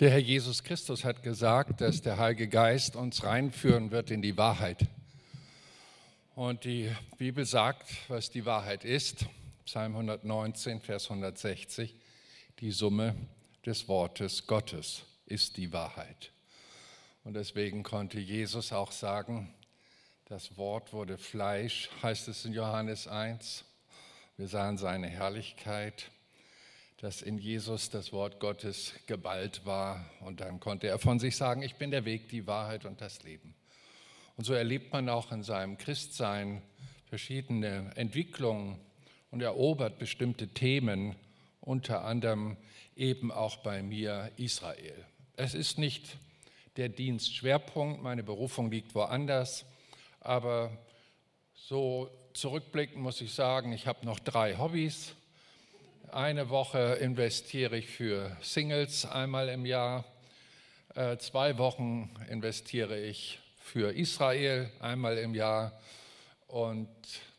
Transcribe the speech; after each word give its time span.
Der 0.00 0.10
Herr 0.10 0.18
Jesus 0.18 0.64
Christus 0.64 1.04
hat 1.04 1.22
gesagt, 1.22 1.80
dass 1.80 2.02
der 2.02 2.18
Heilige 2.18 2.48
Geist 2.48 2.96
uns 2.96 3.22
reinführen 3.22 3.92
wird 3.92 4.10
in 4.10 4.22
die 4.22 4.36
Wahrheit. 4.36 4.88
Und 6.34 6.64
die 6.64 6.90
Bibel 7.16 7.46
sagt, 7.46 7.88
was 8.08 8.28
die 8.28 8.44
Wahrheit 8.44 8.84
ist. 8.84 9.26
Psalm 9.64 9.92
119, 9.92 10.80
Vers 10.80 11.04
160. 11.04 11.94
Die 12.58 12.72
Summe 12.72 13.14
des 13.64 13.86
Wortes 13.86 14.48
Gottes 14.48 15.04
ist 15.26 15.58
die 15.58 15.72
Wahrheit. 15.72 16.32
Und 17.22 17.34
deswegen 17.34 17.84
konnte 17.84 18.18
Jesus 18.18 18.72
auch 18.72 18.90
sagen, 18.90 19.54
das 20.24 20.56
Wort 20.56 20.92
wurde 20.92 21.18
Fleisch, 21.18 21.88
heißt 22.02 22.26
es 22.26 22.44
in 22.44 22.52
Johannes 22.52 23.06
1. 23.06 23.64
Wir 24.38 24.48
sahen 24.48 24.76
seine 24.76 25.06
Herrlichkeit 25.06 26.10
dass 27.04 27.20
in 27.20 27.36
Jesus 27.36 27.90
das 27.90 28.14
Wort 28.14 28.40
Gottes 28.40 28.94
geballt 29.04 29.66
war 29.66 30.06
und 30.20 30.40
dann 30.40 30.58
konnte 30.58 30.86
er 30.86 30.98
von 30.98 31.18
sich 31.18 31.36
sagen, 31.36 31.60
ich 31.60 31.74
bin 31.74 31.90
der 31.90 32.06
Weg, 32.06 32.30
die 32.30 32.46
Wahrheit 32.46 32.86
und 32.86 33.02
das 33.02 33.22
Leben. 33.24 33.54
Und 34.38 34.44
so 34.44 34.54
erlebt 34.54 34.90
man 34.90 35.10
auch 35.10 35.30
in 35.30 35.42
seinem 35.42 35.76
Christsein 35.76 36.62
verschiedene 37.04 37.92
Entwicklungen 37.96 38.80
und 39.30 39.42
erobert 39.42 39.98
bestimmte 39.98 40.48
Themen, 40.48 41.14
unter 41.60 42.06
anderem 42.06 42.56
eben 42.96 43.30
auch 43.30 43.58
bei 43.58 43.82
mir 43.82 44.32
Israel. 44.38 45.04
Es 45.36 45.52
ist 45.52 45.76
nicht 45.76 46.16
der 46.78 46.88
Dienstschwerpunkt, 46.88 48.02
meine 48.02 48.22
Berufung 48.22 48.70
liegt 48.70 48.94
woanders, 48.94 49.66
aber 50.20 50.70
so 51.52 52.08
zurückblickend 52.32 53.02
muss 53.02 53.20
ich 53.20 53.34
sagen, 53.34 53.74
ich 53.74 53.86
habe 53.86 54.06
noch 54.06 54.20
drei 54.20 54.56
Hobbys 54.56 55.14
eine 56.14 56.48
Woche 56.48 56.78
investiere 57.00 57.76
ich 57.76 57.88
für 57.88 58.36
Singles 58.40 59.04
einmal 59.04 59.48
im 59.48 59.66
Jahr. 59.66 60.04
Äh, 60.94 61.16
zwei 61.18 61.58
Wochen 61.58 62.08
investiere 62.30 63.00
ich 63.00 63.40
für 63.58 63.92
Israel 63.92 64.70
einmal 64.78 65.18
im 65.18 65.34
Jahr. 65.34 65.72
Und 66.46 66.88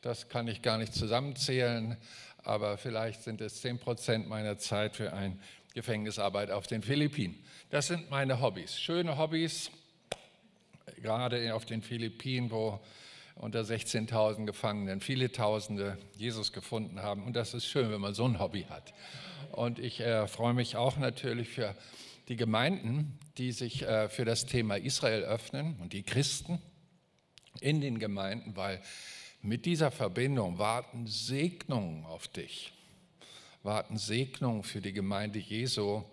das 0.02 0.28
kann 0.28 0.50
ich 0.50 0.62
gar 0.62 0.78
nicht 0.78 0.94
zusammenzählen, 0.94 1.96
aber 2.44 2.78
vielleicht 2.78 3.24
sind 3.24 3.40
es 3.40 3.62
10 3.62 3.80
Prozent 3.80 4.28
meiner 4.28 4.58
Zeit 4.58 4.98
für 4.98 5.14
eine 5.14 5.38
Gefängnisarbeit 5.74 6.52
auf 6.52 6.68
den 6.68 6.82
Philippinen. 6.82 7.42
Das 7.70 7.88
sind 7.88 8.10
meine 8.10 8.42
Hobbys. 8.42 8.78
Schöne 8.78 9.18
Hobbys, 9.18 9.72
gerade 11.02 11.56
auf 11.56 11.66
den 11.66 11.82
Philippinen, 11.82 12.52
wo 12.52 12.82
unter 13.36 13.62
16.000 13.62 14.46
Gefangenen 14.46 15.02
viele 15.02 15.32
Tausende 15.32 15.98
Jesus 16.16 16.54
gefunden 16.54 17.02
haben. 17.02 17.24
Und 17.24 17.36
das 17.36 17.54
ist 17.54 17.66
schön, 17.66 17.92
wenn 17.92 18.02
man 18.02 18.14
so 18.14 18.26
ein 18.26 18.40
Hobby 18.40 18.64
hat. 18.70 18.94
Und 19.52 19.78
ich 19.78 20.00
äh, 20.00 20.28
freue 20.28 20.54
mich 20.54 20.78
auch 20.78 20.98
natürlich 20.98 21.50
für 21.50 21.76
die 22.28 22.38
Gemeinden, 22.38 23.20
die 23.38 23.52
sich 23.52 23.84
äh, 23.84 24.10
für 24.10 24.26
das 24.26 24.46
Thema 24.46 24.78
Israel 24.78 25.24
öffnen 25.24 25.78
und 25.82 25.94
die 25.94 26.04
Christen 26.04 26.62
in 27.60 27.82
den 27.82 28.00
Gemeinden, 28.00 28.56
weil 28.56 28.82
mit 29.42 29.66
dieser 29.66 29.92
Verbindung 29.92 30.58
warten 30.58 31.06
Segnungen 31.06 32.06
auf 32.06 32.28
dich, 32.28 32.74
warten 33.64 33.98
Segnungen 33.98 34.64
für 34.64 34.82
die 34.82 34.94
Gemeinde 34.94 35.40
Jesu, 35.40 36.04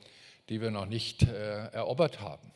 die 0.48 0.60
wir 0.60 0.70
noch 0.70 0.86
nicht 0.86 1.22
äh, 1.22 1.68
erobert 1.68 2.20
haben. 2.20 2.52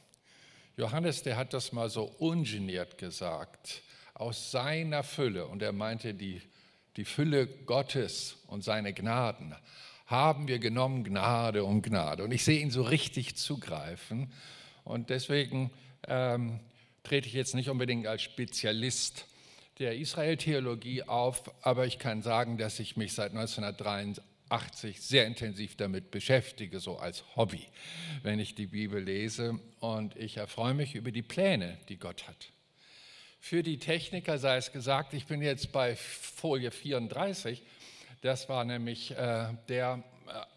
Johannes, 0.77 1.23
der 1.23 1.37
hat 1.37 1.55
das 1.55 1.73
mal 1.73 1.89
so 1.89 2.05
ungeniert 2.05 2.99
gesagt 2.99 3.83
aus 4.19 4.51
seiner 4.51 5.03
Fülle, 5.03 5.47
und 5.47 5.63
er 5.63 5.73
meinte 5.73 6.15
die, 6.15 6.41
die 6.97 7.05
Fülle 7.05 7.47
Gottes 7.47 8.39
und 8.47 8.65
seine 8.65 8.93
Gnaden, 8.93 9.55
haben 10.07 10.49
wir 10.49 10.59
genommen 10.59 11.05
Gnade 11.05 11.65
um 11.65 11.83
Gnade. 11.83 12.25
Und 12.25 12.33
ich 12.33 12.45
sehe 12.45 12.61
ihn 12.61 12.71
so 12.71 12.83
richtig 12.83 13.37
zugreifen. 13.37 14.33
Und 14.85 15.11
deswegen 15.11 15.71
ähm, 16.07 16.61
trete 17.03 17.27
ich 17.27 17.35
jetzt 17.35 17.55
nicht 17.55 17.69
unbedingt 17.69 18.07
als 18.07 18.23
Spezialist 18.23 19.27
der 19.79 19.97
Israel-Theologie 19.97 21.03
auf, 21.03 21.51
aber 21.63 21.87
ich 21.87 21.99
kann 21.99 22.23
sagen, 22.23 22.57
dass 22.57 22.81
ich 22.81 22.97
mich 22.97 23.13
seit 23.13 23.33
1983 23.33 25.03
sehr 25.03 25.27
intensiv 25.27 25.77
damit 25.77 26.11
beschäftige, 26.11 26.81
so 26.81 26.99
als 26.99 27.25
Hobby, 27.35 27.67
wenn 28.23 28.39
ich 28.39 28.55
die 28.55 28.69
Bibel 28.69 29.03
lese. 29.03 29.61
Und 29.81 30.17
ich 30.17 30.39
erfreue 30.39 30.73
mich 30.73 30.95
über 30.95 31.11
die 31.11 31.23
Pläne, 31.23 31.77
die 31.89 31.99
Gott 31.99 32.27
hat. 32.27 32.53
Für 33.39 33.63
die 33.63 33.79
Techniker 33.79 34.39
sei 34.39 34.57
es 34.57 34.73
gesagt, 34.73 35.15
ich 35.15 35.27
bin 35.27 35.43
jetzt 35.43 35.73
bei 35.73 35.97
Folie 35.97 36.71
34. 36.71 37.63
Das 38.23 38.49
war 38.49 38.65
nämlich 38.65 39.13
äh, 39.13 39.55
der 39.69 40.03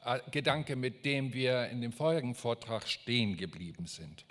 äh, 0.05 0.19
Gedanke, 0.31 0.75
mit 0.75 1.05
dem 1.05 1.33
wir 1.33 1.67
in 1.67 1.81
dem 1.81 1.91
vorigen 1.91 2.35
Vortrag 2.35 2.87
stehen 2.87 3.37
geblieben 3.37 3.85
sind. 3.85 4.25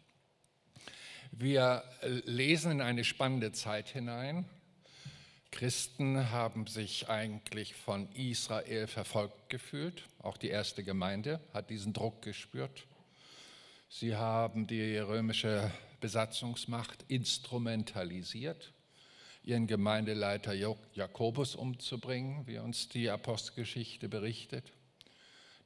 Wir 1.30 1.84
äh, 2.00 2.08
lesen 2.24 2.72
in 2.72 2.80
eine 2.80 3.04
spannende 3.04 3.52
Zeit 3.52 3.88
hinein. 3.88 4.44
Christen 5.50 6.30
haben 6.30 6.66
sich 6.66 7.08
eigentlich 7.08 7.74
von 7.74 8.10
Israel 8.12 8.86
verfolgt 8.86 9.48
gefühlt. 9.48 10.02
Auch 10.20 10.36
die 10.36 10.48
erste 10.48 10.84
Gemeinde 10.84 11.40
hat 11.54 11.70
diesen 11.70 11.92
Druck 11.92 12.22
gespürt. 12.22 12.86
Sie 13.88 14.16
haben 14.16 14.66
die 14.66 14.98
römische 14.98 15.70
Besatzungsmacht 16.00 17.04
instrumentalisiert, 17.08 18.72
ihren 19.42 19.66
Gemeindeleiter 19.66 20.54
Jakobus 20.54 21.54
umzubringen, 21.54 22.46
wie 22.46 22.58
uns 22.58 22.88
die 22.88 23.10
Apostelgeschichte 23.10 24.08
berichtet. 24.08 24.72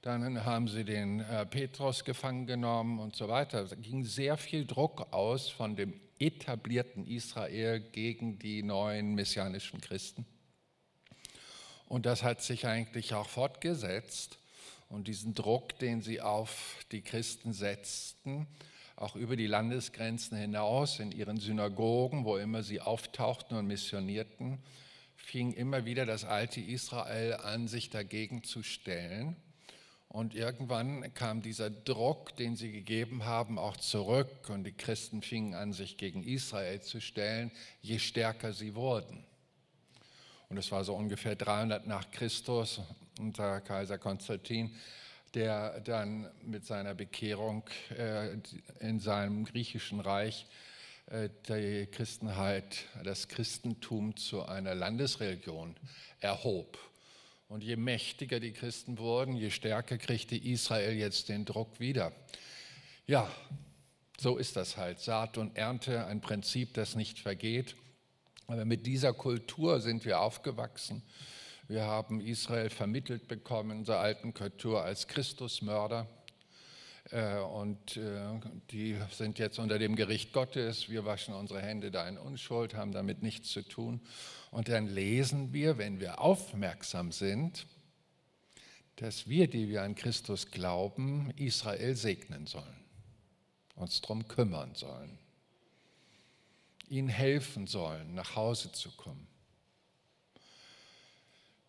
Dann 0.03 0.45
haben 0.45 0.67
sie 0.67 0.85
den 0.85 1.21
äh, 1.21 1.47
Petrus 1.47 2.05
gefangen 2.05 2.47
genommen 2.47 2.99
und 2.99 3.15
so 3.15 3.29
weiter. 3.29 3.65
Da 3.65 3.77
ging 3.77 4.05
sehr 4.05 4.37
viel 4.37 4.67
Druck 4.67 5.13
aus 5.13 5.49
von 5.49 5.77
dem 5.77 5.95
etablierten 6.19 7.07
Israel 7.07 7.81
gegen 7.81 8.39
die 8.39 8.65
neuen 8.65 9.15
messianischen 9.15 9.81
Christen. 9.81 10.27
Und 11.87 12.07
das 12.07 12.23
hat 12.23 12.43
sich 12.43 12.67
eigentlich 12.67 13.15
auch 13.15 13.29
fortgesetzt. 13.29 14.39
Und 14.89 15.09
diesen 15.09 15.35
Druck, 15.35 15.79
den 15.79 16.03
sie 16.03 16.21
auf 16.21 16.85
die 16.91 17.03
Christen 17.03 17.53
setzten, 17.53 18.47
auch 18.97 19.17
über 19.17 19.37
die 19.37 19.47
Landesgrenzen 19.47 20.37
hinaus 20.37 21.01
in 21.01 21.13
ihren 21.13 21.39
Synagogen, 21.39 22.25
wo 22.25 22.37
immer 22.37 22.63
sie 22.63 22.81
auftauchten 22.81 23.57
und 23.57 23.67
missionierten, 23.67 24.59
fing 25.17 25.53
immer 25.53 25.85
wieder 25.85 26.07
das 26.07 26.25
alte 26.25 26.61
Israel 26.61 27.35
an, 27.35 27.69
sich 27.69 27.91
dagegen 27.91 28.43
zu 28.45 28.63
stellen. 28.63 29.37
Und 30.09 30.35
irgendwann 30.35 31.15
kam 31.15 31.41
dieser 31.41 31.71
Druck, 31.71 32.37
den 32.37 32.55
sie 32.55 32.71
gegeben 32.71 33.25
haben, 33.25 33.59
auch 33.59 33.79
zurück 33.79 34.51
und 34.51 34.65
die 34.65 34.73
Christen 34.73 35.23
fingen 35.23 35.55
an, 35.55 35.73
sich 35.73 35.97
gegen 35.97 36.23
Israel 36.23 36.83
zu 36.83 37.01
stellen, 37.01 37.51
je 37.81 37.99
stärker 37.99 38.53
sie 38.53 38.75
wurden. 38.75 39.25
Und 40.51 40.59
es 40.59 40.71
war 40.71 40.85
so 40.85 40.95
ungefähr 40.95 41.35
300 41.35 41.87
nach 41.87 42.11
Christus 42.11 42.83
unter 43.19 43.63
Kaiser 43.63 43.97
Konstantin, 43.97 44.75
der 45.35 45.81
dann 45.81 46.31
mit 46.43 46.67
seiner 46.67 46.95
Bekehrung 46.95 47.65
äh, 47.97 48.37
in 48.81 49.01
seinem 49.01 49.45
griechischen 49.45 50.01
Reich 50.01 50.47
äh, 51.07 51.29
die 51.49 51.87
Christenheit, 51.87 52.87
das 53.05 53.29
Christentum 53.29 54.17
zu 54.17 54.45
einer 54.45 54.75
Landesreligion 54.75 55.77
erhob. 56.21 56.79
Und 57.49 57.63
je 57.63 57.77
mächtiger 57.77 58.41
die 58.41 58.53
Christen 58.53 58.99
wurden, 58.99 59.37
je 59.37 59.51
stärker 59.51 59.99
kriegte 59.99 60.37
Israel 60.37 60.95
jetzt 60.95 61.29
den 61.29 61.45
Druck 61.45 61.81
wieder. 61.81 62.13
Ja, 63.07 63.31
so 64.19 64.39
ist 64.39 64.57
das 64.57 64.77
halt. 64.77 65.01
Saat 65.01 65.37
und 65.37 65.57
Ernte, 65.57 66.07
ein 66.07 66.21
Prinzip, 66.21 66.73
das 66.75 66.95
nicht 66.95 67.19
vergeht. 67.19 67.77
Aber 68.47 68.65
mit 68.65 68.87
dieser 68.87 69.13
Kultur 69.13 69.81
sind 69.81 70.05
wir 70.05 70.21
aufgewachsen. 70.21 71.03
Wir 71.69 71.85
haben 71.85 72.21
Israel 72.21 72.71
vermittelt 72.71 73.29
bekommen 73.29 73.71
in 73.71 73.79
unserer 73.79 74.01
alten 74.01 74.35
Kultur 74.35 74.83
als 74.83 75.07
Christusmörder. 75.07 76.09
Äh, 77.11 77.39
und 77.39 77.97
äh, 77.97 78.41
die 78.71 78.97
sind 79.11 79.39
jetzt 79.39 79.59
unter 79.59 79.79
dem 79.79 79.95
Gericht 79.95 80.33
Gottes. 80.33 80.89
Wir 80.89 81.05
waschen 81.05 81.35
unsere 81.35 81.63
Hände 81.63 81.91
da 81.91 82.09
in 82.09 82.19
Unschuld, 82.19 82.75
haben 82.75 82.93
damit 82.93 83.23
nichts 83.23 83.51
zu 83.51 83.63
tun. 83.63 84.01
Und 84.51 84.69
dann 84.69 84.89
lesen 84.89 85.53
wir, 85.53 85.79
wenn 85.79 86.01
wir 86.01 86.21
aufmerksam 86.21 87.13
sind, 87.13 87.67
dass 88.97 89.29
wir, 89.29 89.49
die 89.49 89.69
wir 89.69 89.83
an 89.83 89.95
Christus 89.95 90.51
glauben, 90.51 91.31
Israel 91.37 91.95
segnen 91.97 92.47
sollen, 92.47 92.85
uns 93.77 94.01
darum 94.01 94.29
kümmern 94.29 94.75
sollen, 94.75 95.19
ihnen 96.89 97.09
helfen 97.09 97.67
sollen, 97.67 98.15
nach 98.15 98.37
Hause 98.37 98.73
zu 98.73 98.91
kommen. 98.91 99.27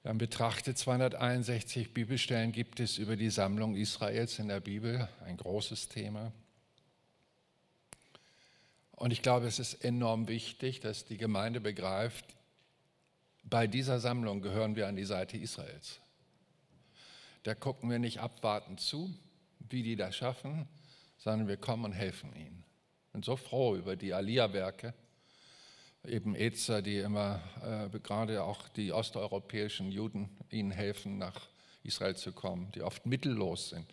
Wir 0.04 0.10
haben 0.10 0.18
betrachtet, 0.18 0.78
261 0.78 1.94
Bibelstellen 1.94 2.52
gibt 2.52 2.82
es 2.82 2.98
über 2.98 3.16
die 3.16 3.30
Sammlung 3.30 3.78
Israels 3.78 4.38
in 4.38 4.50
der 4.50 4.60
Bibel, 4.60 5.08
ein 5.26 5.38
großes 5.38 5.88
Thema. 5.88 6.34
Und 8.92 9.12
ich 9.12 9.22
glaube, 9.22 9.48
es 9.48 9.60
ist 9.60 9.76
enorm 9.76 10.28
wichtig, 10.28 10.82
dass 10.82 11.06
die 11.06 11.16
Gemeinde 11.16 11.62
begreift, 11.62 12.26
bei 13.46 13.66
dieser 13.66 14.02
Sammlung 14.02 14.42
gehören 14.42 14.76
wir 14.76 14.90
an 14.90 14.98
die 14.98 15.06
Seite 15.06 15.38
Israels. 15.38 16.02
Da 17.44 17.56
gucken 17.56 17.90
wir 17.90 18.00
nicht 18.00 18.20
abwartend 18.20 18.82
zu, 18.82 19.10
wie 19.70 19.84
die 19.84 19.96
das 19.96 20.18
schaffen, 20.18 20.68
sondern 21.18 21.48
wir 21.48 21.56
kommen 21.56 21.86
und 21.86 21.94
helfen 21.94 22.36
ihnen. 22.36 22.66
Ich 23.06 23.14
bin 23.14 23.24
so 23.24 23.38
froh 23.38 23.78
über 23.78 23.96
die 23.96 24.14
Alia-Werke, 24.14 24.94
eben 26.06 26.36
EZA, 26.36 26.82
die 26.82 26.98
immer, 26.98 27.42
äh, 27.64 28.00
gerade 28.00 28.44
auch 28.44 28.68
die 28.70 28.92
osteuropäischen 28.92 29.92
Juden, 29.92 30.30
ihnen 30.50 30.72
helfen, 30.72 31.18
nach 31.18 31.48
Israel 31.84 32.16
zu 32.16 32.32
kommen, 32.32 32.72
die 32.76 32.82
oft 32.82 33.06
mittellos 33.06 33.70
sind. 33.70 33.86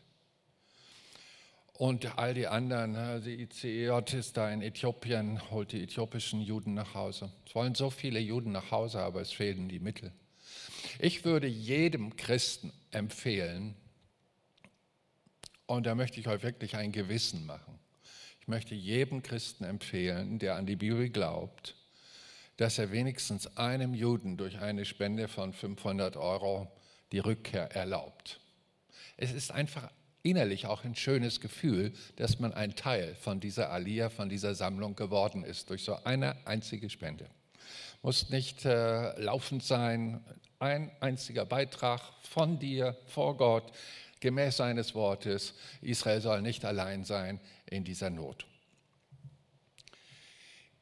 Und 1.73 2.19
all 2.19 2.35
die 2.35 2.47
anderen, 2.47 2.93
ne, 2.93 3.23
die 3.25 3.43
ICEJ 3.43 4.15
ist 4.15 4.37
da 4.37 4.51
in 4.51 4.61
Äthiopien, 4.61 5.51
holt 5.51 5.73
die 5.73 5.83
äthiopischen 5.83 6.43
Juden 6.43 6.75
nach 6.75 6.95
Hause. 6.95 7.33
Es 7.47 7.55
wollen 7.55 7.75
so 7.75 7.89
viele 7.89 8.21
Juden 8.21 8.53
nach 8.53 8.71
Hause, 8.71 9.01
aber 9.01 9.23
es 9.23 9.33
fehlen 9.33 9.69
die 9.69 9.79
Mittel. 9.79 10.12
Ich 10.99 11.25
würde 11.25 11.47
jedem 11.47 12.17
Christen 12.17 12.73
empfehlen, 12.91 13.77
und 15.67 15.87
da 15.87 15.95
möchte 15.95 16.19
ich 16.19 16.27
euch 16.27 16.43
wirklich 16.43 16.77
ein 16.77 16.91
Gewissen 16.91 17.47
machen. 17.47 17.79
Ich 18.41 18.49
möchte 18.49 18.75
jedem 18.75 19.23
Christen 19.23 19.62
empfehlen, 19.62 20.41
der 20.41 20.57
an 20.57 20.67
die 20.67 20.75
Bibel 20.75 21.09
glaubt, 21.09 21.77
dass 22.61 22.79
er 22.79 22.93
wenigstens 22.93 23.57
einem 23.57 23.95
Juden 23.95 24.37
durch 24.37 24.59
eine 24.59 24.85
Spende 24.85 25.29
von 25.29 25.55
500 25.55 26.19
Euro 26.19 26.71
die 27.11 27.19
Rückkehr 27.19 27.75
erlaubt. 27.75 28.39
Es 29.17 29.33
ist 29.33 29.51
einfach 29.51 29.91
innerlich 30.23 30.67
auch 30.67 30.85
ein 30.85 30.95
schönes 30.95 31.41
Gefühl, 31.41 31.95
dass 32.17 32.39
man 32.39 32.53
ein 32.53 32.77
Teil 32.77 33.15
von 33.15 33.41
dieser 33.41 33.71
Alia, 33.71 34.11
von 34.11 34.29
dieser 34.29 34.55
Sammlung 34.55 34.95
geworden 34.95 35.43
ist, 35.43 35.71
durch 35.71 35.85
so 35.85 36.05
eine 36.05 36.37
einzige 36.47 36.91
Spende. 36.91 37.31
Muss 38.03 38.29
nicht 38.29 38.67
äh, 38.67 39.19
laufend 39.19 39.65
sein, 39.65 40.23
ein 40.59 40.91
einziger 41.01 41.47
Beitrag 41.47 42.03
von 42.25 42.59
dir 42.59 42.95
vor 43.07 43.39
Gott, 43.39 43.73
gemäß 44.21 44.59
seines 44.59 44.95
Wortes. 44.95 45.55
Israel 45.81 46.21
soll 46.21 46.43
nicht 46.43 46.67
allein 46.67 47.05
sein 47.05 47.41
in 47.65 47.85
dieser 47.85 48.11
Not. 48.11 48.45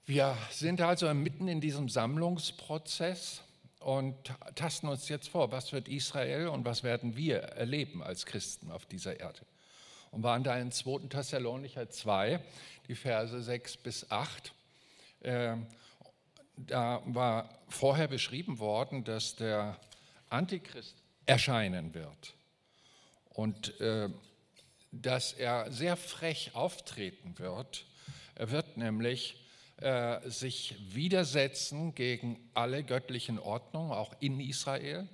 Wir 0.08 0.38
sind 0.50 0.80
also 0.80 1.12
mitten 1.12 1.48
in 1.48 1.60
diesem 1.60 1.90
Sammlungsprozess 1.90 3.42
und 3.80 4.16
tasten 4.54 4.88
uns 4.88 5.10
jetzt 5.10 5.28
vor, 5.28 5.52
was 5.52 5.74
wird 5.74 5.86
Israel 5.86 6.48
und 6.48 6.64
was 6.64 6.82
werden 6.82 7.14
wir 7.14 7.40
erleben 7.40 8.02
als 8.02 8.24
Christen 8.24 8.70
auf 8.70 8.86
dieser 8.86 9.20
Erde. 9.20 9.40
Und 10.10 10.22
waren 10.22 10.42
da 10.44 10.58
in 10.58 10.72
2. 10.72 11.08
Thessalonicher 11.08 11.90
2, 11.90 12.40
die 12.88 12.94
Verse 12.94 13.42
6 13.42 13.76
bis 13.76 14.10
8. 14.10 14.54
Äh, 15.20 15.56
da 16.56 17.02
war 17.04 17.58
vorher 17.68 18.08
beschrieben 18.08 18.60
worden, 18.60 19.04
dass 19.04 19.36
der 19.36 19.78
Antichrist 20.30 20.96
erscheinen 21.26 21.92
wird 21.92 22.32
und 23.28 23.78
äh, 23.78 24.08
dass 24.90 25.34
er 25.34 25.70
sehr 25.70 25.98
frech 25.98 26.54
auftreten 26.54 27.38
wird. 27.38 27.84
Er 28.36 28.50
wird 28.50 28.78
nämlich 28.78 29.44
äh, 29.80 30.28
sich 30.28 30.74
widersetzen 30.92 31.94
gegen 31.94 32.38
alle 32.54 32.82
göttlichen 32.82 33.38
Ordnungen, 33.38 33.92
auch 33.92 34.12
in 34.18 34.40
Israel, 34.40 35.08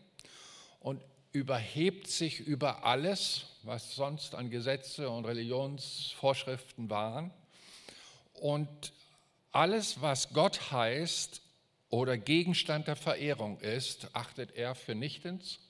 und 0.80 1.02
überhebt 1.32 2.06
sich 2.06 2.40
über 2.40 2.84
alles, 2.84 3.46
was 3.62 3.94
sonst 3.94 4.34
an 4.34 4.50
Gesetze 4.50 5.10
und 5.10 5.24
Religionsvorschriften 5.24 6.88
waren. 6.88 7.30
Und 8.34 8.92
alles, 9.52 10.00
was 10.00 10.32
Gott 10.32 10.70
heißt 10.70 11.42
oder 11.90 12.16
Gegenstand 12.16 12.88
der 12.88 12.96
Verehrung 12.96 13.60
ist, 13.60 14.08
achtet 14.14 14.56
er 14.56 14.74
für 14.74 14.94
nichtens. 14.94 15.60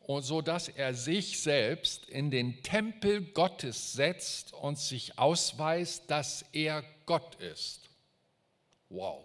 Und 0.00 0.22
so 0.22 0.40
dass 0.40 0.68
er 0.68 0.94
sich 0.94 1.40
selbst 1.40 2.08
in 2.08 2.30
den 2.30 2.62
Tempel 2.62 3.22
Gottes 3.22 3.92
setzt 3.92 4.52
und 4.52 4.78
sich 4.78 5.18
ausweist, 5.18 6.10
dass 6.10 6.44
er 6.52 6.84
Gott 7.06 7.34
ist. 7.36 7.85
Wow. 8.88 9.24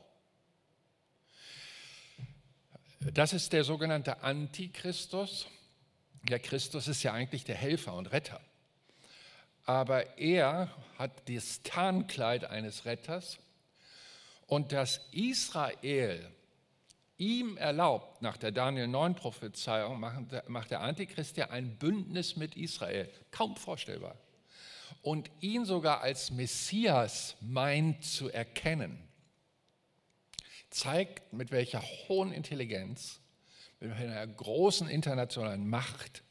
Das 3.13 3.33
ist 3.33 3.53
der 3.53 3.63
sogenannte 3.63 4.21
Antichristus. 4.21 5.47
Der 6.23 6.39
Christus 6.39 6.87
ist 6.87 7.01
ja 7.03 7.13
eigentlich 7.13 7.43
der 7.43 7.55
Helfer 7.55 7.95
und 7.95 8.11
Retter. 8.11 8.39
Aber 9.65 10.17
er 10.19 10.69
hat 10.97 11.27
das 11.29 11.61
Tarnkleid 11.63 12.45
eines 12.45 12.85
Retters 12.85 13.39
und 14.47 14.71
dass 14.71 15.01
Israel 15.11 16.31
ihm 17.17 17.57
erlaubt, 17.57 18.21
nach 18.21 18.37
der 18.37 18.51
Daniel 18.51 18.87
9 18.87 19.15
Prophezeiung, 19.15 19.99
macht 19.99 20.71
der 20.71 20.81
Antichrist 20.81 21.37
ja 21.37 21.49
ein 21.49 21.77
Bündnis 21.77 22.35
mit 22.35 22.55
Israel. 22.55 23.09
Kaum 23.31 23.55
vorstellbar. 23.55 24.15
Und 25.01 25.31
ihn 25.39 25.65
sogar 25.65 26.01
als 26.01 26.31
Messias 26.31 27.35
meint 27.41 28.03
zu 28.03 28.29
erkennen 28.29 29.10
zeigt, 30.71 31.31
mit 31.33 31.51
welcher 31.51 31.81
hohen 31.81 32.31
Intelligenz, 32.31 33.19
mit 33.79 33.91
einer 33.91 34.25
großen 34.25 34.87
internationalen 34.89 35.67
Macht 35.67 36.23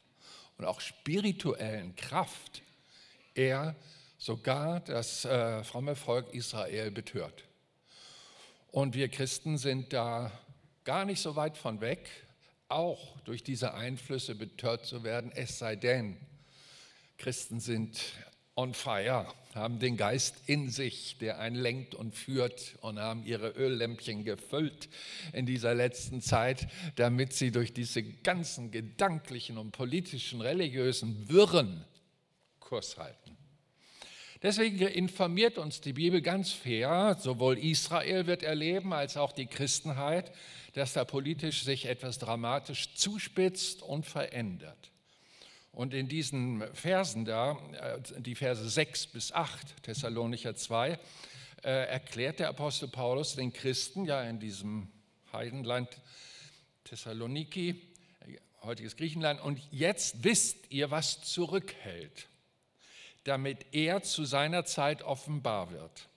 und 0.57 0.65
auch 0.65 0.81
spirituellen 0.81 1.95
Kraft 1.95 2.61
er 3.33 3.75
sogar 4.17 4.81
das 4.81 5.25
äh, 5.25 5.63
fromme 5.63 5.95
Volk 5.95 6.33
Israel 6.33 6.91
betört. 6.91 7.45
Und 8.71 8.93
wir 8.93 9.09
Christen 9.09 9.57
sind 9.57 9.93
da 9.93 10.31
gar 10.83 11.05
nicht 11.05 11.21
so 11.21 11.35
weit 11.35 11.57
von 11.57 11.81
weg, 11.81 12.09
auch 12.67 13.19
durch 13.21 13.43
diese 13.43 13.73
Einflüsse 13.73 14.35
betört 14.35 14.85
zu 14.85 15.03
werden, 15.03 15.31
es 15.33 15.59
sei 15.59 15.75
denn, 15.75 16.17
Christen 17.17 17.59
sind 17.59 17.99
on 18.55 18.73
fire, 18.73 19.27
haben 19.55 19.79
den 19.79 19.97
Geist 19.97 20.35
in 20.45 20.69
sich, 20.69 21.17
der 21.19 21.39
einen 21.39 21.55
lenkt 21.55 21.95
und 21.95 22.15
führt 22.15 22.75
und 22.81 22.99
haben 22.99 23.25
ihre 23.25 23.49
Öllämpchen 23.49 24.23
gefüllt 24.23 24.89
in 25.33 25.45
dieser 25.45 25.73
letzten 25.73 26.21
Zeit, 26.21 26.67
damit 26.95 27.33
sie 27.33 27.51
durch 27.51 27.73
diese 27.73 28.03
ganzen 28.03 28.71
gedanklichen 28.71 29.57
und 29.57 29.71
politischen, 29.71 30.41
religiösen 30.41 31.29
Wirren 31.29 31.85
Kurs 32.59 32.97
halten. 32.97 33.37
Deswegen 34.41 34.79
informiert 34.87 35.57
uns 35.57 35.81
die 35.81 35.93
Bibel 35.93 36.21
ganz 36.21 36.51
fair, 36.51 37.15
sowohl 37.19 37.59
Israel 37.59 38.25
wird 38.25 38.41
erleben 38.41 38.91
als 38.91 39.15
auch 39.15 39.33
die 39.33 39.45
Christenheit, 39.45 40.31
dass 40.73 40.93
da 40.93 41.05
politisch 41.05 41.63
sich 41.63 41.85
etwas 41.85 42.17
dramatisch 42.17 42.95
zuspitzt 42.95 43.83
und 43.83 44.05
verändert. 44.05 44.90
Und 45.71 45.93
in 45.93 46.07
diesen 46.09 46.63
Versen 46.73 47.23
da, 47.25 47.57
äh, 47.73 48.21
die 48.21 48.35
Verse 48.35 48.69
6 48.69 49.07
bis 49.07 49.31
8, 49.31 49.83
Thessalonicher 49.83 50.55
2, 50.55 50.99
äh, 51.63 51.69
erklärt 51.87 52.39
der 52.39 52.49
Apostel 52.49 52.89
Paulus 52.89 53.35
den 53.35 53.53
Christen 53.53 54.05
ja 54.05 54.21
in 54.23 54.39
diesem 54.39 54.91
Heidenland 55.31 55.89
Thessaloniki, 56.83 57.81
heutiges 58.63 58.97
Griechenland, 58.97 59.39
und 59.41 59.61
jetzt 59.71 60.23
wisst 60.23 60.71
ihr, 60.71 60.91
was 60.91 61.21
zurückhält, 61.21 62.27
damit 63.23 63.65
er 63.71 64.03
zu 64.03 64.25
seiner 64.25 64.65
Zeit 64.65 65.03
offenbar 65.03 65.71
wird. 65.71 66.09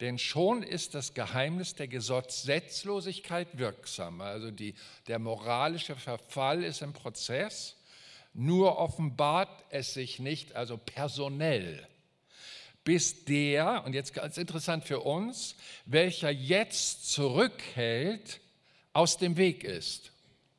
Denn 0.00 0.18
schon 0.18 0.62
ist 0.62 0.94
das 0.94 1.12
Geheimnis 1.12 1.74
der 1.74 1.86
Gesetzlosigkeit 1.86 3.58
wirksam. 3.58 4.22
Also 4.22 4.50
die, 4.50 4.74
der 5.08 5.18
moralische 5.18 5.94
Verfall 5.94 6.64
ist 6.64 6.80
im 6.80 6.94
Prozess 6.94 7.76
nur 8.32 8.78
offenbart 8.78 9.64
es 9.70 9.94
sich 9.94 10.18
nicht, 10.18 10.54
also 10.54 10.78
personell, 10.78 11.86
bis 12.84 13.24
der, 13.24 13.84
und 13.84 13.94
jetzt 13.94 14.14
ganz 14.14 14.36
interessant 14.38 14.84
für 14.84 15.00
uns, 15.00 15.56
welcher 15.84 16.30
jetzt 16.30 17.10
zurückhält, 17.10 18.40
aus 18.92 19.18
dem 19.18 19.36
Weg 19.36 19.64
ist. 19.64 20.12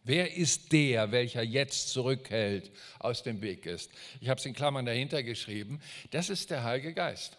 Wer 0.03 0.35
ist 0.35 0.71
der, 0.71 1.11
welcher 1.11 1.43
jetzt 1.43 1.89
zurückhält, 1.89 2.71
aus 2.99 3.23
dem 3.23 3.41
Weg 3.41 3.65
ist? 3.65 3.91
Ich 4.19 4.29
habe 4.29 4.39
es 4.39 4.45
in 4.45 4.53
Klammern 4.53 4.85
dahinter 4.85 5.21
geschrieben. 5.21 5.79
Das 6.09 6.29
ist 6.29 6.49
der 6.49 6.63
Heilige 6.63 6.93
Geist, 6.93 7.37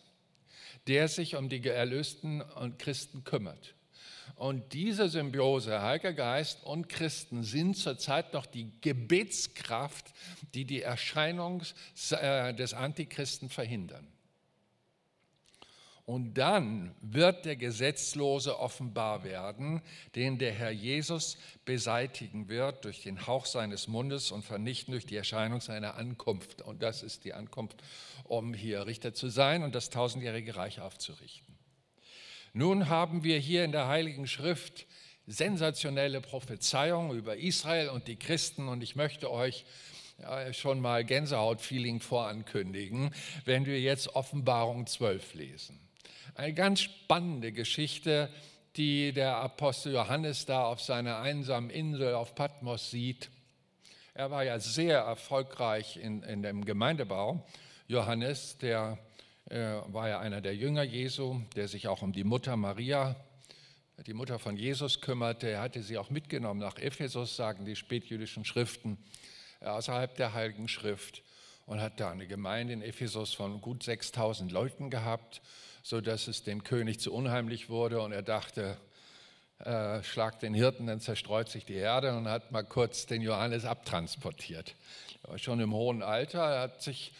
der 0.86 1.08
sich 1.08 1.34
um 1.34 1.48
die 1.48 1.66
Erlösten 1.66 2.40
und 2.40 2.78
Christen 2.78 3.24
kümmert. 3.24 3.74
Und 4.34 4.72
diese 4.72 5.08
Symbiose, 5.08 5.82
Heiliger 5.82 6.12
Geist 6.12 6.64
und 6.64 6.88
Christen, 6.88 7.44
sind 7.44 7.76
zurzeit 7.76 8.32
noch 8.32 8.46
die 8.46 8.70
Gebetskraft, 8.80 10.06
die 10.54 10.64
die 10.64 10.82
Erscheinung 10.82 11.62
äh, 12.10 12.54
des 12.54 12.74
Antichristen 12.74 13.48
verhindern. 13.48 14.06
Und 16.04 16.34
dann 16.34 16.94
wird 17.00 17.44
der 17.44 17.54
Gesetzlose 17.54 18.58
offenbar 18.58 19.22
werden, 19.22 19.80
den 20.16 20.36
der 20.36 20.52
Herr 20.52 20.72
Jesus 20.72 21.38
beseitigen 21.64 22.48
wird 22.48 22.84
durch 22.84 23.02
den 23.02 23.26
Hauch 23.28 23.46
seines 23.46 23.86
Mundes 23.86 24.32
und 24.32 24.44
vernichten 24.44 24.92
durch 24.92 25.06
die 25.06 25.16
Erscheinung 25.16 25.60
seiner 25.60 25.94
Ankunft. 25.94 26.60
Und 26.60 26.82
das 26.82 27.04
ist 27.04 27.24
die 27.24 27.34
Ankunft, 27.34 27.82
um 28.24 28.52
hier 28.52 28.86
Richter 28.86 29.14
zu 29.14 29.28
sein 29.28 29.62
und 29.62 29.76
das 29.76 29.90
tausendjährige 29.90 30.56
Reich 30.56 30.80
aufzurichten. 30.80 31.51
Nun 32.54 32.90
haben 32.90 33.24
wir 33.24 33.38
hier 33.38 33.64
in 33.64 33.72
der 33.72 33.88
Heiligen 33.88 34.26
Schrift 34.26 34.86
sensationelle 35.26 36.20
Prophezeiungen 36.20 37.16
über 37.16 37.38
Israel 37.38 37.88
und 37.88 38.08
die 38.08 38.16
Christen 38.16 38.68
und 38.68 38.82
ich 38.82 38.94
möchte 38.94 39.30
euch 39.30 39.64
schon 40.52 40.80
mal 40.80 41.02
Gänsehaut-Feeling 41.02 42.00
vorankündigen, 42.00 43.10
wenn 43.46 43.64
wir 43.64 43.80
jetzt 43.80 44.14
Offenbarung 44.14 44.86
12 44.86 45.32
lesen. 45.32 45.80
Eine 46.34 46.52
ganz 46.52 46.80
spannende 46.80 47.52
Geschichte, 47.52 48.28
die 48.76 49.12
der 49.12 49.36
Apostel 49.36 49.94
Johannes 49.94 50.44
da 50.44 50.64
auf 50.64 50.82
seiner 50.82 51.20
einsamen 51.20 51.70
Insel 51.70 52.14
auf 52.14 52.34
Patmos 52.34 52.90
sieht. 52.90 53.30
Er 54.12 54.30
war 54.30 54.44
ja 54.44 54.58
sehr 54.58 54.98
erfolgreich 54.98 55.96
in, 55.96 56.22
in 56.22 56.42
dem 56.42 56.66
Gemeindebau. 56.66 57.46
Johannes, 57.88 58.58
der 58.58 58.98
äh, 58.98 59.11
war 59.46 60.08
ja 60.08 60.20
einer 60.20 60.40
der 60.40 60.54
Jünger 60.54 60.82
Jesu, 60.82 61.40
der 61.56 61.68
sich 61.68 61.88
auch 61.88 62.02
um 62.02 62.12
die 62.12 62.24
Mutter 62.24 62.56
Maria, 62.56 63.16
die 64.06 64.14
Mutter 64.14 64.38
von 64.38 64.56
Jesus 64.56 65.00
kümmerte. 65.00 65.48
Er 65.48 65.60
hatte 65.60 65.82
sie 65.82 65.98
auch 65.98 66.10
mitgenommen 66.10 66.60
nach 66.60 66.78
Ephesus, 66.78 67.36
sagen 67.36 67.64
die 67.64 67.76
spätjüdischen 67.76 68.44
Schriften, 68.44 68.98
äh, 69.60 69.66
außerhalb 69.66 70.14
der 70.16 70.32
Heiligen 70.32 70.68
Schrift 70.68 71.22
und 71.66 71.80
hat 71.80 72.00
da 72.00 72.10
eine 72.10 72.26
Gemeinde 72.26 72.72
in 72.72 72.82
Ephesus 72.82 73.34
von 73.34 73.60
gut 73.60 73.82
6000 73.82 74.50
Leuten 74.50 74.90
gehabt 74.90 75.42
sodass 75.82 76.28
es 76.28 76.44
dem 76.44 76.62
König 76.62 77.00
zu 77.00 77.12
unheimlich 77.12 77.68
wurde 77.68 78.00
und 78.00 78.12
er 78.12 78.22
dachte, 78.22 78.78
äh, 79.58 80.02
schlag 80.02 80.38
den 80.40 80.54
Hirten, 80.54 80.86
dann 80.86 81.00
zerstreut 81.00 81.48
sich 81.48 81.64
die 81.64 81.74
Erde 81.74 82.16
und 82.16 82.28
hat 82.28 82.52
mal 82.52 82.64
kurz 82.64 83.06
den 83.06 83.20
Johannes 83.20 83.64
abtransportiert. 83.64 84.74
Er 85.24 85.30
war 85.30 85.38
schon 85.38 85.60
im 85.60 85.72
hohen 85.72 86.02
Alter, 86.02 86.40
er 86.40 86.60
hat 86.62 86.82
sich 86.82 87.12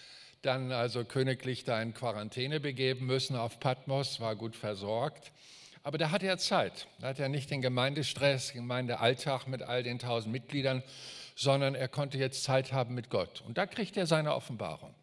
dann 0.43 0.73
also 0.73 1.05
königlich 1.05 1.65
da 1.65 1.81
in 1.81 1.95
Quarantäne 1.95 2.61
begeben 2.61 3.07
müssen 3.07 3.37
auf 3.37 3.61
Patmos, 3.61 4.21
war 4.21 4.37
gut 4.37 4.57
versorgt. 4.57 5.33
Aber 5.85 5.99
da 5.99 6.11
hatte 6.11 6.27
er 6.27 6.39
Zeit. 6.39 6.87
Da 7.01 7.09
hat 7.09 7.19
er 7.19 7.29
nicht 7.29 7.51
den 7.51 7.63
Gemeindestress, 7.63 8.53
Gemeindealltag 8.53 9.47
mit 9.47 9.63
all 9.63 9.83
den 9.83 9.99
tausend 9.99 10.33
Mitgliedern, 10.33 10.83
sondern 11.35 11.75
er 11.75 11.89
konnte 11.89 12.19
jetzt 12.19 12.45
Zeit 12.45 12.73
haben 12.73 12.95
mit 12.95 13.11
Gott. 13.11 13.43
Und 13.47 13.59
da 13.59 13.67
kriegt 13.67 13.97
er 13.97 14.07
seine 14.07 14.35
Offenbarung 14.35 14.95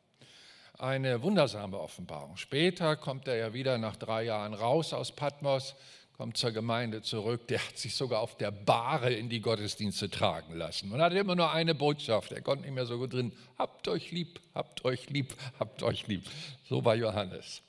eine 0.79 1.21
wundersame 1.21 1.77
Offenbarung. 1.77 2.37
Später 2.37 2.95
kommt 2.95 3.27
er 3.27 3.35
ja 3.35 3.53
wieder 3.53 3.77
nach 3.77 3.97
drei 3.97 4.23
Jahren 4.23 4.53
raus 4.53 4.93
aus 4.93 5.11
Patmos, 5.11 5.75
kommt 6.19 6.35
zur 6.35 6.51
Gemeinde 6.51 7.01
zurück. 7.01 7.47
Der 7.47 7.65
hat 7.65 7.77
sich 7.77 7.95
sogar 7.95 8.19
auf 8.19 8.35
der 8.35 8.51
Bahre 8.51 9.13
in 9.13 9.29
die 9.29 9.39
Gottesdienste 9.39 10.09
tragen 10.09 10.53
lassen 10.53 10.91
und 10.91 11.01
hatte 11.01 11.17
immer 11.17 11.33
nur 11.33 11.49
eine 11.49 11.73
Botschaft. 11.73 12.33
Er 12.33 12.41
konnte 12.41 12.65
nicht 12.65 12.73
mehr 12.73 12.85
so 12.85 12.97
gut 12.97 13.13
drin. 13.13 13.31
Habt 13.57 13.87
euch 13.87 14.11
lieb, 14.11 14.41
habt 14.53 14.83
euch 14.83 15.09
lieb, 15.09 15.33
habt 15.59 15.81
euch 15.81 16.07
lieb. 16.07 16.25
So 16.67 16.83
war 16.83 16.95
Johannes. 16.95 17.61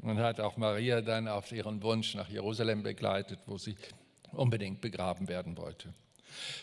Und 0.00 0.20
hat 0.20 0.40
auch 0.40 0.56
Maria 0.56 1.02
dann 1.02 1.28
auf 1.28 1.52
ihren 1.52 1.82
Wunsch 1.82 2.14
nach 2.14 2.30
Jerusalem 2.30 2.82
begleitet, 2.82 3.40
wo 3.44 3.58
sie 3.58 3.76
unbedingt 4.32 4.80
begraben 4.80 5.28
werden 5.28 5.58
wollte. 5.58 5.92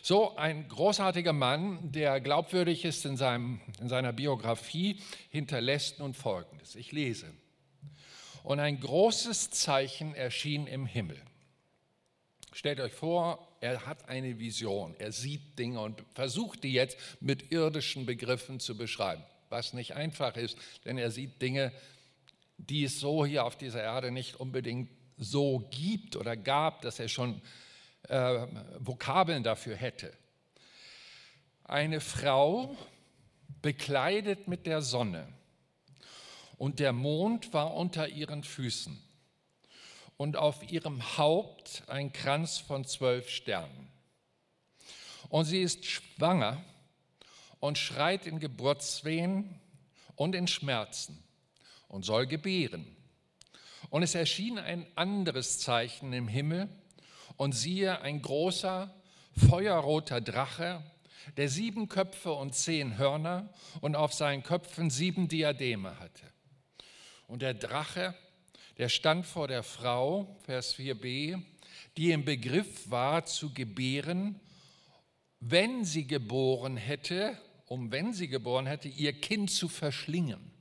So 0.02 0.36
ein 0.38 0.68
großartiger 0.68 1.34
Mann, 1.34 1.92
der 1.92 2.22
glaubwürdig 2.22 2.86
ist 2.86 3.06
in, 3.06 3.18
seinem, 3.18 3.62
in 3.80 3.88
seiner 3.88 4.14
Biografie, 4.14 5.00
hinterlässt 5.30 6.00
nun 6.00 6.16
Folgendes. 6.16 6.74
Ich 6.74 6.92
lese. 6.92 7.28
Und 8.42 8.60
ein 8.60 8.80
großes 8.80 9.52
Zeichen 9.52 10.16
erschien 10.16 10.66
im 10.66 10.88
Himmel. 10.88 11.22
Stellt 12.56 12.80
euch 12.80 12.94
vor, 12.94 13.46
er 13.60 13.86
hat 13.86 14.08
eine 14.08 14.40
Vision, 14.40 14.96
er 14.98 15.12
sieht 15.12 15.60
Dinge 15.60 15.82
und 15.82 16.02
versucht 16.14 16.64
die 16.64 16.72
jetzt 16.72 16.98
mit 17.20 17.52
irdischen 17.52 18.06
Begriffen 18.06 18.62
zu 18.62 18.78
beschreiben, 18.78 19.22
was 19.50 19.74
nicht 19.74 19.96
einfach 19.96 20.38
ist, 20.38 20.58
denn 20.86 20.98
er 20.98 21.12
sieht 21.12 21.42
Dinge, 21.42 21.74
die 22.58 22.86
es 22.86 22.98
so 23.02 23.26
hier 23.26 23.44
auf 23.44 23.58
dieser 23.58 23.84
Erde 23.84 24.10
nicht 24.10 24.40
unbedingt 24.40 24.90
so 25.18 25.68
gibt 25.70 26.16
oder 26.16 26.38
gab, 26.38 26.82
dass 26.82 26.98
er 26.98 27.10
schon 27.10 27.42
äh, 28.08 28.48
Vokabeln 28.80 29.44
dafür 29.44 29.76
hätte. 29.76 30.14
Eine 31.66 32.00
Frau 32.00 32.78
bekleidet 33.62 34.48
mit 34.48 34.66
der 34.66 34.82
Sonne 34.82 35.28
und 36.58 36.80
der 36.80 36.94
Mond 36.94 37.52
war 37.52 37.74
unter 37.74 38.08
ihren 38.08 38.46
Füßen 38.46 39.05
und 40.18 40.38
auf 40.38 40.72
ihrem 40.72 41.18
Haupt 41.18 41.84
ein 41.88 42.14
Kranz 42.14 42.58
von 42.58 42.86
zwölf 42.86 43.30
Sternen. 43.30 43.92
Und 45.30 45.46
sie 45.46 45.62
ist 45.62 45.86
schwanger 45.86 46.64
und 47.60 47.78
schreit 47.78 48.28
in 48.28 48.40
Geburtswehen 48.40 49.60
und 50.16 50.36
in 50.36 50.48
Schmerzen 50.48 51.24
und 51.88 52.06
soll 52.06 52.28
gebären. 52.28 52.96
Und 53.90 54.04
es 54.04 54.16
erschien 54.16 54.58
ein 54.58 54.86
anderes 54.96 55.60
Zeichen 55.60 56.14
im 56.14 56.28
Himmel, 56.28 56.70
und 57.38 57.54
siehe, 57.54 58.02
ein 58.02 58.22
großer, 58.22 58.94
feuerroter 59.50 60.22
Drache, 60.22 60.84
der 61.38 61.50
sieben 61.50 61.90
Köpfe 61.90 62.32
und 62.32 62.54
zehn 62.54 62.98
Hörner 62.98 63.50
und 63.82 63.96
auf 63.96 64.14
seinen 64.14 64.44
Köpfen 64.44 64.90
sieben 64.90 65.28
Diademe 65.28 66.00
hatte. 66.00 66.26
Und 67.28 67.42
der 67.42 67.56
Drache, 67.56 68.16
der 68.78 68.90
stand 68.90 69.26
vor 69.26 69.48
der 69.48 69.64
Frau, 69.64 70.36
Vers 70.44 70.76
4b, 70.78 71.42
die 71.98 72.12
im 72.12 72.26
Begriff 72.26 72.90
war 72.90 73.26
zu 73.26 73.54
gebären, 73.54 74.40
wenn 75.40 75.86
sie 75.86 76.08
geboren 76.08 76.78
hätte, 76.78 77.38
um 77.68 77.92
wenn 77.92 78.14
sie 78.14 78.28
geboren 78.28 78.66
hätte, 78.66 78.90
ihr 78.90 79.14
Kind 79.14 79.52
zu 79.52 79.68
verschlingen. 79.68 80.52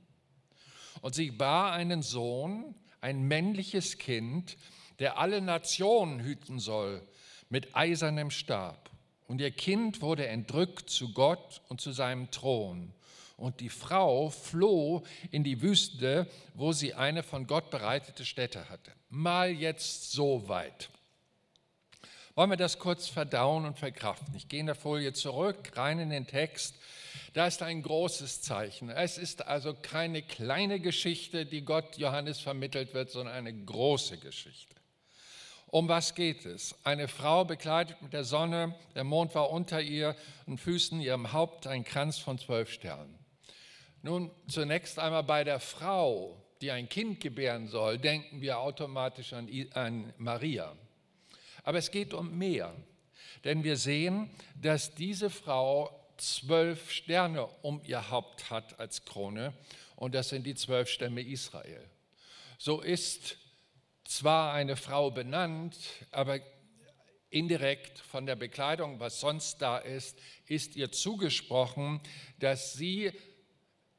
Und 1.01 1.15
sie 1.15 1.31
bar 1.31 1.73
einen 1.73 2.01
Sohn, 2.01 2.75
ein 3.01 3.23
männliches 3.23 3.97
Kind, 3.97 4.57
der 4.99 5.17
alle 5.17 5.41
Nationen 5.41 6.21
hüten 6.21 6.59
soll 6.59 7.05
mit 7.49 7.75
eisernem 7.75 8.31
Stab. 8.31 8.89
Und 9.27 9.41
ihr 9.41 9.51
Kind 9.51 10.01
wurde 10.01 10.27
entrückt 10.27 10.89
zu 10.89 11.13
Gott 11.13 11.61
und 11.67 11.81
zu 11.81 11.91
seinem 11.91 12.31
Thron. 12.31 12.93
Und 13.37 13.59
die 13.59 13.69
Frau 13.69 14.29
floh 14.29 15.03
in 15.31 15.43
die 15.43 15.61
Wüste, 15.61 16.27
wo 16.53 16.71
sie 16.71 16.93
eine 16.93 17.21
von 17.21 17.47
Gott 17.47 17.69
bereitete 17.69 18.23
Stätte 18.23 18.69
hatte. 18.69 18.91
Mal 19.09 19.51
jetzt 19.51 20.11
so 20.11 20.47
weit. 20.47 20.89
Wollen 22.35 22.49
wir 22.49 22.57
das 22.57 22.79
kurz 22.79 23.07
verdauen 23.07 23.65
und 23.65 23.79
verkraften? 23.79 24.35
Ich 24.35 24.47
gehe 24.47 24.59
in 24.59 24.65
der 24.65 24.75
Folie 24.75 25.13
zurück, 25.13 25.71
rein 25.75 25.99
in 25.99 26.09
den 26.09 26.27
Text. 26.27 26.75
Da 27.33 27.47
ist 27.47 27.61
ein 27.61 27.81
großes 27.81 28.41
Zeichen. 28.41 28.89
Es 28.89 29.17
ist 29.17 29.45
also 29.45 29.73
keine 29.73 30.21
kleine 30.21 30.79
Geschichte, 30.79 31.45
die 31.45 31.63
Gott 31.63 31.97
Johannes 31.97 32.39
vermittelt 32.39 32.93
wird, 32.93 33.09
sondern 33.09 33.35
eine 33.35 33.53
große 33.53 34.17
Geschichte. 34.17 34.75
Um 35.67 35.89
was 35.89 36.15
geht 36.15 36.45
es? 36.45 36.75
Eine 36.83 37.07
Frau 37.07 37.43
bekleidet 37.43 38.01
mit 38.01 38.13
der 38.13 38.23
Sonne, 38.23 38.75
der 38.95 39.03
Mond 39.03 39.35
war 39.35 39.49
unter 39.49 39.81
ihr 39.81 40.15
und 40.45 40.59
Füßen 40.59 41.01
ihrem 41.01 41.33
Haupt 41.33 41.67
ein 41.67 41.83
Kranz 41.83 42.17
von 42.17 42.37
zwölf 42.37 42.71
Sternen. 42.71 43.14
Nun, 44.05 44.29
zunächst 44.47 44.99
einmal 44.99 45.23
bei 45.23 45.43
der 45.43 45.59
Frau, 45.59 46.39
die 46.61 46.69
ein 46.69 46.87
Kind 46.87 47.19
gebären 47.19 47.67
soll, 47.67 47.97
denken 47.97 48.39
wir 48.39 48.59
automatisch 48.59 49.33
an, 49.33 49.49
an 49.73 50.13
Maria. 50.19 50.75
Aber 51.63 51.79
es 51.79 51.89
geht 51.89 52.13
um 52.13 52.37
mehr, 52.37 52.71
denn 53.45 53.63
wir 53.63 53.77
sehen, 53.77 54.29
dass 54.61 54.93
diese 54.93 55.31
Frau 55.31 55.89
zwölf 56.17 56.91
Sterne 56.91 57.47
um 57.63 57.81
ihr 57.83 58.11
Haupt 58.11 58.51
hat 58.51 58.79
als 58.79 59.05
Krone 59.05 59.55
und 59.95 60.13
das 60.13 60.29
sind 60.29 60.45
die 60.45 60.53
zwölf 60.53 60.87
Stämme 60.87 61.23
Israel. 61.23 61.89
So 62.59 62.81
ist 62.81 63.37
zwar 64.03 64.53
eine 64.53 64.75
Frau 64.75 65.09
benannt, 65.09 65.75
aber 66.11 66.41
indirekt 67.31 67.97
von 67.97 68.27
der 68.27 68.35
Bekleidung, 68.35 68.99
was 68.99 69.19
sonst 69.19 69.63
da 69.63 69.79
ist, 69.79 70.19
ist 70.45 70.75
ihr 70.75 70.91
zugesprochen, 70.91 72.01
dass 72.37 72.73
sie 72.73 73.11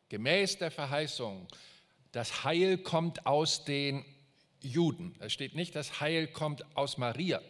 gemäß 0.09 0.59
der 0.59 0.71
Verheißung, 0.71 1.47
das 2.13 2.45
Heil 2.45 2.79
kommt 2.79 3.27
aus 3.27 3.65
den 3.65 4.05
Juden. 4.61 5.15
Es 5.19 5.33
steht 5.33 5.55
nicht, 5.55 5.75
das 5.75 6.01
Heil 6.01 6.27
kommt 6.27 6.65
aus 6.77 6.99
Maria, 6.99 7.41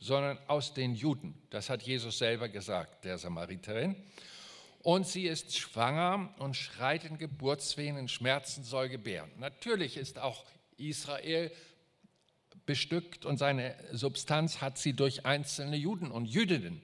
sondern 0.00 0.38
aus 0.48 0.74
den 0.74 0.94
Juden. 0.94 1.40
Das 1.50 1.70
hat 1.70 1.82
Jesus 1.82 2.18
selber 2.18 2.48
gesagt, 2.48 3.04
der 3.04 3.18
Samariterin. 3.18 3.96
Und 4.82 5.06
sie 5.06 5.26
ist 5.26 5.58
schwanger 5.58 6.32
und 6.38 6.56
schreit 6.56 7.04
in 7.04 7.18
Geburtswehen, 7.18 7.96
in 7.96 8.08
Schmerzen 8.08 8.62
soll 8.62 8.88
gebären. 8.88 9.30
Natürlich 9.36 9.96
ist 9.96 10.18
auch 10.18 10.44
Israel 10.76 11.50
bestückt 12.66 13.24
und 13.24 13.38
seine 13.38 13.76
Substanz 13.92 14.60
hat 14.60 14.78
sie 14.78 14.92
durch 14.92 15.26
einzelne 15.26 15.76
Juden 15.76 16.10
und 16.10 16.26
Jüdinnen. 16.26 16.82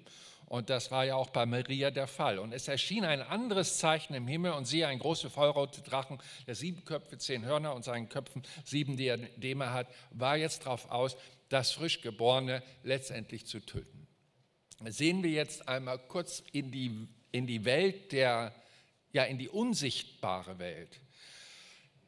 Und 0.53 0.69
das 0.69 0.91
war 0.91 1.07
ja 1.07 1.15
auch 1.15 1.31
bei 1.31 1.47
Maria 1.47 1.91
der 1.91 2.07
Fall. 2.07 2.39
Und 2.39 2.53
es 2.53 2.69
erschien 2.69 3.07
ein 3.07 3.23
anderes 3.23 3.79
Zeichen 3.79 4.13
im 4.13 4.29
Himmel 4.29 4.53
und 4.53 4.67
siehe, 4.67 4.87
ein 4.87 4.99
großer 4.99 5.31
feuerroter 5.31 5.81
Drachen, 5.81 6.19
der 6.47 6.55
sieben 6.55 6.85
Köpfe, 6.85 7.17
zehn 7.17 7.47
Hörner 7.47 7.75
und 7.75 7.87
seinen 7.87 8.11
Köpfen 8.11 8.43
sieben 8.63 8.99
Diademe 8.99 9.73
hat, 9.73 9.87
war 10.11 10.37
jetzt 10.37 10.67
darauf 10.67 10.91
aus, 10.91 11.17
das 11.49 11.73
Frischgeborene 11.73 12.63
letztendlich 12.83 13.47
zu 13.47 13.61
töten. 13.61 14.07
Sehen 14.85 15.23
wir 15.23 15.31
jetzt 15.31 15.67
einmal 15.69 15.99
kurz 15.99 16.43
in 16.53 16.71
die, 16.71 17.09
in 17.31 17.47
die 17.47 17.65
Welt 17.65 18.13
der, 18.13 18.55
ja, 19.15 19.25
in 19.25 19.39
die 19.39 19.49
unsichtbare 19.49 20.59
Welt 20.59 21.01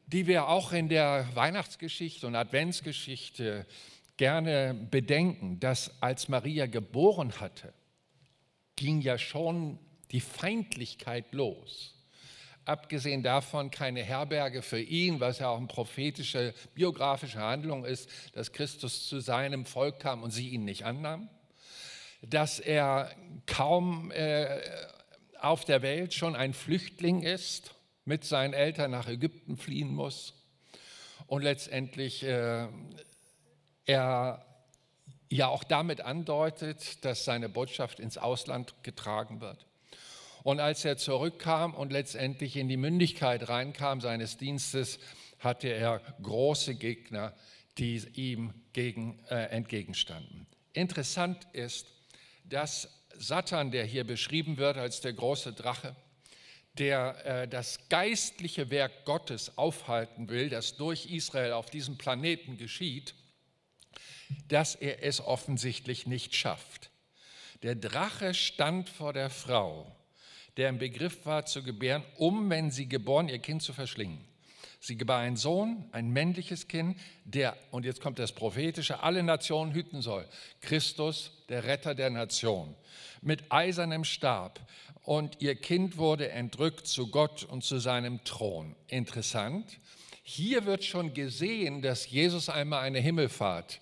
die 0.07 0.27
wir 0.27 0.49
auch 0.49 0.71
in 0.71 0.87
der 0.87 1.27
Weihnachtsgeschichte 1.33 2.27
und 2.27 2.35
Adventsgeschichte 2.35 3.65
gerne 4.17 4.75
bedenken, 4.75 5.59
dass 5.59 5.99
als 5.99 6.27
Maria 6.27 6.67
geboren 6.67 7.39
hatte, 7.39 7.73
ging 8.75 9.01
ja 9.01 9.17
schon 9.17 9.79
die 10.11 10.21
Feindlichkeit 10.21 11.33
los. 11.33 11.93
Abgesehen 12.65 13.21
davon 13.21 13.69
keine 13.69 14.01
Herberge 14.01 14.61
für 14.61 14.79
ihn, 14.79 15.19
was 15.19 15.39
ja 15.39 15.49
auch 15.49 15.57
eine 15.57 15.67
prophetische, 15.67 16.53
biografische 16.73 17.39
Handlung 17.39 17.85
ist, 17.85 18.09
dass 18.33 18.51
Christus 18.51 19.07
zu 19.07 19.19
seinem 19.19 19.65
Volk 19.65 19.99
kam 19.99 20.23
und 20.23 20.31
sie 20.31 20.49
ihn 20.49 20.65
nicht 20.65 20.83
annahmen. 20.83 21.29
Dass 22.21 22.59
er 22.59 23.11
kaum 23.45 24.11
äh, 24.11 24.61
auf 25.39 25.63
der 25.63 25.83
Welt 25.83 26.15
schon 26.15 26.35
ein 26.35 26.53
Flüchtling 26.53 27.21
ist, 27.21 27.75
mit 28.03 28.23
seinen 28.23 28.53
Eltern 28.53 28.91
nach 28.91 29.07
Ägypten 29.07 29.57
fliehen 29.57 29.93
muss 29.93 30.33
und 31.27 31.41
letztendlich 31.41 32.23
äh, 32.23 32.67
er 33.85 34.45
ja 35.29 35.47
auch 35.47 35.63
damit 35.63 36.01
andeutet, 36.01 37.03
dass 37.03 37.25
seine 37.25 37.49
Botschaft 37.49 37.99
ins 37.99 38.17
Ausland 38.17 38.73
getragen 38.83 39.41
wird. 39.41 39.65
Und 40.43 40.59
als 40.59 40.85
er 40.85 40.97
zurückkam 40.97 41.73
und 41.73 41.91
letztendlich 41.91 42.55
in 42.55 42.69
die 42.69 42.77
Mündigkeit 42.77 43.49
reinkam 43.49 43.99
seines 43.99 44.37
Dienstes, 44.37 44.99
hatte 45.39 45.69
er 45.69 46.01
große 46.21 46.75
Gegner, 46.75 47.33
die 47.77 47.97
ihm 48.13 48.53
gegen, 48.73 49.19
äh, 49.29 49.45
entgegenstanden. 49.45 50.45
Interessant 50.73 51.47
ist, 51.53 51.87
dass 52.43 52.89
Satan, 53.17 53.71
der 53.71 53.85
hier 53.85 54.03
beschrieben 54.03 54.57
wird 54.57 54.77
als 54.77 55.01
der 55.01 55.13
große 55.13 55.53
Drache, 55.53 55.95
der 56.77 57.25
äh, 57.25 57.47
das 57.47 57.89
geistliche 57.89 58.69
Werk 58.69 59.05
Gottes 59.05 59.57
aufhalten 59.57 60.29
will, 60.29 60.49
das 60.49 60.75
durch 60.75 61.07
Israel 61.07 61.53
auf 61.53 61.69
diesem 61.69 61.97
Planeten 61.97 62.57
geschieht, 62.57 63.15
dass 64.47 64.75
er 64.75 65.03
es 65.03 65.21
offensichtlich 65.21 66.07
nicht 66.07 66.35
schafft. 66.35 66.91
Der 67.63 67.75
Drache 67.75 68.33
stand 68.33 68.89
vor 68.89 69.13
der 69.13 69.29
Frau, 69.29 69.95
der 70.57 70.69
im 70.69 70.77
Begriff 70.77 71.25
war 71.25 71.45
zu 71.45 71.63
gebären, 71.63 72.03
um, 72.17 72.49
wenn 72.49 72.71
sie 72.71 72.87
geboren, 72.87 73.29
ihr 73.29 73.39
Kind 73.39 73.61
zu 73.61 73.73
verschlingen. 73.73 74.23
Sie 74.79 74.97
gebar 74.97 75.21
einen 75.21 75.35
Sohn, 75.35 75.89
ein 75.93 76.11
männliches 76.11 76.67
Kind, 76.67 76.99
der, 77.23 77.57
und 77.71 77.85
jetzt 77.85 78.01
kommt 78.01 78.19
das 78.19 78.33
Prophetische, 78.33 79.01
alle 79.01 79.23
Nationen 79.23 79.73
hüten 79.73 80.01
soll. 80.01 80.27
Christus, 80.61 81.43
der 81.49 81.63
Retter 81.63 81.95
der 81.95 82.11
Nation, 82.11 82.75
mit 83.21 83.51
eisernem 83.51 84.03
Stab. 84.03 84.59
Und 85.01 85.41
ihr 85.41 85.55
Kind 85.55 85.97
wurde 85.97 86.29
entrückt 86.29 86.85
zu 86.85 87.07
Gott 87.07 87.43
und 87.43 87.63
zu 87.63 87.79
seinem 87.79 88.23
Thron. 88.25 88.75
Interessant. 88.87 89.79
Hier 90.21 90.65
wird 90.65 90.83
schon 90.83 91.13
gesehen, 91.15 91.81
dass 91.81 92.09
Jesus 92.09 92.49
einmal 92.49 92.81
eine 92.81 92.99
Himmelfahrt 92.99 93.81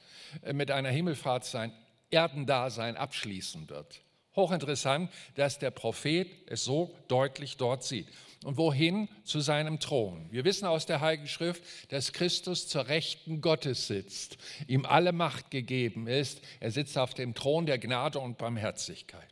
mit 0.51 0.71
einer 0.71 0.89
Himmelfahrt 0.89 1.45
sein 1.45 1.71
Erdendasein 2.09 2.97
abschließen 2.97 3.69
wird. 3.69 4.01
Hochinteressant, 4.35 5.11
dass 5.35 5.59
der 5.59 5.71
Prophet 5.71 6.27
es 6.47 6.63
so 6.63 6.95
deutlich 7.07 7.57
dort 7.57 7.83
sieht. 7.83 8.07
Und 8.43 8.57
wohin? 8.57 9.07
Zu 9.23 9.39
seinem 9.39 9.79
Thron. 9.79 10.27
Wir 10.31 10.43
wissen 10.43 10.65
aus 10.65 10.85
der 10.85 11.01
Heiligen 11.01 11.27
Schrift, 11.27 11.63
dass 11.89 12.13
Christus 12.13 12.67
zur 12.67 12.87
Rechten 12.87 13.41
Gottes 13.41 13.87
sitzt, 13.87 14.37
ihm 14.67 14.85
alle 14.85 15.13
Macht 15.13 15.49
gegeben 15.51 16.07
ist. 16.07 16.41
Er 16.59 16.71
sitzt 16.71 16.97
auf 16.97 17.13
dem 17.13 17.35
Thron 17.35 17.65
der 17.65 17.77
Gnade 17.77 18.19
und 18.19 18.37
Barmherzigkeit. 18.37 19.29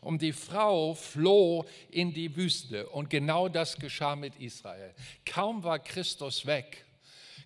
Und 0.00 0.22
die 0.22 0.32
Frau 0.32 0.94
floh 0.94 1.64
in 1.90 2.12
die 2.12 2.36
Wüste. 2.36 2.88
Und 2.88 3.08
genau 3.10 3.48
das 3.48 3.76
geschah 3.76 4.16
mit 4.16 4.36
Israel. 4.36 4.94
Kaum 5.24 5.62
war 5.62 5.78
Christus 5.78 6.44
weg, 6.46 6.84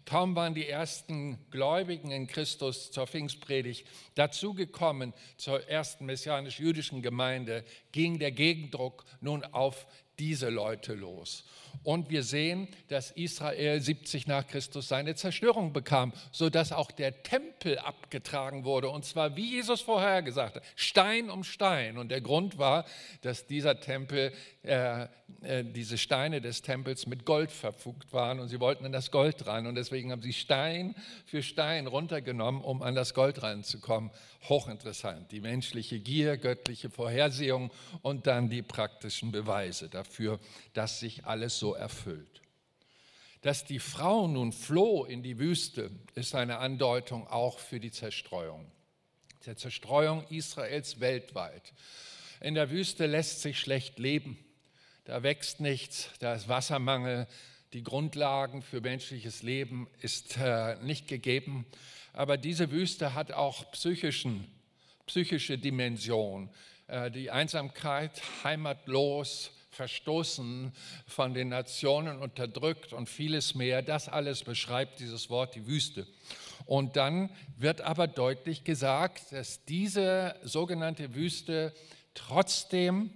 Kaum 0.06 0.36
waren 0.36 0.54
die 0.54 0.68
ersten 0.68 1.38
Gläubigen 1.50 2.10
in 2.10 2.26
Christus 2.26 2.90
zur 2.90 3.06
Pfingstpredigt 3.06 3.86
dazugekommen, 4.14 5.14
zur 5.36 5.66
ersten 5.68 6.04
messianisch-jüdischen 6.04 7.00
Gemeinde, 7.00 7.64
ging 7.92 8.18
der 8.18 8.32
Gegendruck 8.32 9.04
nun 9.20 9.44
auf 9.44 9.86
diese 10.18 10.50
Leute 10.50 10.94
los. 10.94 11.44
Und 11.82 12.10
wir 12.10 12.22
sehen, 12.22 12.68
dass 12.88 13.10
Israel 13.10 13.80
70 13.80 14.26
nach 14.26 14.46
Christus 14.46 14.88
seine 14.88 15.14
Zerstörung 15.14 15.72
bekam, 15.72 16.12
sodass 16.32 16.72
auch 16.72 16.90
der 16.90 17.22
Tempel 17.22 17.78
abgetragen 17.78 18.64
wurde. 18.64 18.88
Und 18.88 19.04
zwar, 19.04 19.36
wie 19.36 19.50
Jesus 19.52 19.80
vorher 19.80 20.22
gesagt 20.22 20.56
hat, 20.56 20.62
Stein 20.76 21.30
um 21.30 21.44
Stein. 21.44 21.98
Und 21.98 22.10
der 22.10 22.20
Grund 22.20 22.58
war, 22.58 22.84
dass 23.22 23.46
dieser 23.46 23.80
Tempel, 23.80 24.32
äh, 24.62 25.06
äh, 25.42 25.64
diese 25.64 25.98
Steine 25.98 26.40
des 26.40 26.62
Tempels 26.62 27.06
mit 27.06 27.24
Gold 27.24 27.50
verfugt 27.50 28.12
waren 28.12 28.40
und 28.40 28.48
sie 28.48 28.60
wollten 28.60 28.84
an 28.84 28.92
das 28.92 29.10
Gold 29.10 29.46
ran. 29.46 29.66
Und 29.66 29.74
deswegen 29.74 30.12
haben 30.12 30.22
sie 30.22 30.32
Stein 30.32 30.94
für 31.26 31.42
Stein 31.42 31.86
runtergenommen, 31.86 32.62
um 32.62 32.82
an 32.82 32.94
das 32.94 33.14
Gold 33.14 33.42
ranzukommen. 33.42 34.10
Hochinteressant. 34.48 35.32
Die 35.32 35.40
menschliche 35.40 36.00
Gier, 36.00 36.36
göttliche 36.36 36.90
Vorhersehung 36.90 37.70
und 38.02 38.26
dann 38.26 38.50
die 38.50 38.62
praktischen 38.62 39.32
Beweise 39.32 39.88
dafür, 39.88 40.38
dass 40.74 41.00
sich 41.00 41.24
alles 41.24 41.58
so 41.58 41.63
erfüllt. 41.72 42.42
Dass 43.40 43.64
die 43.64 43.78
Frau 43.78 44.28
nun 44.28 44.52
floh 44.52 45.04
in 45.04 45.22
die 45.22 45.38
Wüste, 45.38 45.90
ist 46.14 46.34
eine 46.34 46.58
Andeutung 46.58 47.26
auch 47.26 47.58
für 47.58 47.80
die 47.80 47.90
Zerstreuung. 47.90 48.70
Der 49.46 49.56
Zerstreuung 49.56 50.26
Israels 50.28 51.00
weltweit. 51.00 51.72
In 52.40 52.54
der 52.54 52.70
Wüste 52.70 53.06
lässt 53.06 53.40
sich 53.42 53.58
schlecht 53.58 53.98
leben. 53.98 54.38
Da 55.04 55.22
wächst 55.22 55.60
nichts, 55.60 56.10
da 56.18 56.34
ist 56.34 56.48
Wassermangel, 56.48 57.26
die 57.74 57.82
Grundlagen 57.82 58.62
für 58.62 58.80
menschliches 58.80 59.42
Leben 59.42 59.88
ist 60.00 60.36
äh, 60.38 60.76
nicht 60.82 61.08
gegeben. 61.08 61.66
Aber 62.12 62.36
diese 62.36 62.70
Wüste 62.70 63.14
hat 63.14 63.32
auch 63.32 63.70
psychischen, 63.72 64.46
psychische 65.06 65.58
Dimension. 65.58 66.48
Äh, 66.86 67.10
die 67.10 67.30
Einsamkeit, 67.30 68.22
heimatlos, 68.44 69.50
verstoßen 69.74 70.72
von 71.06 71.34
den 71.34 71.48
Nationen, 71.48 72.18
unterdrückt 72.18 72.92
und 72.92 73.08
vieles 73.08 73.54
mehr. 73.54 73.82
Das 73.82 74.08
alles 74.08 74.44
beschreibt 74.44 75.00
dieses 75.00 75.30
Wort 75.30 75.54
die 75.54 75.66
Wüste. 75.66 76.06
Und 76.66 76.96
dann 76.96 77.30
wird 77.56 77.80
aber 77.82 78.06
deutlich 78.06 78.64
gesagt, 78.64 79.32
dass 79.32 79.64
diese 79.64 80.36
sogenannte 80.42 81.14
Wüste 81.14 81.74
trotzdem 82.14 83.10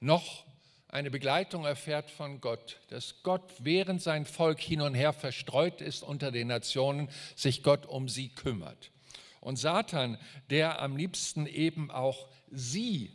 noch 0.00 0.44
eine 0.88 1.10
Begleitung 1.10 1.64
erfährt 1.64 2.10
von 2.10 2.40
Gott, 2.40 2.78
dass 2.88 3.22
Gott, 3.24 3.52
während 3.58 4.00
sein 4.00 4.26
Volk 4.26 4.60
hin 4.60 4.80
und 4.80 4.94
her 4.94 5.12
verstreut 5.12 5.80
ist 5.80 6.04
unter 6.04 6.30
den 6.30 6.48
Nationen, 6.48 7.08
sich 7.34 7.64
Gott 7.64 7.86
um 7.86 8.08
sie 8.08 8.28
kümmert. 8.28 8.92
Und 9.40 9.56
Satan, 9.56 10.18
der 10.50 10.80
am 10.80 10.96
liebsten 10.96 11.46
eben 11.46 11.90
auch 11.90 12.28
sie, 12.50 13.12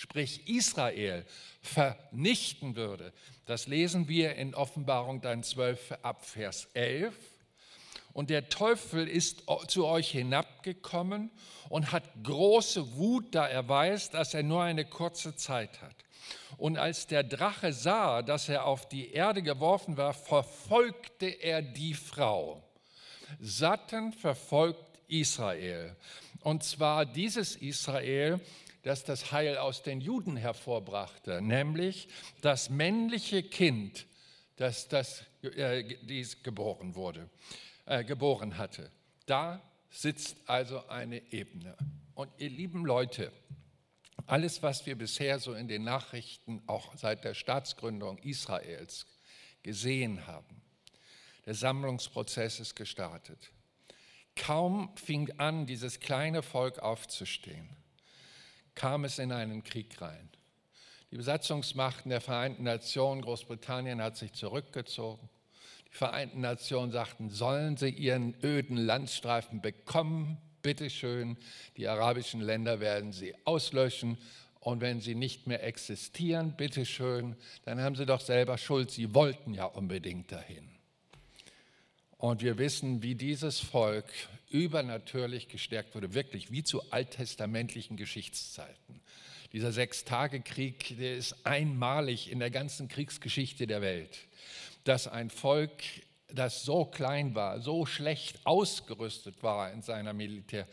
sprich 0.00 0.48
Israel, 0.48 1.26
vernichten 1.60 2.74
würde, 2.74 3.12
das 3.44 3.66
lesen 3.66 4.08
wir 4.08 4.34
in 4.36 4.54
Offenbarung 4.54 5.20
dann 5.20 5.42
12 5.42 5.98
ab 6.00 6.24
Vers 6.24 6.68
11. 6.72 7.14
Und 8.14 8.30
der 8.30 8.48
Teufel 8.48 9.06
ist 9.06 9.42
zu 9.68 9.86
euch 9.86 10.10
hinabgekommen 10.10 11.30
und 11.68 11.92
hat 11.92 12.04
große 12.24 12.96
Wut, 12.96 13.34
da 13.34 13.46
er 13.46 13.68
weiß, 13.68 14.08
dass 14.08 14.32
er 14.32 14.42
nur 14.42 14.62
eine 14.62 14.86
kurze 14.86 15.36
Zeit 15.36 15.82
hat. 15.82 15.96
Und 16.56 16.78
als 16.78 17.06
der 17.06 17.22
Drache 17.22 17.74
sah, 17.74 18.22
dass 18.22 18.48
er 18.48 18.64
auf 18.64 18.88
die 18.88 19.10
Erde 19.12 19.42
geworfen 19.42 19.98
war, 19.98 20.14
verfolgte 20.14 21.26
er 21.26 21.60
die 21.60 21.92
Frau. 21.92 22.62
Satan 23.38 24.14
verfolgt 24.14 24.98
Israel. 25.08 25.94
Und 26.42 26.64
zwar 26.64 27.04
dieses 27.04 27.54
Israel, 27.54 28.40
das 28.82 29.04
das 29.04 29.32
Heil 29.32 29.58
aus 29.58 29.82
den 29.82 30.00
Juden 30.00 30.36
hervorbrachte, 30.36 31.42
nämlich 31.42 32.08
das 32.40 32.70
männliche 32.70 33.42
Kind, 33.42 34.06
das, 34.56 34.88
das 34.88 35.24
äh, 35.42 35.84
dies 36.02 36.42
geboren 36.42 36.94
wurde, 36.94 37.28
äh, 37.86 38.04
geboren 38.04 38.58
hatte. 38.58 38.90
Da 39.26 39.62
sitzt 39.90 40.36
also 40.46 40.86
eine 40.88 41.32
Ebene. 41.32 41.76
Und 42.14 42.30
ihr 42.38 42.50
lieben 42.50 42.84
Leute, 42.84 43.32
alles, 44.26 44.62
was 44.62 44.86
wir 44.86 44.96
bisher 44.96 45.38
so 45.38 45.54
in 45.54 45.68
den 45.68 45.82
Nachrichten 45.82 46.62
auch 46.66 46.94
seit 46.96 47.24
der 47.24 47.34
Staatsgründung 47.34 48.18
Israels 48.18 49.06
gesehen 49.62 50.26
haben, 50.26 50.62
der 51.46 51.54
Sammlungsprozess 51.54 52.60
ist 52.60 52.76
gestartet. 52.76 53.50
Kaum 54.36 54.94
fing 54.96 55.32
an, 55.38 55.66
dieses 55.66 56.00
kleine 56.00 56.42
Volk 56.42 56.78
aufzustehen, 56.78 57.68
kam 58.80 59.04
es 59.04 59.18
in 59.18 59.30
einen 59.30 59.62
Krieg 59.62 60.00
rein. 60.00 60.30
Die 61.10 61.16
Besatzungsmachten 61.18 62.08
der 62.08 62.22
Vereinten 62.22 62.62
Nationen, 62.62 63.20
Großbritannien 63.20 64.00
hat 64.00 64.16
sich 64.16 64.32
zurückgezogen. 64.32 65.28
Die 65.92 65.96
Vereinten 65.96 66.40
Nationen 66.40 66.90
sagten, 66.90 67.28
sollen 67.28 67.76
sie 67.76 67.90
ihren 67.90 68.34
öden 68.42 68.78
Landstreifen 68.78 69.60
bekommen, 69.60 70.38
bitteschön, 70.62 71.36
die 71.76 71.88
arabischen 71.88 72.40
Länder 72.40 72.80
werden 72.80 73.12
sie 73.12 73.34
auslöschen 73.44 74.16
und 74.60 74.80
wenn 74.80 75.02
sie 75.02 75.14
nicht 75.14 75.46
mehr 75.46 75.62
existieren, 75.62 76.56
bitteschön, 76.56 77.36
dann 77.66 77.82
haben 77.82 77.96
sie 77.96 78.06
doch 78.06 78.22
selber 78.22 78.56
Schuld, 78.56 78.90
sie 78.90 79.14
wollten 79.14 79.52
ja 79.52 79.66
unbedingt 79.66 80.32
dahin. 80.32 80.79
Und 82.20 82.42
wir 82.42 82.58
wissen, 82.58 83.02
wie 83.02 83.14
dieses 83.14 83.60
Volk 83.60 84.04
übernatürlich 84.50 85.48
gestärkt 85.48 85.94
wurde, 85.94 86.12
wirklich 86.12 86.52
wie 86.52 86.62
zu 86.62 86.82
alttestamentlichen 86.92 87.96
Geschichtszeiten. 87.96 89.00
Dieser 89.54 89.72
Sechstagekrieg, 89.72 90.98
der 90.98 91.16
ist 91.16 91.46
einmalig 91.46 92.30
in 92.30 92.38
der 92.38 92.50
ganzen 92.50 92.88
Kriegsgeschichte 92.88 93.66
der 93.66 93.80
Welt, 93.80 94.18
dass 94.84 95.08
ein 95.08 95.30
Volk, 95.30 95.82
das 96.28 96.62
so 96.62 96.84
klein 96.84 97.34
war, 97.34 97.62
so 97.62 97.86
schlecht 97.86 98.38
ausgerüstet 98.44 99.42
war 99.42 99.72
in 99.72 99.80
seiner 99.80 100.12
Militär, 100.12 100.68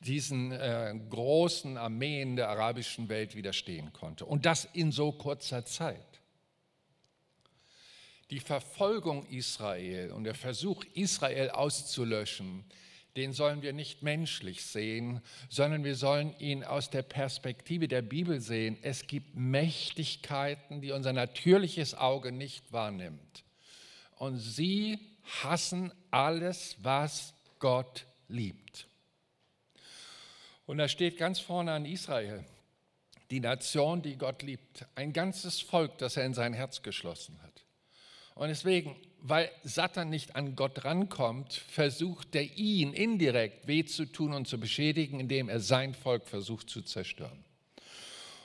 diesen 0.00 0.50
äh, 0.50 0.98
großen 1.10 1.76
Armeen 1.76 2.34
der 2.34 2.48
arabischen 2.48 3.08
Welt 3.08 3.36
widerstehen 3.36 3.92
konnte. 3.92 4.24
Und 4.24 4.46
das 4.46 4.68
in 4.72 4.90
so 4.90 5.12
kurzer 5.12 5.64
Zeit. 5.64 6.17
Die 8.30 8.40
Verfolgung 8.40 9.26
Israel 9.26 10.12
und 10.12 10.24
der 10.24 10.34
Versuch, 10.34 10.84
Israel 10.94 11.50
auszulöschen, 11.50 12.64
den 13.16 13.32
sollen 13.32 13.62
wir 13.62 13.72
nicht 13.72 14.02
menschlich 14.02 14.64
sehen, 14.64 15.20
sondern 15.48 15.82
wir 15.82 15.96
sollen 15.96 16.38
ihn 16.38 16.62
aus 16.62 16.90
der 16.90 17.02
Perspektive 17.02 17.88
der 17.88 18.02
Bibel 18.02 18.40
sehen. 18.40 18.78
Es 18.82 19.06
gibt 19.06 19.34
Mächtigkeiten, 19.34 20.80
die 20.80 20.92
unser 20.92 21.12
natürliches 21.12 21.94
Auge 21.94 22.30
nicht 22.30 22.72
wahrnimmt. 22.72 23.44
Und 24.16 24.38
sie 24.38 24.98
hassen 25.42 25.92
alles, 26.10 26.76
was 26.82 27.34
Gott 27.58 28.06
liebt. 28.28 28.86
Und 30.66 30.78
da 30.78 30.86
steht 30.86 31.16
ganz 31.16 31.40
vorne 31.40 31.72
an 31.72 31.86
Israel, 31.86 32.44
die 33.30 33.40
Nation, 33.40 34.02
die 34.02 34.16
Gott 34.16 34.42
liebt, 34.42 34.86
ein 34.94 35.12
ganzes 35.12 35.60
Volk, 35.60 35.98
das 35.98 36.16
er 36.16 36.24
in 36.24 36.34
sein 36.34 36.52
Herz 36.52 36.82
geschlossen 36.82 37.40
hat. 37.42 37.47
Und 38.38 38.48
deswegen, 38.48 38.94
weil 39.20 39.50
Satan 39.64 40.10
nicht 40.10 40.36
an 40.36 40.54
Gott 40.54 40.84
rankommt, 40.84 41.52
versucht 41.52 42.36
er 42.36 42.56
ihn 42.56 42.92
indirekt 42.92 43.66
weh 43.66 43.84
zu 43.84 44.06
tun 44.06 44.32
und 44.32 44.46
zu 44.46 44.60
beschädigen, 44.60 45.18
indem 45.18 45.48
er 45.48 45.58
sein 45.58 45.92
Volk 45.92 46.24
versucht 46.24 46.70
zu 46.70 46.82
zerstören. 46.82 47.44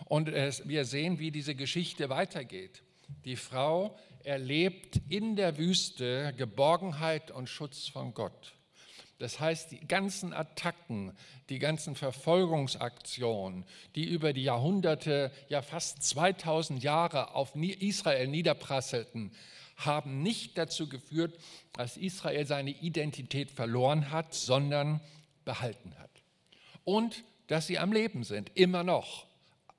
Und 0.05 0.31
wir 0.31 0.85
sehen, 0.85 1.19
wie 1.19 1.29
diese 1.29 1.53
Geschichte 1.53 2.09
weitergeht. 2.09 2.81
Die 3.23 3.35
Frau 3.35 3.95
erlebt 4.23 4.99
in 5.09 5.35
der 5.35 5.59
Wüste 5.59 6.33
Geborgenheit 6.37 7.29
und 7.29 7.47
Schutz 7.47 7.87
von 7.87 8.15
Gott. 8.15 8.53
Das 9.19 9.39
heißt, 9.39 9.71
die 9.71 9.87
ganzen 9.87 10.33
Attacken, 10.33 11.15
die 11.49 11.59
ganzen 11.59 11.95
Verfolgungsaktionen, 11.95 13.63
die 13.95 14.05
über 14.05 14.33
die 14.33 14.43
Jahrhunderte, 14.43 15.31
ja 15.49 15.61
fast 15.61 16.01
2000 16.01 16.81
Jahre 16.81 17.35
auf 17.35 17.55
Israel 17.55 18.27
niederprasselten, 18.27 19.31
haben 19.77 20.21
nicht 20.21 20.57
dazu 20.57 20.87
geführt, 20.87 21.37
dass 21.73 21.97
Israel 21.97 22.45
seine 22.45 22.71
Identität 22.71 23.51
verloren 23.51 24.11
hat, 24.11 24.33
sondern 24.33 25.01
behalten 25.45 25.97
hat. 25.97 26.09
Und 26.83 27.23
dass 27.47 27.67
sie 27.67 27.79
am 27.79 27.91
Leben 27.91 28.23
sind, 28.23 28.51
immer 28.55 28.83
noch. 28.83 29.27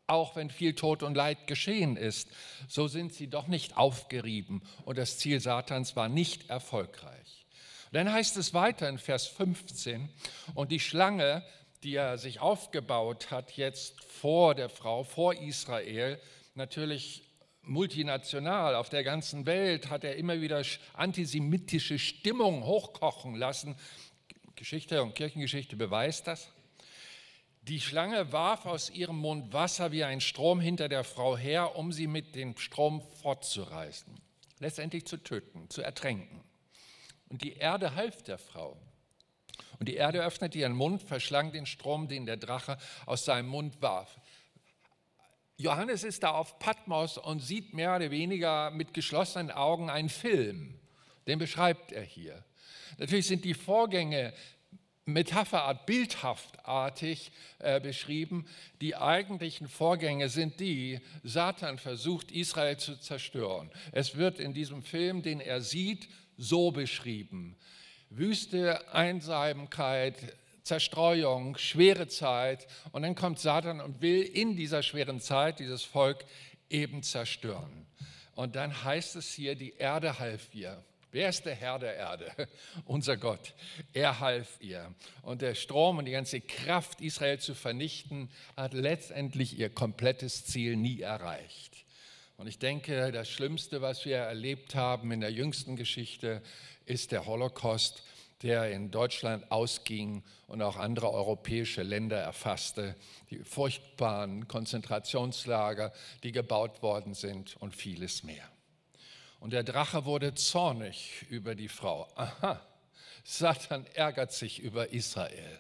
Auch 0.07 0.37
wenn 0.37 0.51
viel 0.51 0.75
Tod 0.75 1.03
und 1.03 1.15
Leid 1.15 1.47
geschehen 1.47 1.97
ist, 1.97 2.29
so 2.69 2.89
sind 2.89 3.15
sie 3.15 3.29
doch 3.29 3.47
nicht 3.47 3.79
aufgerieben 3.79 4.63
und 4.85 4.99
das 4.99 5.19
Ziel 5.19 5.41
Satans 5.41 5.97
war 5.97 6.11
nicht 6.11 6.51
erfolgreich. 6.51 7.47
Dann 7.91 8.13
heißt 8.13 8.37
es 8.37 8.53
weiter 8.53 8.89
in 8.89 8.99
Vers 8.99 9.27
15, 9.29 10.11
und 10.55 10.73
die 10.73 10.81
Schlange, 10.81 11.43
die 11.85 11.95
er 11.95 12.19
sich 12.19 12.41
aufgebaut 12.41 13.31
hat, 13.31 13.53
jetzt 13.53 14.03
vor 14.05 14.55
der 14.55 14.69
Frau, 14.69 15.05
vor 15.05 15.35
Israel, 15.35 16.21
natürlich 16.55 17.23
multinational 17.67 18.75
auf 18.75 18.89
der 18.89 19.05
ganzen 19.05 19.47
Welt, 19.47 19.91
hat 19.91 20.05
er 20.05 20.17
immer 20.17 20.41
wieder 20.41 20.63
antisemitische 20.93 21.99
Stimmung 21.99 22.65
hochkochen 22.65 23.35
lassen. 23.35 23.77
Geschichte 24.57 25.03
und 25.03 25.15
Kirchengeschichte 25.15 25.77
beweist 25.77 26.27
das. 26.27 26.51
Die 27.63 27.81
Schlange 27.81 28.31
warf 28.31 28.67
aus 28.67 28.91
ihrem 28.91 29.17
Mund 29.17 29.53
Wasser 29.55 29.91
wie 29.91 30.05
ein 30.05 30.21
Strom 30.21 30.61
hinter 30.61 30.89
der 30.89 31.03
Frau 31.03 31.37
her, 31.37 31.77
um 31.77 31.93
sie 31.93 32.07
mit 32.07 32.35
dem 32.35 32.59
Strom 32.59 33.01
fortzureißen, 33.23 34.15
letztendlich 34.59 35.07
zu 35.07 35.17
töten, 35.17 35.71
zu 35.71 35.81
ertränken. 35.81 36.43
Und 37.31 37.43
die 37.43 37.55
Erde 37.55 37.95
half 37.95 38.23
der 38.23 38.37
Frau. 38.37 38.77
Und 39.79 39.89
die 39.89 39.95
Erde 39.95 40.23
öffnete 40.23 40.59
ihren 40.59 40.75
Mund, 40.75 41.03
verschlang 41.03 41.53
den 41.53 41.65
Strom, 41.65 42.07
den 42.07 42.27
der 42.27 42.37
Drache 42.37 42.77
aus 43.07 43.25
seinem 43.25 43.49
Mund 43.49 43.81
warf. 43.81 44.21
Johannes 45.57 46.03
ist 46.03 46.23
da 46.23 46.31
auf 46.33 46.59
Patmos 46.59 47.17
und 47.17 47.41
sieht 47.41 47.75
mehr 47.75 47.95
oder 47.97 48.11
weniger 48.11 48.71
mit 48.71 48.93
geschlossenen 48.93 49.51
Augen 49.51 49.89
einen 49.89 50.09
Film. 50.09 50.75
Den 51.27 51.39
beschreibt 51.39 51.93
er 51.93 52.03
hier. 52.03 52.45
Natürlich 52.99 53.27
sind 53.27 53.45
die 53.45 53.55
Vorgänge 53.55 54.35
Metapherart, 55.07 55.85
bildhaftartig 55.85 57.31
äh, 57.59 57.79
beschrieben. 57.79 58.47
Die 58.81 58.97
eigentlichen 58.97 59.69
Vorgänge 59.69 60.31
sind 60.31 60.61
die, 60.61 61.01
Satan 61.23 61.79
versucht 61.79 62.33
Israel 62.33 62.79
zu 62.79 62.97
zerstören. 62.99 63.71
Es 63.93 64.17
wird 64.17 64.41
in 64.41 64.55
diesem 64.55 64.83
Film, 64.83 65.23
den 65.23 65.41
er 65.41 65.61
sieht, 65.61 66.09
so 66.39 66.71
beschrieben. 66.71 67.55
Wüste, 68.09 68.95
Einsamkeit, 68.95 70.37
Zerstreuung, 70.65 71.57
schwere 71.59 72.09
Zeit. 72.09 72.67
Und 72.93 73.03
dann 73.03 73.15
kommt 73.15 73.39
Satan 73.39 73.81
und 73.81 74.01
will 74.03 74.23
in 74.23 74.57
dieser 74.57 74.83
schweren 74.83 75.21
Zeit 75.21 75.61
dieses 75.61 75.85
Volk 75.85 76.25
eben 76.71 77.03
zerstören. 77.03 77.87
Und 78.35 78.57
dann 78.57 78.83
heißt 78.83 79.15
es 79.17 79.33
hier, 79.33 79.55
die 79.55 79.75
Erde 79.75 80.19
half 80.19 80.53
ihr. 80.55 80.83
Wer 81.13 81.29
ist 81.29 81.45
der 81.45 81.55
Herr 81.55 81.79
der 81.79 81.95
Erde? 81.95 82.33
Unser 82.87 83.17
Gott. 83.17 83.55
Er 83.93 84.19
half 84.19 84.57
ihr. 84.61 84.93
Und 85.23 85.43
der 85.43 85.55
Strom 85.55 85.99
und 85.99 86.07
die 86.07 86.13
ganze 86.13 86.41
Kraft, 86.41 87.01
Israel 87.01 87.39
zu 87.39 87.55
vernichten, 87.55 88.29
hat 88.57 88.75
letztendlich 88.75 89.57
ihr 89.57 89.71
komplettes 89.71 90.45
Ziel 90.45 90.75
nie 90.77 91.03
erreicht. 91.03 91.85
Und 92.37 92.49
ich 92.49 92.59
denke, 92.59 93.13
das 93.13 93.29
Schlimmste, 93.29 93.81
was 93.81 94.05
wir 94.05 94.17
erlebt 94.17 94.75
haben 94.75 95.13
in 95.13 95.21
der 95.21 95.31
jüngsten 95.31 95.77
Geschichte, 95.77 96.43
ist 96.85 97.13
der 97.13 97.27
Holocaust, 97.27 98.03
der 98.45 98.71
in 98.71 98.93
Deutschland 98.93 99.51
ausging 99.51 100.23
und 100.47 100.63
auch 100.63 100.77
andere 100.77 101.11
europäische 101.11 101.83
Länder 101.83 102.19
erfasste, 102.19 102.95
die 103.31 103.39
furchtbaren 103.39 104.47
Konzentrationslager, 104.47 105.93
die 106.23 106.31
gebaut 106.31 106.83
worden 106.83 107.15
sind 107.15 107.57
und 107.57 107.75
vieles 107.75 108.23
mehr. 108.23 108.49
Und 109.41 109.53
der 109.53 109.65
Drache 109.65 110.05
wurde 110.05 110.35
zornig 110.35 111.27
über 111.29 111.57
die 111.57 111.69
Frau. 111.69 112.07
Aha, 112.15 112.61
Satan 113.25 113.87
ärgert 113.95 114.33
sich 114.33 114.61
über 114.61 114.93
Israel. 114.93 115.59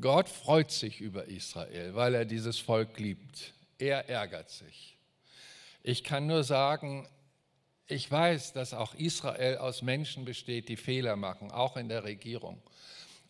Gott 0.00 0.28
freut 0.28 0.72
sich 0.72 1.00
über 1.00 1.26
Israel, 1.26 1.94
weil 1.94 2.14
er 2.14 2.24
dieses 2.24 2.58
Volk 2.58 2.98
liebt 2.98 3.54
er 3.80 4.08
ärgert 4.08 4.50
sich. 4.50 4.96
Ich 5.82 6.04
kann 6.04 6.26
nur 6.26 6.44
sagen, 6.44 7.08
ich 7.90 8.10
weiß, 8.10 8.52
dass 8.52 8.74
auch 8.74 8.94
Israel 8.94 9.58
aus 9.58 9.82
Menschen 9.82 10.24
besteht, 10.24 10.68
die 10.68 10.76
Fehler 10.76 11.16
machen, 11.16 11.50
auch 11.50 11.76
in 11.76 11.88
der 11.88 12.04
Regierung. 12.04 12.62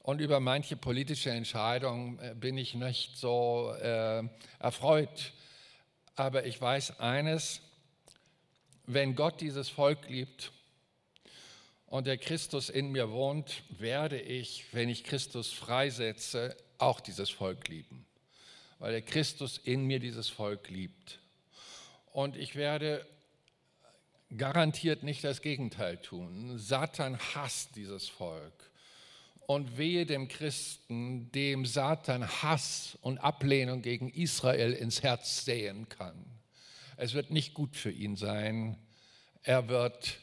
Und 0.02 0.20
über 0.20 0.40
manche 0.40 0.76
politische 0.76 1.30
Entscheidungen 1.30 2.18
äh, 2.18 2.34
bin 2.34 2.56
ich 2.56 2.74
nicht 2.74 3.16
so 3.16 3.74
äh, 3.80 4.22
erfreut. 4.58 5.32
Aber 6.16 6.46
ich 6.46 6.60
weiß 6.60 7.00
eines, 7.00 7.60
wenn 8.86 9.14
Gott 9.14 9.40
dieses 9.40 9.68
Volk 9.68 10.08
liebt 10.08 10.52
und 11.86 12.06
der 12.06 12.18
Christus 12.18 12.70
in 12.70 12.92
mir 12.92 13.10
wohnt, 13.10 13.62
werde 13.78 14.20
ich, 14.20 14.66
wenn 14.72 14.88
ich 14.88 15.04
Christus 15.04 15.52
freisetze, 15.52 16.56
auch 16.78 17.00
dieses 17.00 17.30
Volk 17.30 17.68
lieben 17.68 18.06
weil 18.80 18.92
der 18.92 19.02
Christus 19.02 19.58
in 19.58 19.84
mir 19.84 20.00
dieses 20.00 20.28
Volk 20.28 20.70
liebt. 20.70 21.20
Und 22.12 22.34
ich 22.34 22.56
werde 22.56 23.06
garantiert 24.36 25.02
nicht 25.02 25.24
das 25.24 25.42
Gegenteil 25.42 25.96
tun. 25.98 26.58
Satan 26.58 27.18
hasst 27.34 27.76
dieses 27.76 28.08
Volk. 28.08 28.70
Und 29.46 29.78
wehe 29.78 30.06
dem 30.06 30.28
Christen, 30.28 31.32
dem 31.32 31.66
Satan 31.66 32.24
Hass 32.24 32.96
und 33.02 33.18
Ablehnung 33.18 33.82
gegen 33.82 34.08
Israel 34.08 34.72
ins 34.72 35.02
Herz 35.02 35.44
säen 35.44 35.88
kann. 35.88 36.24
Es 36.96 37.14
wird 37.14 37.30
nicht 37.30 37.54
gut 37.54 37.76
für 37.76 37.90
ihn 37.90 38.14
sein. 38.14 38.76
Er 39.42 39.68
wird 39.68 40.18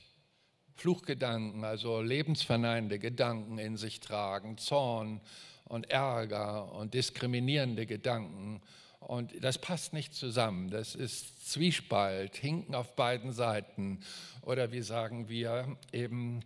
Fluchgedanken, 0.75 1.65
also 1.65 2.01
lebensverneinende 2.01 2.99
Gedanken 2.99 3.57
in 3.57 3.75
sich 3.75 3.99
tragen, 3.99 4.57
Zorn 4.57 5.19
und 5.65 5.89
Ärger 5.89 6.71
und 6.71 6.93
diskriminierende 6.93 7.85
Gedanken. 7.85 8.61
Und 8.99 9.43
das 9.43 9.57
passt 9.59 9.93
nicht 9.93 10.13
zusammen. 10.13 10.69
Das 10.69 10.95
ist 10.95 11.49
Zwiespalt, 11.49 12.35
Hinken 12.35 12.75
auf 12.75 12.95
beiden 12.95 13.31
Seiten. 13.31 14.01
Oder 14.41 14.71
wie 14.71 14.81
sagen 14.81 15.29
wir 15.29 15.77
eben, 15.91 16.43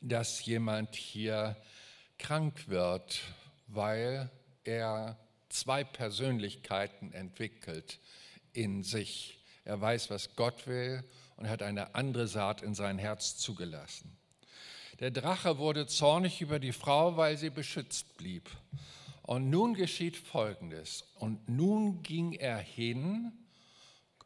dass 0.00 0.44
jemand 0.44 0.94
hier 0.94 1.56
krank 2.18 2.68
wird, 2.68 3.20
weil 3.66 4.30
er 4.64 5.18
zwei 5.48 5.84
Persönlichkeiten 5.84 7.12
entwickelt 7.12 7.98
in 8.52 8.82
sich. 8.82 9.38
Er 9.64 9.80
weiß, 9.80 10.10
was 10.10 10.34
Gott 10.36 10.66
will 10.66 11.04
und 11.36 11.48
hat 11.48 11.62
eine 11.62 11.94
andere 11.94 12.26
Saat 12.28 12.62
in 12.62 12.74
sein 12.74 12.98
Herz 12.98 13.36
zugelassen. 13.36 14.16
Der 15.00 15.10
Drache 15.10 15.58
wurde 15.58 15.86
zornig 15.86 16.40
über 16.40 16.58
die 16.58 16.72
Frau, 16.72 17.16
weil 17.16 17.36
sie 17.36 17.50
beschützt 17.50 18.16
blieb. 18.16 18.48
Und 19.26 19.50
nun 19.50 19.74
geschieht 19.74 20.16
Folgendes. 20.16 21.04
Und 21.18 21.48
nun 21.48 22.02
ging 22.02 22.32
er 22.32 22.58
hin, 22.58 23.32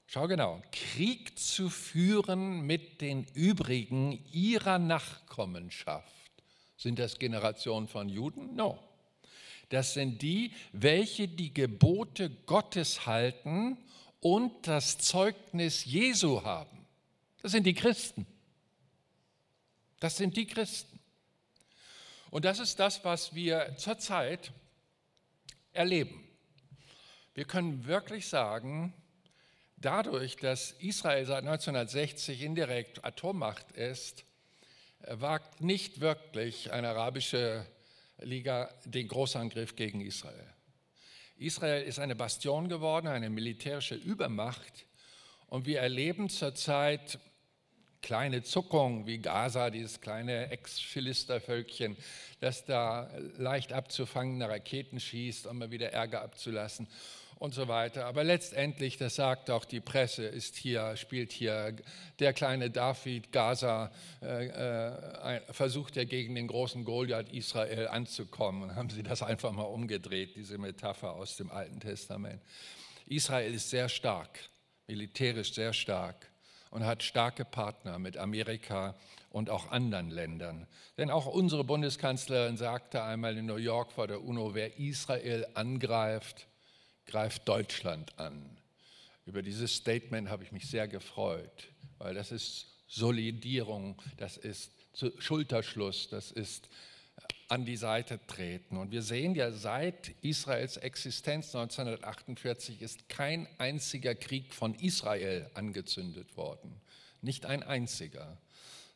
schau 0.06 0.28
genau, 0.28 0.62
Krieg 0.72 1.38
zu 1.38 1.70
führen 1.70 2.60
mit 2.66 3.00
den 3.00 3.24
übrigen 3.32 4.22
ihrer 4.30 4.78
Nachkommenschaft. 4.78 6.14
Sind 6.76 6.98
das 6.98 7.18
Generationen 7.18 7.88
von 7.88 8.10
Juden? 8.10 8.54
No. 8.54 8.78
Das 9.70 9.94
sind 9.94 10.20
die, 10.20 10.52
welche 10.72 11.28
die 11.28 11.54
Gebote 11.54 12.28
Gottes 12.44 13.06
halten 13.06 13.78
und 14.20 14.66
das 14.66 14.98
Zeugnis 14.98 15.86
Jesu 15.86 16.42
haben. 16.42 16.86
Das 17.40 17.52
sind 17.52 17.64
die 17.64 17.74
Christen. 17.74 18.26
Das 19.98 20.16
sind 20.16 20.36
die 20.36 20.46
Christen. 20.46 20.98
Und 22.30 22.44
das 22.44 22.58
ist 22.58 22.78
das, 22.78 23.04
was 23.04 23.34
wir 23.34 23.74
zurzeit 23.76 24.52
erleben. 25.72 26.26
Wir 27.34 27.44
können 27.44 27.86
wirklich 27.86 28.28
sagen, 28.28 28.92
dadurch, 29.76 30.36
dass 30.36 30.72
Israel 30.72 31.24
seit 31.26 31.44
1960 31.44 32.42
indirekt 32.42 33.04
Atommacht 33.04 33.72
ist, 33.72 34.24
wagt 35.06 35.60
nicht 35.60 36.00
wirklich 36.00 36.72
eine 36.72 36.90
arabische 36.90 37.66
Liga 38.18 38.72
den 38.84 39.08
Großangriff 39.08 39.76
gegen 39.76 40.00
Israel. 40.00 40.54
Israel 41.36 41.82
ist 41.82 41.98
eine 41.98 42.14
Bastion 42.14 42.68
geworden, 42.68 43.06
eine 43.06 43.30
militärische 43.30 43.94
Übermacht. 43.94 44.86
Und 45.46 45.66
wir 45.66 45.80
erleben 45.80 46.28
zurzeit 46.28 47.18
kleine 48.02 48.42
Zuckungen 48.42 49.06
wie 49.06 49.18
Gaza, 49.18 49.70
dieses 49.70 50.00
kleine 50.00 50.50
Ex-Philistervölkchen, 50.50 51.96
das 52.40 52.64
da 52.64 53.10
leicht 53.36 53.72
abzufangende 53.72 54.48
Raketen 54.48 55.00
schießt, 55.00 55.46
um 55.46 55.58
mal 55.58 55.70
wieder 55.70 55.92
Ärger 55.92 56.22
abzulassen 56.22 56.88
und 57.40 57.54
so 57.54 57.68
weiter. 57.68 58.04
Aber 58.04 58.22
letztendlich, 58.22 58.98
das 58.98 59.14
sagt 59.16 59.50
auch 59.50 59.64
die 59.64 59.80
Presse, 59.80 60.24
ist 60.26 60.56
hier, 60.56 60.96
spielt 60.96 61.32
hier 61.32 61.74
der 62.18 62.32
kleine 62.34 62.70
David 62.70 63.32
Gaza, 63.32 63.90
äh, 64.22 65.36
äh, 65.36 65.40
versucht 65.50 65.96
er 65.96 66.04
gegen 66.04 66.34
den 66.34 66.46
großen 66.46 66.84
Goliath 66.84 67.32
Israel 67.32 67.88
anzukommen. 67.88 68.62
Und 68.62 68.76
haben 68.76 68.90
sie 68.90 69.02
das 69.02 69.22
einfach 69.22 69.52
mal 69.52 69.62
umgedreht, 69.62 70.36
diese 70.36 70.58
Metapher 70.58 71.14
aus 71.14 71.36
dem 71.36 71.50
Alten 71.50 71.80
Testament. 71.80 72.42
Israel 73.06 73.54
ist 73.54 73.70
sehr 73.70 73.88
stark, 73.88 74.38
militärisch 74.86 75.54
sehr 75.54 75.72
stark 75.72 76.29
und 76.70 76.84
hat 76.84 77.02
starke 77.02 77.44
Partner 77.44 77.98
mit 77.98 78.16
Amerika 78.16 78.94
und 79.30 79.50
auch 79.50 79.70
anderen 79.70 80.10
Ländern. 80.10 80.66
Denn 80.98 81.10
auch 81.10 81.26
unsere 81.26 81.64
Bundeskanzlerin 81.64 82.56
sagte 82.56 83.02
einmal 83.02 83.36
in 83.36 83.46
New 83.46 83.56
York 83.56 83.92
vor 83.92 84.06
der 84.06 84.22
UNO, 84.22 84.54
wer 84.54 84.78
Israel 84.78 85.46
angreift, 85.54 86.46
greift 87.06 87.48
Deutschland 87.48 88.18
an. 88.18 88.56
Über 89.26 89.42
dieses 89.42 89.74
Statement 89.74 90.28
habe 90.28 90.44
ich 90.44 90.52
mich 90.52 90.68
sehr 90.68 90.88
gefreut, 90.88 91.68
weil 91.98 92.14
das 92.14 92.32
ist 92.32 92.66
Solidierung, 92.88 94.00
das 94.16 94.36
ist 94.36 94.72
Schulterschluss, 95.18 96.08
das 96.08 96.32
ist 96.32 96.68
an 97.50 97.64
die 97.64 97.76
Seite 97.76 98.20
treten. 98.26 98.76
Und 98.76 98.92
wir 98.92 99.02
sehen 99.02 99.34
ja, 99.34 99.50
seit 99.50 100.14
Israels 100.22 100.76
Existenz 100.76 101.54
1948 101.54 102.80
ist 102.80 103.08
kein 103.08 103.48
einziger 103.58 104.14
Krieg 104.14 104.54
von 104.54 104.74
Israel 104.76 105.50
angezündet 105.54 106.36
worden. 106.36 106.80
Nicht 107.22 107.46
ein 107.46 107.62
einziger. 107.62 108.38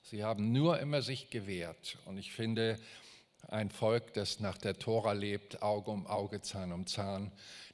Sie 0.03 0.23
haben 0.23 0.53
nur 0.53 0.79
immer 0.79 1.03
sich 1.03 1.31
gewehrt. 1.31 1.99
Und 2.05 2.17
ich 2.17 2.33
finde, 2.33 2.79
ein 3.49 3.71
Volk, 3.71 4.15
das 4.15 4.39
nach 4.39 4.57
der 4.57 4.79
Tora 4.79 5.13
lebt, 5.13 5.61
Auge 5.61 5.91
um 5.91 6.07
Auge, 6.07 6.41
Zahn 6.41 6.73
um 6.73 6.87
Zahn, 6.87 7.33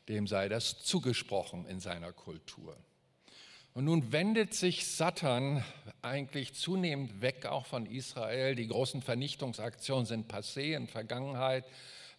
dem 0.09 0.27
sei 0.27 0.49
das 0.49 0.83
zugesprochen 0.83 1.67
in 1.67 1.81
seiner 1.81 2.13
Kultur. 2.13 2.77
Und 3.73 3.85
nun 3.85 4.11
wendet 4.13 4.53
sich 4.53 4.87
Satan 4.87 5.65
eigentlich 6.03 6.55
zunehmend 6.55 7.21
weg, 7.23 7.47
auch 7.47 7.67
von 7.67 7.87
Israel. 7.87 8.57
Die 8.57 8.67
großen 8.67 9.01
Vernichtungsaktionen 9.01 10.07
sind 10.07 10.33
passé 10.33 10.75
in 10.75 10.89
Vergangenheit. 10.89 11.65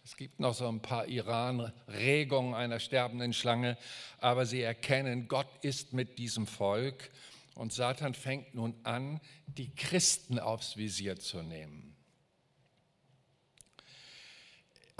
Es 0.04 0.16
gibt 0.16 0.40
noch 0.40 0.54
so 0.54 0.66
ein 0.66 0.80
paar 0.80 1.06
Iran-Regungen 1.06 2.54
einer 2.54 2.80
sterbenden 2.80 3.32
Schlange, 3.32 3.76
aber 4.18 4.46
sie 4.46 4.62
erkennen, 4.62 5.28
Gott 5.28 5.48
ist 5.62 5.92
mit 5.92 6.18
diesem 6.18 6.46
Volk. 6.46 7.10
Und 7.54 7.72
Satan 7.72 8.14
fängt 8.14 8.54
nun 8.54 8.74
an, 8.82 9.20
die 9.46 9.74
Christen 9.74 10.38
aufs 10.38 10.76
Visier 10.78 11.18
zu 11.18 11.42
nehmen. 11.42 11.91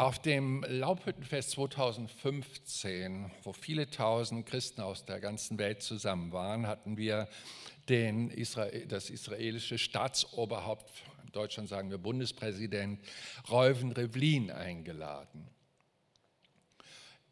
Auf 0.02 0.18
dem 0.18 0.64
Laubhüttenfest 0.66 1.52
2015, 1.52 3.30
wo 3.44 3.52
viele 3.52 3.88
tausend 3.88 4.46
Christen 4.46 4.80
aus 4.80 5.04
der 5.04 5.20
ganzen 5.20 5.60
Welt 5.60 5.80
zusammen 5.80 6.32
waren, 6.32 6.66
hatten 6.66 6.96
wir 6.96 7.28
Israel, 7.88 8.84
das 8.88 9.10
israelische 9.10 9.78
Staatsoberhaupt, 9.78 10.90
in 11.24 11.30
Deutschland 11.30 11.68
sagen 11.68 11.88
wir 11.90 11.98
Bundespräsident, 11.98 12.98
Reuven 13.48 13.92
Rivlin 13.92 14.50
eingeladen. 14.50 15.46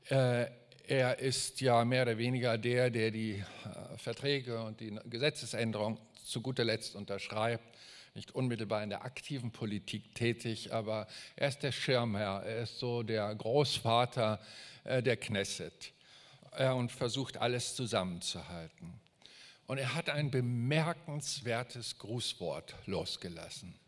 Äh, 0.08 0.46
er 0.86 1.18
ist 1.18 1.60
ja 1.60 1.84
mehr 1.84 2.02
oder 2.02 2.18
weniger 2.18 2.56
der, 2.56 2.90
der 2.90 3.10
die 3.10 3.32
äh, 3.32 3.98
Verträge 3.98 4.62
und 4.62 4.78
die 4.78 4.96
Gesetzesänderung 5.06 5.98
zu 6.24 6.40
guter 6.40 6.62
Letzt 6.62 6.94
unterschreibt 6.94 7.64
nicht 8.14 8.34
unmittelbar 8.34 8.82
in 8.82 8.90
der 8.90 9.04
aktiven 9.04 9.50
Politik 9.50 10.14
tätig, 10.14 10.72
aber 10.72 11.06
er 11.36 11.48
ist 11.48 11.62
der 11.62 11.72
Schirmherr, 11.72 12.42
er 12.44 12.62
ist 12.62 12.78
so 12.78 13.02
der 13.02 13.34
Großvater 13.34 14.40
äh, 14.84 15.02
der 15.02 15.16
Knesset 15.16 15.92
und 16.74 16.90
versucht 16.90 17.36
alles 17.36 17.76
zusammenzuhalten. 17.76 19.00
Und 19.68 19.78
er 19.78 19.94
hat 19.94 20.10
ein 20.10 20.32
bemerkenswertes 20.32 21.98
Grußwort 21.98 22.74
losgelassen. 22.86 23.78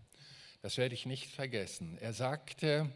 Das 0.60 0.76
werde 0.76 0.94
ich 0.94 1.06
nicht 1.06 1.32
vergessen. 1.32 1.98
Er 1.98 2.12
sagte, 2.12 2.88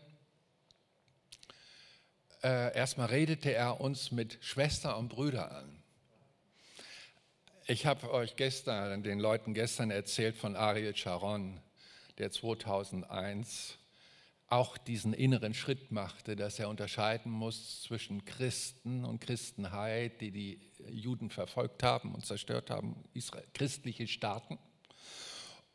äh, 2.44 2.76
erstmal 2.76 3.08
redete 3.08 3.52
er 3.52 3.80
uns 3.80 4.12
mit 4.12 4.38
Schwester 4.40 4.96
und 4.98 5.08
Brüder 5.08 5.50
an. 5.50 5.75
Ich 7.68 7.84
habe 7.84 8.12
euch 8.12 8.36
gestern, 8.36 9.02
den 9.02 9.18
Leuten 9.18 9.52
gestern 9.52 9.90
erzählt 9.90 10.36
von 10.36 10.54
Ariel 10.54 10.94
Sharon, 10.94 11.60
der 12.16 12.30
2001 12.30 13.76
auch 14.46 14.78
diesen 14.78 15.12
inneren 15.12 15.52
Schritt 15.52 15.90
machte, 15.90 16.36
dass 16.36 16.60
er 16.60 16.68
unterscheiden 16.68 17.32
muss 17.32 17.82
zwischen 17.82 18.24
Christen 18.24 19.04
und 19.04 19.20
Christenheit, 19.20 20.20
die 20.20 20.30
die 20.30 20.60
Juden 20.88 21.28
verfolgt 21.28 21.82
haben 21.82 22.14
und 22.14 22.24
zerstört 22.24 22.70
haben, 22.70 23.02
Israel, 23.14 23.44
christliche 23.52 24.06
Staaten, 24.06 24.60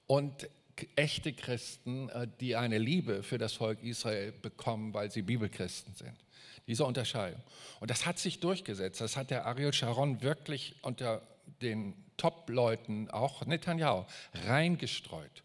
und 0.08 0.48
echte 0.96 1.34
Christen, 1.34 2.08
äh, 2.08 2.26
die 2.40 2.56
eine 2.56 2.78
Liebe 2.78 3.22
für 3.22 3.38
das 3.38 3.52
Volk 3.52 3.84
Israel 3.84 4.32
bekommen, 4.32 4.94
weil 4.94 5.12
sie 5.12 5.24
Bibelchristen 5.24 5.94
sind. 5.94 6.16
Diese 6.68 6.86
Unterscheidung. 6.86 7.42
Und 7.82 7.92
das 7.92 8.06
hat 8.06 8.18
sich 8.18 8.40
durchgesetzt. 8.40 9.02
Das 9.02 9.18
hat 9.18 9.30
der 9.30 9.46
Ariel 9.46 9.74
Sharon 9.74 10.22
wirklich 10.22 10.76
unter 10.84 11.22
den 11.62 11.94
Top-Leuten, 12.18 13.10
auch 13.10 13.46
Netanyahu, 13.46 14.06
reingestreut. 14.46 15.44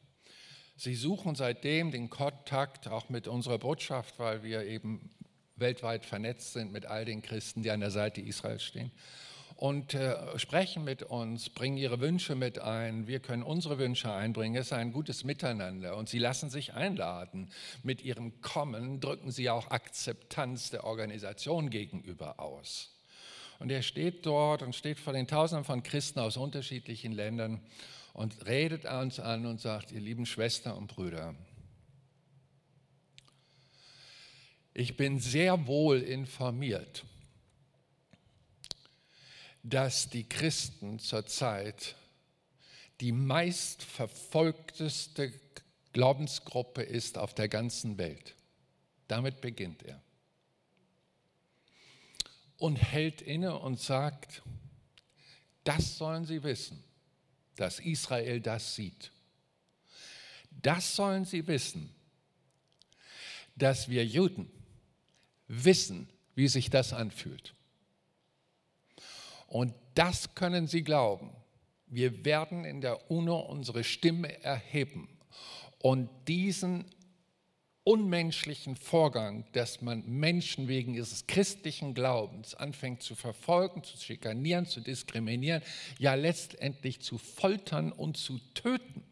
Sie 0.76 0.94
suchen 0.94 1.34
seitdem 1.34 1.90
den 1.90 2.10
Kontakt 2.10 2.88
auch 2.88 3.08
mit 3.08 3.28
unserer 3.28 3.58
Botschaft, 3.58 4.18
weil 4.18 4.42
wir 4.42 4.64
eben 4.64 5.10
weltweit 5.56 6.04
vernetzt 6.04 6.52
sind 6.52 6.70
mit 6.70 6.84
all 6.84 7.06
den 7.06 7.22
Christen, 7.22 7.62
die 7.62 7.70
an 7.70 7.80
der 7.80 7.90
Seite 7.90 8.20
Israels 8.20 8.62
stehen. 8.62 8.92
Und 9.56 9.94
äh, 9.94 10.38
sprechen 10.38 10.84
mit 10.84 11.02
uns, 11.02 11.48
bringen 11.48 11.78
ihre 11.78 11.98
Wünsche 12.00 12.34
mit 12.34 12.58
ein. 12.58 13.06
Wir 13.06 13.20
können 13.20 13.42
unsere 13.42 13.78
Wünsche 13.78 14.12
einbringen. 14.12 14.54
Es 14.54 14.66
ist 14.66 14.72
ein 14.74 14.92
gutes 14.92 15.24
Miteinander. 15.24 15.96
Und 15.96 16.10
sie 16.10 16.18
lassen 16.18 16.50
sich 16.50 16.74
einladen. 16.74 17.48
Mit 17.82 18.02
ihrem 18.02 18.42
Kommen 18.42 19.00
drücken 19.00 19.30
sie 19.30 19.48
auch 19.48 19.70
Akzeptanz 19.70 20.68
der 20.68 20.84
Organisation 20.84 21.70
gegenüber 21.70 22.38
aus. 22.38 22.95
Und 23.58 23.70
er 23.70 23.82
steht 23.82 24.26
dort 24.26 24.62
und 24.62 24.74
steht 24.74 24.98
vor 24.98 25.12
den 25.12 25.26
Tausenden 25.26 25.64
von 25.64 25.82
Christen 25.82 26.20
aus 26.20 26.36
unterschiedlichen 26.36 27.12
Ländern 27.12 27.60
und 28.12 28.46
redet 28.46 28.84
uns 28.84 29.18
an 29.18 29.46
und 29.46 29.60
sagt, 29.60 29.92
ihr 29.92 30.00
lieben 30.00 30.26
Schwestern 30.26 30.76
und 30.76 30.88
Brüder, 30.88 31.34
ich 34.74 34.96
bin 34.96 35.20
sehr 35.20 35.66
wohl 35.66 36.02
informiert, 36.02 37.04
dass 39.62 40.10
die 40.10 40.28
Christen 40.28 40.98
zurzeit 40.98 41.96
die 43.00 43.12
meistverfolgteste 43.12 45.32
Glaubensgruppe 45.94 46.82
ist 46.82 47.16
auf 47.16 47.32
der 47.32 47.48
ganzen 47.48 47.96
Welt. 47.96 48.34
Damit 49.08 49.40
beginnt 49.40 49.82
er 49.82 50.02
und 52.58 52.76
hält 52.76 53.22
inne 53.22 53.58
und 53.58 53.80
sagt, 53.80 54.42
das 55.64 55.98
sollen 55.98 56.24
sie 56.24 56.42
wissen, 56.42 56.82
dass 57.56 57.80
Israel 57.80 58.40
das 58.40 58.74
sieht. 58.74 59.10
Das 60.50 60.96
sollen 60.96 61.24
sie 61.24 61.46
wissen, 61.46 61.94
dass 63.56 63.88
wir 63.88 64.04
Juden 64.04 64.50
wissen, 65.48 66.08
wie 66.34 66.48
sich 66.48 66.70
das 66.70 66.92
anfühlt. 66.92 67.54
Und 69.46 69.74
das 69.94 70.34
können 70.34 70.66
Sie 70.66 70.82
glauben. 70.82 71.30
Wir 71.86 72.24
werden 72.24 72.64
in 72.64 72.80
der 72.80 73.10
UNO 73.10 73.38
unsere 73.38 73.84
Stimme 73.84 74.42
erheben 74.42 75.08
und 75.78 76.10
diesen 76.26 76.84
unmenschlichen 77.86 78.74
Vorgang, 78.74 79.44
dass 79.52 79.80
man 79.80 80.04
Menschen 80.06 80.66
wegen 80.66 80.94
ihres 80.94 81.28
christlichen 81.28 81.94
Glaubens 81.94 82.56
anfängt 82.56 83.00
zu 83.00 83.14
verfolgen, 83.14 83.84
zu 83.84 83.96
schikanieren, 83.96 84.66
zu 84.66 84.80
diskriminieren, 84.80 85.62
ja 86.00 86.14
letztendlich 86.14 87.00
zu 87.00 87.16
foltern 87.16 87.92
und 87.92 88.16
zu 88.16 88.40
töten, 88.54 89.04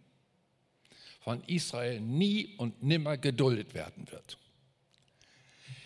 von 1.21 1.45
Israel 1.45 2.01
nie 2.01 2.57
und 2.57 2.83
nimmer 2.83 3.17
geduldet 3.17 3.75
werden 3.75 4.11
wird. 4.11 4.39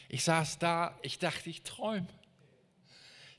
Ich 0.09 0.25
saß 0.25 0.59
da, 0.59 0.99
ich 1.03 1.19
dachte, 1.19 1.51
ich 1.51 1.65
träume. 1.65 2.09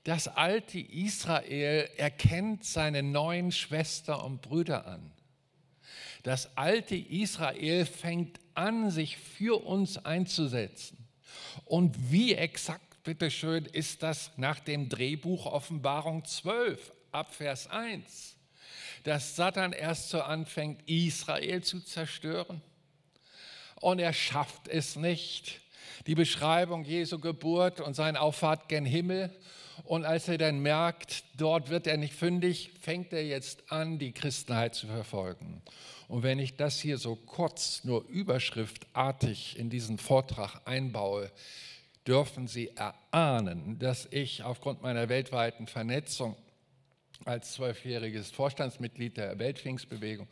Das 0.04 0.28
alte 0.28 0.78
Israel 0.80 1.90
erkennt 1.98 2.66
seine 2.66 3.02
neuen 3.02 3.52
Schwestern 3.52 4.22
und 4.22 4.44
Brüder 4.44 4.86
an. 4.86 5.12
Das 6.24 6.58
alte 6.58 6.96
Israel 6.96 7.86
fängt 7.86 8.40
an, 8.54 8.92
sich 8.92 9.18
für 9.18 9.64
uns 9.64 9.98
einzusetzen. 9.98 11.08
Und 11.66 12.12
wie 12.12 12.34
exakt, 12.34 13.04
bitteschön, 13.04 13.66
ist 13.66 14.04
das 14.04 14.32
nach 14.38 14.60
dem 14.60 14.90
Drehbuch 14.90 15.46
Offenbarung 15.46 16.26
12 16.26 16.94
ab 17.12 17.34
Vers 17.34 17.68
1, 17.68 18.36
dass 19.04 19.36
Satan 19.36 19.72
erst 19.72 20.10
so 20.10 20.22
anfängt, 20.22 20.82
Israel 20.88 21.64
zu 21.64 21.80
zerstören? 21.80 22.62
Und 23.76 24.00
er 24.00 24.14
schafft 24.14 24.68
es 24.68 24.98
nicht. 24.98 25.62
Die 26.06 26.16
Beschreibung 26.16 26.84
Jesu 26.84 27.20
Geburt 27.20 27.80
und 27.80 27.94
sein 27.94 28.18
Auffahrt 28.18 28.68
gen 28.68 28.86
Himmel 28.86 29.34
und 29.84 30.06
als 30.06 30.28
er 30.28 30.38
dann 30.38 30.60
merkt, 30.60 31.24
dort 31.38 31.70
wird 31.70 31.88
er 31.88 31.98
nicht 31.98 32.14
fündig, 32.14 32.72
fängt 32.82 33.14
er 33.14 33.26
jetzt 33.26 33.72
an, 33.72 34.00
die 34.00 34.12
Christenheit 34.12 34.76
zu 34.76 34.88
verfolgen. 34.88 35.62
Und 36.08 36.24
wenn 36.24 36.40
ich 36.40 36.56
das 36.56 36.80
hier 36.80 36.98
so 36.98 37.16
kurz, 37.16 37.84
nur 37.84 38.04
überschriftartig 38.08 39.58
in 39.58 39.70
diesen 39.70 39.98
Vortrag 39.98 40.62
einbaue, 40.66 41.32
dürfen 42.08 42.48
Sie 42.48 42.70
erahnen, 42.76 43.78
dass 43.78 44.08
ich 44.12 44.44
aufgrund 44.44 44.82
meiner 44.82 45.10
weltweiten 45.10 45.68
Vernetzung 45.68 46.36
als 47.26 47.54
zwölfjähriges 47.54 48.32
Vorstandsmitglied 48.32 49.18
der 49.18 49.38
Weltpfingstbewegung 49.38 50.28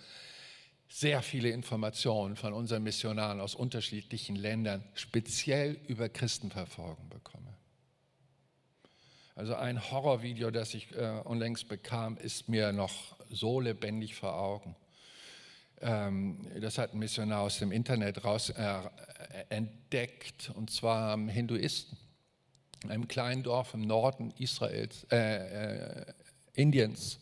sehr 0.89 1.21
viele 1.21 1.49
Informationen 1.49 2.35
von 2.35 2.53
unseren 2.53 2.83
Missionaren 2.83 3.41
aus 3.41 3.55
unterschiedlichen 3.55 4.35
Ländern 4.35 4.83
speziell 4.93 5.79
über 5.87 6.09
Christenverfolgung 6.09 7.09
bekomme. 7.09 7.46
Also 9.37 9.53
ein 9.53 9.91
Horrorvideo, 9.91 10.49
das 10.49 10.73
ich 10.73 10.91
äh, 10.95 11.21
unlängst 11.23 11.67
bekam, 11.67 12.17
ist 12.17 12.49
mir 12.49 12.73
noch 12.73 13.15
so 13.29 13.59
lebendig 13.59 14.15
vor 14.15 14.33
Augen. 14.33 14.75
Ähm, 15.79 16.47
das 16.59 16.79
hat 16.79 16.95
ein 16.95 16.97
Missionar 16.97 17.41
aus 17.41 17.59
dem 17.59 17.71
Internet 17.71 18.25
raus 18.25 18.49
äh, 18.49 18.79
entdeckt, 19.49 20.51
und 20.55 20.71
zwar 20.71 21.15
Hinduisten 21.19 21.99
in 22.83 22.89
einem 22.89 23.07
kleinen 23.07 23.43
Dorf 23.43 23.75
im 23.75 23.81
Norden 23.81 24.33
Israels, 24.39 25.05
äh, 25.11 26.05
äh 26.05 26.13
Indiens. 26.53 27.19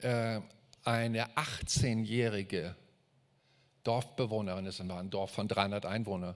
Äh, 0.00 0.42
eine 0.84 1.28
18-jährige 1.34 2.76
Dorfbewohnerin, 3.84 4.66
das 4.66 4.86
war 4.86 5.00
ein 5.00 5.08
Dorf 5.08 5.30
von 5.30 5.48
300 5.48 5.86
Einwohnern, 5.86 6.34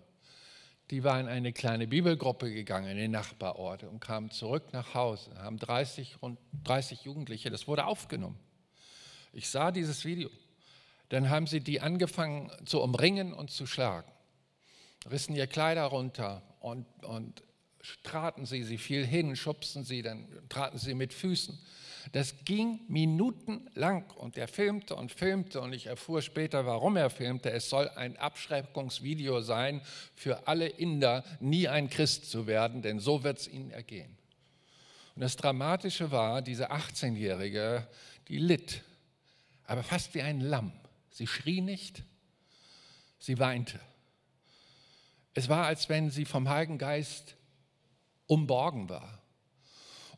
die 0.91 1.05
war 1.05 1.21
in 1.21 1.29
eine 1.29 1.53
kleine 1.53 1.87
Bibelgruppe 1.87 2.53
gegangen 2.53 2.89
in 2.91 2.97
den 2.97 3.11
Nachbarort 3.13 3.85
und 3.85 4.01
kam 4.01 4.31
zurück 4.31 4.73
nach 4.73 4.95
Hause, 4.95 5.31
haben 5.39 5.59
30, 5.59 6.21
rund 6.21 6.39
30 6.65 7.03
Jugendliche, 7.03 7.51
das 7.51 7.69
wurde 7.69 7.87
aufgenommen. 7.87 8.39
Ich 9.33 9.49
sah 9.49 9.71
dieses 9.71 10.05
Video. 10.05 10.31
Dann 11.11 11.31
haben 11.31 11.47
sie 11.47 11.61
die 11.61 11.81
angefangen 11.81 12.51
zu 12.67 12.81
umringen 12.81 13.33
und 13.33 13.51
zu 13.51 13.67
schlagen. 13.67 14.11
Rissen 15.11 15.35
ihr 15.35 15.47
Kleider 15.47 15.85
runter 15.85 16.43
und, 16.61 16.87
und 17.05 17.43
traten 18.03 18.45
sie, 18.47 18.65
sie 18.65 18.79
fiel 18.79 19.07
hin, 19.07 19.35
schubsten 19.37 19.85
sie, 19.85 20.03
dann 20.03 20.29
traten 20.49 20.79
sie 20.79 20.95
mit 20.95 21.15
Füßen. 21.15 21.59
Das 22.13 22.45
ging 22.45 22.81
minutenlang 22.89 24.11
und 24.17 24.37
er 24.37 24.49
filmte 24.49 24.97
und 24.97 25.13
filmte 25.13 25.61
und 25.61 25.73
ich 25.73 25.87
erfuhr 25.87 26.23
später, 26.23 26.67
warum 26.67 26.97
er 26.97 27.09
filmte. 27.09 27.53
Es 27.53 27.71
soll 27.71 27.89
ein 27.91 28.17
Abschreckungsvideo 28.17 29.43
sein 29.43 29.81
für 30.17 30.49
alle 30.49 30.67
Inder, 30.67 31.23
nie 31.39 31.69
ein 31.69 31.89
Christ 31.89 32.29
zu 32.29 32.49
werden, 32.49 32.83
denn 32.83 32.99
so 32.99 33.23
wird 33.23 33.39
es 33.39 33.49
ihnen 33.49 33.71
ergehen. 33.71 34.19
Und 35.15 35.23
das 35.23 35.37
Dramatische 35.37 36.11
war, 36.11 36.43
diese 36.43 36.73
18-Jährige, 36.73 37.87
die 38.27 38.39
litt, 38.39 38.83
aber 39.65 39.85
fast 39.85 40.15
wie 40.15 40.23
ein 40.23 40.41
Lamm. 40.41 40.73
Sie 41.11 41.29
schrie 41.29 41.61
nicht, 41.61 42.03
sie 43.21 43.39
weinte. 43.39 43.79
Es 45.35 45.49
war, 45.49 45.67
als 45.67 45.89
wenn 45.89 46.11
sie 46.11 46.25
vom 46.25 46.49
Heiligen 46.49 46.79
Geist 46.79 47.37
umborgen 48.27 48.89
war. 48.89 49.21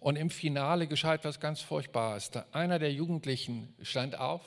Und 0.02 0.16
im 0.16 0.30
Finale 0.30 0.88
geschah 0.88 1.14
etwas 1.14 1.38
ganz 1.38 1.60
Furchtbares. 1.60 2.32
Einer 2.50 2.80
der 2.80 2.92
Jugendlichen 2.92 3.72
stand 3.82 4.18
auf, 4.18 4.42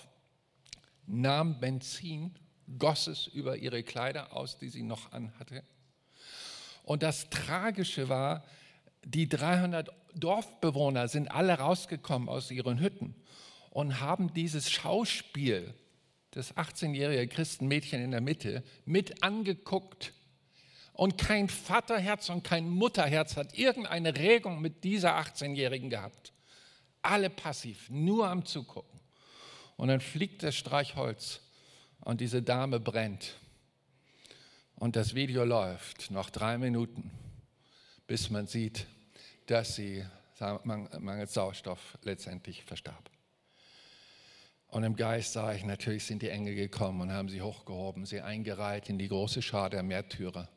nahm 1.08 1.62
Benzin, 1.62 2.36
goss 2.78 3.08
es 3.08 3.28
über 3.28 3.56
ihre 3.56 3.82
Kleider 3.82 4.36
aus, 4.36 4.58
die 4.58 4.68
sie 4.68 4.84
noch 4.84 5.14
anhatte. 5.14 5.64
Und 6.84 7.04
das 7.04 7.30
Tragische 7.30 8.10
war, 8.10 8.44
die 9.06 9.30
300 9.30 9.90
Dorfbewohner 10.14 11.08
sind 11.08 11.32
alle 11.32 11.54
rausgekommen 11.54 12.28
aus 12.28 12.52
ihren 12.52 12.82
Hütten 12.82 13.16
und 13.70 14.02
haben 14.02 14.34
dieses 14.34 14.70
Schauspiel 14.70 15.74
des 16.36 16.54
18-jährigen 16.58 17.30
Christenmädchen 17.30 18.02
in 18.02 18.12
der 18.12 18.20
Mitte 18.20 18.62
mit 18.84 19.24
angeguckt 19.24 20.12
und 20.96 21.18
kein 21.18 21.50
Vaterherz 21.50 22.30
und 22.30 22.44
kein 22.44 22.70
Mutterherz 22.70 23.36
hat 23.36 23.58
irgendeine 23.58 24.16
Regung 24.16 24.62
mit 24.62 24.84
dieser 24.84 25.20
18-Jährigen 25.20 25.90
gehabt. 25.90 26.32
Alle 27.02 27.30
passiv, 27.30 27.90
nur 27.90 28.28
am 28.28 28.46
Zugucken. 28.46 29.00
Und 29.76 29.90
dann 29.90 30.00
fliegt 30.00 30.42
das 30.42 30.56
Streichholz 30.56 31.42
und 32.00 32.22
diese 32.22 32.42
Dame 32.42 32.80
brennt. 32.80 33.36
Und 34.78 34.96
das 34.96 35.16
Video 35.16 35.44
läuft 35.44 36.12
noch 36.12 36.30
drei 36.30 36.58
Minuten, 36.58 37.12
bis 38.08 38.30
man 38.30 38.48
sieht, 38.48 38.88
dass 39.48 39.76
sie 39.76 40.06
mangels 40.64 41.34
Sauerstoff 41.34 41.98
letztendlich 42.04 42.64
verstarb. 42.64 43.10
Und 44.68 44.84
im 44.84 44.96
Geist 44.96 45.34
sah 45.34 45.54
ich, 45.54 45.64
natürlich 45.66 46.06
sind 46.06 46.22
die 46.22 46.30
Engel 46.30 46.56
gekommen 46.56 47.02
und 47.02 47.12
haben 47.12 47.30
sie 47.30 47.42
hochgehoben, 47.42 48.06
sie 48.06 48.22
eingereiht 48.22 48.90
in 48.90 48.98
die 48.98 49.08
große 49.10 49.42
Schar 49.42 49.70
der 49.70 49.84
Märtyrer 49.84 50.50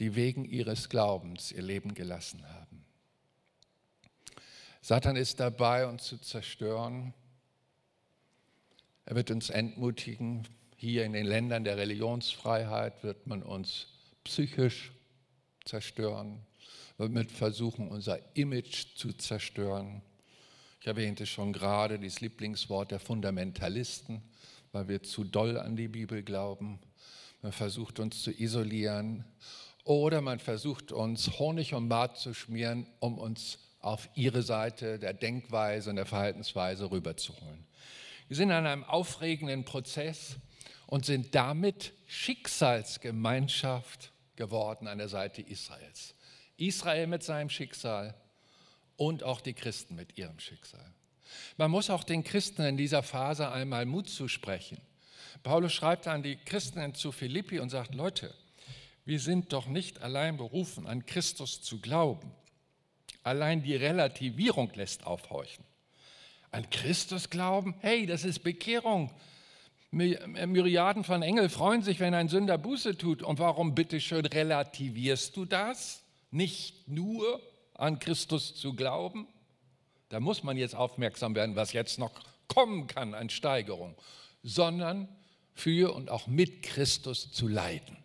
die 0.00 0.14
wegen 0.14 0.46
ihres 0.46 0.88
Glaubens 0.88 1.52
ihr 1.52 1.62
Leben 1.62 1.94
gelassen 1.94 2.42
haben. 2.48 2.84
Satan 4.80 5.14
ist 5.14 5.38
dabei, 5.40 5.86
uns 5.86 6.04
zu 6.04 6.16
zerstören. 6.16 7.12
Er 9.04 9.14
wird 9.14 9.30
uns 9.30 9.50
entmutigen. 9.50 10.48
Hier 10.76 11.04
in 11.04 11.12
den 11.12 11.26
Ländern 11.26 11.64
der 11.64 11.76
Religionsfreiheit 11.76 13.04
wird 13.04 13.26
man 13.26 13.42
uns 13.42 13.88
psychisch 14.24 14.90
zerstören, 15.66 16.46
wird 16.96 17.30
versuchen, 17.30 17.88
unser 17.88 18.18
Image 18.34 18.96
zu 18.96 19.12
zerstören. 19.12 20.00
Ich 20.80 20.86
erwähnte 20.86 21.26
schon 21.26 21.52
gerade 21.52 21.98
das 21.98 22.22
Lieblingswort 22.22 22.90
der 22.90 23.00
Fundamentalisten, 23.00 24.22
weil 24.72 24.88
wir 24.88 25.02
zu 25.02 25.24
doll 25.24 25.58
an 25.58 25.76
die 25.76 25.88
Bibel 25.88 26.22
glauben. 26.22 26.80
Man 27.42 27.52
versucht 27.52 28.00
uns 28.00 28.22
zu 28.22 28.30
isolieren 28.30 29.26
oder 29.84 30.20
man 30.20 30.38
versucht 30.38 30.92
uns 30.92 31.38
Honig 31.38 31.74
und 31.74 31.88
Bart 31.88 32.18
zu 32.18 32.34
schmieren, 32.34 32.86
um 32.98 33.18
uns 33.18 33.58
auf 33.80 34.08
ihre 34.14 34.42
Seite 34.42 34.98
der 34.98 35.14
Denkweise 35.14 35.90
und 35.90 35.96
der 35.96 36.06
Verhaltensweise 36.06 36.90
rüberzuholen. 36.90 37.66
Wir 38.28 38.36
sind 38.36 38.52
an 38.52 38.66
einem 38.66 38.84
aufregenden 38.84 39.64
Prozess 39.64 40.36
und 40.86 41.06
sind 41.06 41.34
damit 41.34 41.92
Schicksalsgemeinschaft 42.06 44.12
geworden 44.36 44.86
an 44.86 44.98
der 44.98 45.08
Seite 45.08 45.42
Israels. 45.42 46.14
Israel 46.56 47.06
mit 47.06 47.22
seinem 47.22 47.48
Schicksal 47.48 48.14
und 48.96 49.22
auch 49.22 49.40
die 49.40 49.54
Christen 49.54 49.94
mit 49.94 50.18
ihrem 50.18 50.38
Schicksal. 50.38 50.84
Man 51.56 51.70
muss 51.70 51.90
auch 51.90 52.04
den 52.04 52.22
Christen 52.22 52.62
in 52.62 52.76
dieser 52.76 53.02
Phase 53.02 53.50
einmal 53.50 53.86
Mut 53.86 54.08
zusprechen. 54.08 54.80
Paulus 55.42 55.72
schreibt 55.72 56.06
an 56.06 56.22
die 56.22 56.36
Christen 56.36 56.94
zu 56.94 57.12
Philippi 57.12 57.60
und 57.60 57.70
sagt, 57.70 57.94
Leute, 57.94 58.34
wir 59.10 59.20
sind 59.20 59.52
doch 59.52 59.66
nicht 59.66 60.00
allein 60.00 60.38
berufen, 60.38 60.86
an 60.86 61.04
Christus 61.04 61.60
zu 61.60 61.80
glauben. 61.80 62.30
Allein 63.22 63.62
die 63.62 63.76
Relativierung 63.76 64.72
lässt 64.74 65.06
aufhorchen. 65.06 65.64
An 66.50 66.70
Christus 66.70 67.28
glauben? 67.28 67.74
Hey, 67.80 68.06
das 68.06 68.24
ist 68.24 68.38
Bekehrung. 68.38 69.12
Myriaden 69.90 71.04
von 71.04 71.20
Engeln 71.20 71.50
freuen 71.50 71.82
sich, 71.82 72.00
wenn 72.00 72.14
ein 72.14 72.30
Sünder 72.30 72.56
Buße 72.56 72.96
tut. 72.96 73.22
Und 73.22 73.38
warum 73.38 73.74
bitteschön 73.74 74.24
relativierst 74.24 75.36
du 75.36 75.44
das? 75.44 76.02
nicht 76.30 76.88
nur 76.88 77.40
an 77.74 77.98
Christus 77.98 78.54
zu 78.54 78.74
glauben, 78.74 79.26
da 80.08 80.20
muss 80.20 80.42
man 80.42 80.56
jetzt 80.56 80.74
aufmerksam 80.74 81.34
werden, 81.34 81.56
was 81.56 81.72
jetzt 81.72 81.98
noch 81.98 82.12
kommen 82.48 82.86
kann 82.86 83.14
an 83.14 83.30
Steigerung, 83.30 83.94
sondern 84.42 85.08
für 85.54 85.94
und 85.94 86.10
auch 86.10 86.26
mit 86.26 86.62
Christus 86.62 87.32
zu 87.32 87.48
leiden. 87.48 87.96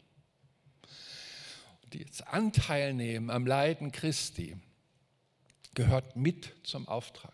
Die 1.96 2.02
jetzt 2.02 2.28
Anteil 2.28 2.94
nehmen 2.94 3.30
am 3.30 3.48
Leiden 3.48 3.94
Christi 3.94 4.58
gehört 5.76 6.18
mit 6.18 6.52
zum 6.64 6.90
Auftrag. 6.90 7.32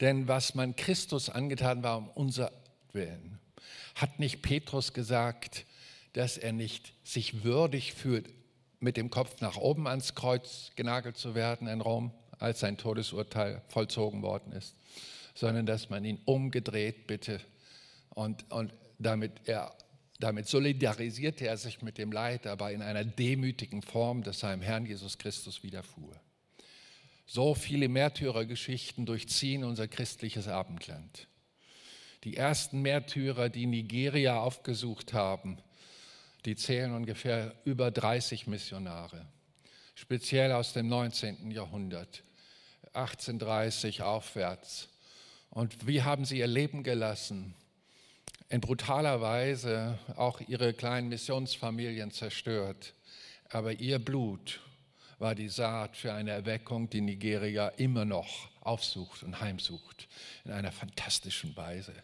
Denn 0.00 0.26
was 0.26 0.56
man 0.56 0.74
Christus 0.74 1.30
angetan 1.30 1.84
war 1.84 1.98
um 1.98 2.08
unser 2.08 2.50
Willen, 2.92 3.38
hat 3.94 4.18
nicht 4.18 4.42
Petrus 4.42 4.94
gesagt, 4.94 5.64
dass 6.14 6.38
er 6.38 6.50
nicht 6.50 6.92
sich 7.04 7.44
würdig 7.44 7.94
fühlt, 7.94 8.28
mit 8.80 8.96
dem 8.96 9.10
Kopf 9.10 9.40
nach 9.40 9.56
oben 9.56 9.86
ans 9.86 10.16
Kreuz 10.16 10.72
genagelt 10.74 11.16
zu 11.16 11.36
werden 11.36 11.68
in 11.68 11.80
Rom, 11.80 12.10
als 12.40 12.58
sein 12.58 12.78
Todesurteil 12.78 13.62
vollzogen 13.68 14.22
worden 14.22 14.50
ist, 14.54 14.74
sondern 15.36 15.66
dass 15.66 15.88
man 15.88 16.04
ihn 16.04 16.18
umgedreht 16.24 17.06
bitte 17.06 17.40
und, 18.08 18.50
und 18.50 18.74
damit, 18.98 19.42
er, 19.44 19.72
damit 20.20 20.46
solidarisierte 20.46 21.46
er 21.46 21.56
sich 21.56 21.80
mit 21.80 21.96
dem 21.98 22.12
Leid, 22.12 22.46
aber 22.46 22.70
in 22.72 22.82
einer 22.82 23.04
demütigen 23.04 23.82
Form, 23.82 24.22
das 24.22 24.40
seinem 24.40 24.60
Herrn 24.60 24.84
Jesus 24.84 25.16
Christus 25.18 25.62
widerfuhr. 25.62 26.20
So 27.26 27.54
viele 27.54 27.88
Märtyrergeschichten 27.88 29.06
durchziehen 29.06 29.64
unser 29.64 29.88
christliches 29.88 30.46
Abendland. 30.46 31.26
Die 32.24 32.36
ersten 32.36 32.82
Märtyrer, 32.82 33.48
die 33.48 33.66
Nigeria 33.66 34.40
aufgesucht 34.40 35.14
haben, 35.14 35.58
die 36.44 36.54
zählen 36.54 36.92
ungefähr 36.92 37.54
über 37.64 37.90
30 37.90 38.46
Missionare, 38.46 39.26
speziell 39.94 40.52
aus 40.52 40.74
dem 40.74 40.88
19. 40.88 41.50
Jahrhundert, 41.50 42.24
1830 42.92 44.02
aufwärts. 44.02 44.88
Und 45.50 45.86
wie 45.86 46.02
haben 46.02 46.24
sie 46.24 46.38
ihr 46.38 46.46
Leben 46.46 46.82
gelassen? 46.82 47.54
In 48.50 48.60
brutaler 48.60 49.20
Weise 49.20 49.98
auch 50.16 50.40
ihre 50.40 50.74
kleinen 50.74 51.08
Missionsfamilien 51.08 52.10
zerstört. 52.10 52.94
Aber 53.48 53.72
ihr 53.72 53.98
Blut 53.98 54.60
war 55.18 55.34
die 55.34 55.48
Saat 55.48 55.96
für 55.96 56.12
eine 56.12 56.32
Erweckung, 56.32 56.90
die 56.90 57.00
Nigeria 57.00 57.68
immer 57.68 58.04
noch 58.04 58.50
aufsucht 58.60 59.22
und 59.22 59.40
heimsucht 59.40 60.08
in 60.44 60.50
einer 60.50 60.72
fantastischen 60.72 61.56
Weise 61.56 61.94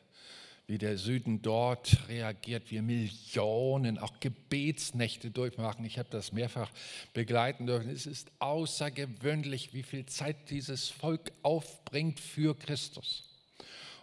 wie 0.66 0.78
der 0.78 0.98
Süden 0.98 1.42
dort 1.42 2.08
reagiert, 2.08 2.70
wie 2.70 2.80
Millionen 2.80 3.98
auch 3.98 4.18
Gebetsnächte 4.18 5.30
durchmachen. 5.30 5.84
Ich 5.84 5.98
habe 5.98 6.08
das 6.10 6.32
mehrfach 6.32 6.70
begleiten 7.14 7.66
dürfen. 7.66 7.88
Es 7.88 8.06
ist 8.06 8.32
außergewöhnlich, 8.40 9.74
wie 9.74 9.84
viel 9.84 10.06
Zeit 10.06 10.50
dieses 10.50 10.88
Volk 10.88 11.30
aufbringt 11.42 12.18
für 12.18 12.56
Christus. 12.56 13.22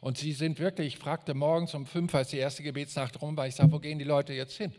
Und 0.04 0.18
sie 0.18 0.34
sind 0.34 0.60
wirklich, 0.60 0.96
ich 0.96 0.98
fragte 0.98 1.34
morgens 1.34 1.74
um 1.76 1.86
fünf, 1.86 2.14
als 2.14 2.28
die 2.28 2.38
erste 2.38 2.62
Gebetsnacht 2.62 3.22
rum 3.22 3.38
war, 3.38 3.48
ich 3.48 3.56
sage, 3.56 3.72
wo 3.72 3.80
gehen 3.80 4.00
die 4.00 4.04
Leute 4.04 4.34
jetzt 4.34 4.58
hin? 4.58 4.74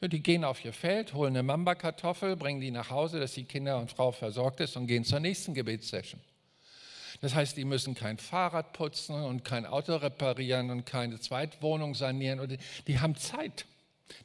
Ja, 0.00 0.08
die 0.08 0.22
gehen 0.22 0.44
auf 0.44 0.64
ihr 0.64 0.72
Feld, 0.72 1.12
holen 1.12 1.36
eine 1.36 1.42
Mamba-Kartoffel, 1.42 2.36
bringen 2.36 2.62
die 2.62 2.70
nach 2.70 2.88
Hause, 2.88 3.20
dass 3.20 3.34
die 3.34 3.44
Kinder 3.44 3.78
und 3.78 3.90
Frau 3.90 4.12
versorgt 4.12 4.60
ist 4.60 4.74
und 4.78 4.86
gehen 4.86 5.04
zur 5.04 5.20
nächsten 5.20 5.52
Gebetssession. 5.52 6.22
Das 7.20 7.34
heißt, 7.34 7.54
die 7.58 7.66
müssen 7.66 7.94
kein 7.94 8.16
Fahrrad 8.16 8.72
putzen 8.72 9.14
und 9.14 9.44
kein 9.44 9.66
Auto 9.66 9.94
reparieren 9.94 10.70
und 10.70 10.86
keine 10.86 11.20
Zweitwohnung 11.20 11.94
sanieren. 11.94 12.56
Die 12.86 12.98
haben 12.98 13.14
Zeit. 13.14 13.66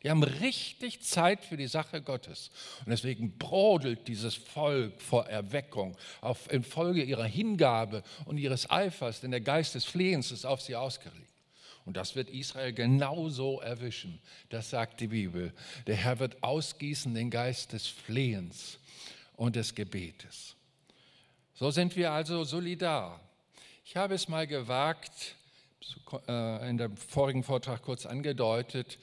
Die 0.03 0.09
haben 0.09 0.23
richtig 0.23 1.01
Zeit 1.01 1.43
für 1.43 1.57
die 1.57 1.67
Sache 1.67 2.01
Gottes. 2.01 2.51
Und 2.79 2.89
deswegen 2.89 3.37
brodelt 3.37 4.07
dieses 4.07 4.35
Volk 4.35 5.01
vor 5.01 5.27
Erweckung 5.27 5.97
auf, 6.21 6.51
infolge 6.51 7.03
ihrer 7.03 7.25
Hingabe 7.25 8.03
und 8.25 8.37
ihres 8.37 8.69
Eifers, 8.69 9.21
denn 9.21 9.31
der 9.31 9.41
Geist 9.41 9.75
des 9.75 9.85
Flehens 9.85 10.31
ist 10.31 10.45
auf 10.45 10.61
sie 10.61 10.75
ausgelegt. 10.75 11.27
Und 11.85 11.95
das 11.95 12.15
wird 12.17 12.29
Israel 12.29 12.73
genauso 12.73 13.61
erwischen. 13.61 14.19
Das 14.49 14.69
sagt 14.69 14.99
die 14.99 15.07
Bibel. 15.07 15.53
Der 15.87 15.95
Herr 15.95 16.19
wird 16.19 16.43
ausgießen 16.43 17.13
den 17.13 17.29
Geist 17.29 17.71
des 17.71 17.87
Flehens 17.87 18.77
und 19.37 19.55
des 19.55 19.73
Gebetes. 19.73 20.57
So 21.53 21.71
sind 21.71 21.95
wir 21.95 22.11
also 22.11 22.43
solidar. 22.43 23.21
Ich 23.85 23.95
habe 23.95 24.15
es 24.15 24.27
mal 24.27 24.45
gewagt, 24.45 25.35
äh, 26.27 26.69
in 26.69 26.77
dem 26.77 26.97
vorigen 26.97 27.43
Vortrag 27.43 27.81
kurz 27.81 28.05
angedeutet, 28.05 28.99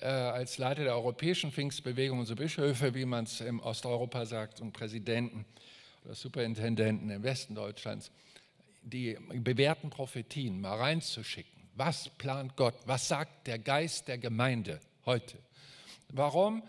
als 0.00 0.58
Leiter 0.58 0.84
der 0.84 0.94
europäischen 0.94 1.52
Pfingstbewegung, 1.52 2.20
unsere 2.20 2.36
Bischöfe, 2.36 2.94
wie 2.94 3.04
man 3.04 3.24
es 3.24 3.40
im 3.40 3.60
Osteuropa 3.60 4.24
sagt, 4.24 4.60
und 4.60 4.72
Präsidenten 4.72 5.44
oder 6.04 6.14
Superintendenten 6.14 7.10
im 7.10 7.22
Westen 7.22 7.54
Deutschlands, 7.54 8.10
die 8.82 9.18
bewährten 9.34 9.90
Prophetien 9.90 10.60
mal 10.60 10.76
reinzuschicken. 10.76 11.68
Was 11.74 12.08
plant 12.08 12.56
Gott? 12.56 12.74
Was 12.86 13.08
sagt 13.08 13.46
der 13.46 13.58
Geist 13.58 14.08
der 14.08 14.18
Gemeinde 14.18 14.80
heute? 15.04 15.38
Warum? 16.08 16.62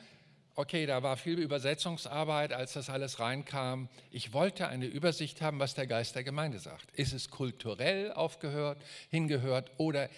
okay, 0.55 0.85
da 0.85 1.01
war 1.03 1.17
viel 1.17 1.39
Übersetzungsarbeit, 1.39 2.53
als 2.53 2.73
das 2.73 2.89
alles 2.89 3.19
reinkam. 3.19 3.89
Ich 4.11 4.33
wollte 4.33 4.67
eine 4.67 4.85
Übersicht 4.85 5.41
haben, 5.41 5.59
was 5.59 5.73
der 5.73 5.87
Geist 5.87 6.15
der 6.15 6.23
Gemeinde 6.23 6.59
sagt. 6.59 6.91
Ist 6.93 7.13
es 7.13 7.29
kulturell 7.29 8.11
aufgehört, 8.11 8.81
hingehört 9.09 9.71
oder 9.77 10.09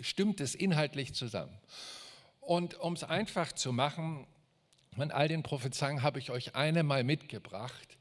stimmt 0.00 0.40
es 0.40 0.54
inhaltlich 0.54 1.14
zusammen? 1.14 1.56
Und 2.46 2.78
um 2.80 2.92
es 2.94 3.04
einfach 3.04 3.52
zu 3.52 3.72
machen, 3.72 4.26
von 4.94 5.10
all 5.10 5.28
den 5.28 5.42
Prophezeien 5.42 6.02
habe 6.02 6.18
ich 6.18 6.30
euch 6.30 6.54
eine 6.54 6.82
mal 6.82 7.04
mitgebracht. 7.04 7.98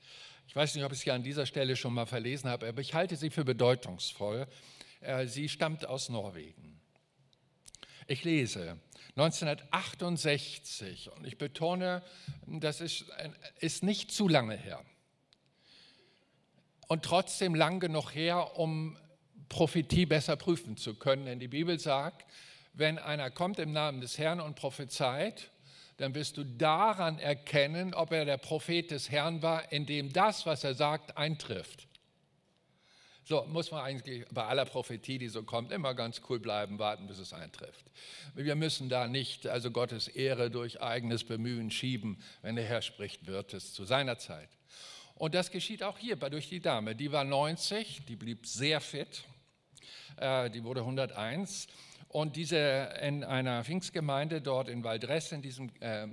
Ich 0.47 0.55
weiß 0.55 0.75
nicht, 0.75 0.83
ob 0.83 0.91
ich 0.91 0.99
sie 0.99 1.11
an 1.11 1.23
dieser 1.23 1.45
Stelle 1.45 1.75
schon 1.75 1.93
mal 1.93 2.05
verlesen 2.05 2.49
habe, 2.49 2.67
aber 2.67 2.81
ich 2.81 2.93
halte 2.93 3.15
sie 3.15 3.29
für 3.29 3.45
bedeutungsvoll. 3.45 4.47
Äh, 5.01 5.27
sie 5.27 5.49
stammt 5.49 5.85
aus 5.85 6.09
Norwegen. 6.09 6.79
Ich 8.07 8.23
lese, 8.23 8.77
1968, 9.15 11.09
und 11.11 11.25
ich 11.25 11.37
betone, 11.37 12.03
das 12.45 12.81
ist, 12.81 13.05
ist 13.59 13.83
nicht 13.83 14.11
zu 14.11 14.27
lange 14.27 14.57
her 14.57 14.83
und 16.87 17.03
trotzdem 17.03 17.55
lang 17.55 17.79
genug 17.79 18.11
her, 18.13 18.59
um 18.59 18.97
Prophetie 19.49 20.05
besser 20.05 20.35
prüfen 20.35 20.77
zu 20.77 20.95
können. 20.95 21.25
Denn 21.25 21.39
die 21.39 21.47
Bibel 21.47 21.79
sagt, 21.79 22.25
wenn 22.73 22.97
einer 22.97 23.31
kommt 23.31 23.59
im 23.59 23.71
Namen 23.71 24.01
des 24.01 24.17
Herrn 24.17 24.39
und 24.39 24.55
prophezeit, 24.55 25.51
dann 25.97 26.15
wirst 26.15 26.37
du 26.37 26.43
daran 26.43 27.19
erkennen, 27.19 27.93
ob 27.93 28.11
er 28.11 28.25
der 28.25 28.37
Prophet 28.37 28.89
des 28.91 29.11
Herrn 29.11 29.41
war, 29.41 29.71
indem 29.71 30.11
das, 30.11 30.45
was 30.45 30.63
er 30.63 30.73
sagt, 30.73 31.17
eintrifft. 31.17 31.87
So 33.25 33.45
muss 33.45 33.71
man 33.71 33.81
eigentlich 33.85 34.25
bei 34.31 34.43
aller 34.43 34.65
Prophetie, 34.65 35.17
die 35.17 35.29
so 35.29 35.43
kommt, 35.43 35.71
immer 35.71 35.93
ganz 35.93 36.21
cool 36.27 36.39
bleiben, 36.39 36.77
warten, 36.77 37.07
bis 37.07 37.19
es 37.19 37.31
eintrifft. 37.31 37.85
Wir 38.35 38.55
müssen 38.55 38.89
da 38.89 39.07
nicht 39.07 39.47
also 39.47 39.71
Gottes 39.71 40.09
Ehre 40.09 40.51
durch 40.51 40.81
eigenes 40.81 41.23
Bemühen 41.23 41.71
schieben. 41.71 42.21
Wenn 42.41 42.57
der 42.57 42.65
Herr 42.65 42.81
spricht, 42.81 43.25
wird 43.27 43.53
es 43.53 43.73
zu 43.73 43.85
seiner 43.85 44.17
Zeit. 44.17 44.49
Und 45.15 45.35
das 45.35 45.51
geschieht 45.51 45.83
auch 45.83 45.97
hier 45.97 46.17
durch 46.17 46.49
die 46.49 46.59
Dame. 46.59 46.95
Die 46.95 47.13
war 47.13 47.23
90, 47.23 48.01
die 48.07 48.17
blieb 48.17 48.45
sehr 48.45 48.81
fit, 48.81 49.23
äh, 50.17 50.49
die 50.49 50.65
wurde 50.65 50.81
101. 50.81 51.67
Und 52.13 52.35
diese 52.35 52.93
in 53.01 53.23
einer 53.23 53.63
Pfingstgemeinde 53.63 54.39
dort 54.39 54.69
in 54.69 54.83
Valdres, 54.83 55.31
in 55.31 55.41
diesem 55.41 55.71
äh, 55.79 56.05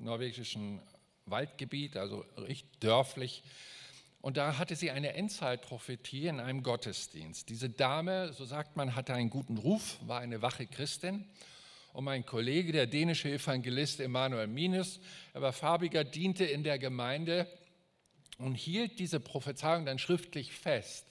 norwegischen 0.00 0.80
Waldgebiet, 1.26 1.96
also 1.96 2.24
richtig 2.38 2.78
dörflich, 2.78 3.42
und 4.20 4.36
da 4.36 4.58
hatte 4.58 4.76
sie 4.76 4.92
eine 4.92 5.14
Endzeitprophetie 5.14 6.28
in 6.28 6.38
einem 6.38 6.62
Gottesdienst. 6.62 7.48
Diese 7.48 7.68
Dame, 7.68 8.32
so 8.32 8.44
sagt 8.44 8.76
man, 8.76 8.94
hatte 8.94 9.12
einen 9.12 9.28
guten 9.30 9.56
Ruf, 9.56 9.98
war 10.06 10.20
eine 10.20 10.40
wache 10.40 10.68
Christin. 10.68 11.24
Und 11.94 12.04
mein 12.04 12.24
Kollege, 12.24 12.70
der 12.70 12.86
dänische 12.86 13.32
Evangelist 13.32 13.98
Emanuel 13.98 14.46
Minus, 14.46 15.00
er 15.34 15.42
war 15.42 15.52
farbiger, 15.52 16.04
diente 16.04 16.44
in 16.44 16.62
der 16.62 16.78
Gemeinde 16.78 17.48
und 18.38 18.54
hielt 18.54 19.00
diese 19.00 19.18
Prophezeiung 19.18 19.84
dann 19.84 19.98
schriftlich 19.98 20.52
fest. 20.52 21.06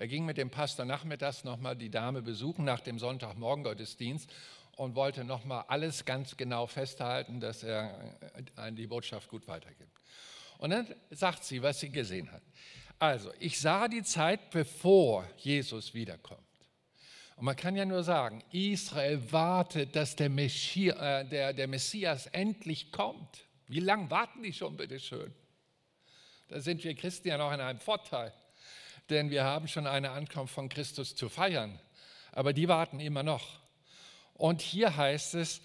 Er 0.00 0.08
ging 0.08 0.24
mit 0.24 0.38
dem 0.38 0.48
Pastor 0.48 0.86
nachmittags 0.86 1.44
nochmal 1.44 1.76
die 1.76 1.90
Dame 1.90 2.22
besuchen 2.22 2.64
nach 2.64 2.80
dem 2.80 2.98
Sonntagmorgen-Gottesdienst 2.98 4.32
und 4.78 4.94
wollte 4.94 5.24
nochmal 5.24 5.66
alles 5.68 6.06
ganz 6.06 6.38
genau 6.38 6.66
festhalten, 6.66 7.38
dass 7.38 7.62
er 7.62 8.14
die 8.72 8.86
Botschaft 8.86 9.28
gut 9.28 9.46
weitergibt. 9.46 9.92
Und 10.56 10.70
dann 10.70 10.86
sagt 11.10 11.44
sie, 11.44 11.62
was 11.62 11.80
sie 11.80 11.90
gesehen 11.90 12.32
hat. 12.32 12.40
Also, 12.98 13.30
ich 13.40 13.60
sah 13.60 13.88
die 13.88 14.02
Zeit, 14.02 14.50
bevor 14.50 15.28
Jesus 15.36 15.92
wiederkommt. 15.92 16.40
Und 17.36 17.44
man 17.44 17.56
kann 17.56 17.76
ja 17.76 17.84
nur 17.84 18.02
sagen, 18.02 18.42
Israel 18.52 19.20
wartet, 19.30 19.94
dass 19.94 20.16
der, 20.16 20.30
Messias, 20.30 20.96
äh, 20.98 21.26
der, 21.26 21.52
der 21.52 21.68
Messias 21.68 22.26
endlich 22.28 22.90
kommt. 22.90 23.44
Wie 23.68 23.80
lange 23.80 24.10
warten 24.10 24.42
die 24.42 24.54
schon, 24.54 24.78
bitteschön? 24.78 25.30
Da 26.48 26.58
sind 26.58 26.82
wir 26.84 26.94
Christen 26.94 27.28
ja 27.28 27.36
noch 27.36 27.52
in 27.52 27.60
einem 27.60 27.78
Vorteil, 27.78 28.32
denn 29.10 29.30
wir 29.30 29.44
haben 29.44 29.68
schon 29.68 29.86
eine 29.86 30.10
Ankunft 30.10 30.54
von 30.54 30.68
Christus 30.68 31.14
zu 31.14 31.28
feiern. 31.28 31.78
Aber 32.32 32.52
die 32.52 32.68
warten 32.68 33.00
immer 33.00 33.22
noch. 33.22 33.58
Und 34.34 34.62
hier 34.62 34.96
heißt 34.96 35.34
es, 35.34 35.60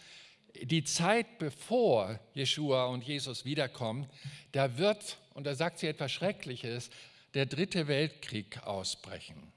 die 0.61 0.83
Zeit 0.83 1.37
bevor 1.37 2.19
Jeshua 2.33 2.85
und 2.85 3.03
Jesus 3.03 3.45
wiederkommen, 3.45 4.09
da 4.51 4.77
wird, 4.77 5.17
und 5.33 5.45
da 5.45 5.55
sagt 5.55 5.79
sie 5.79 5.87
etwas 5.87 6.11
Schreckliches, 6.11 6.89
der 7.33 7.45
dritte 7.45 7.87
Weltkrieg 7.87 8.63
ausbrechen. 8.63 9.51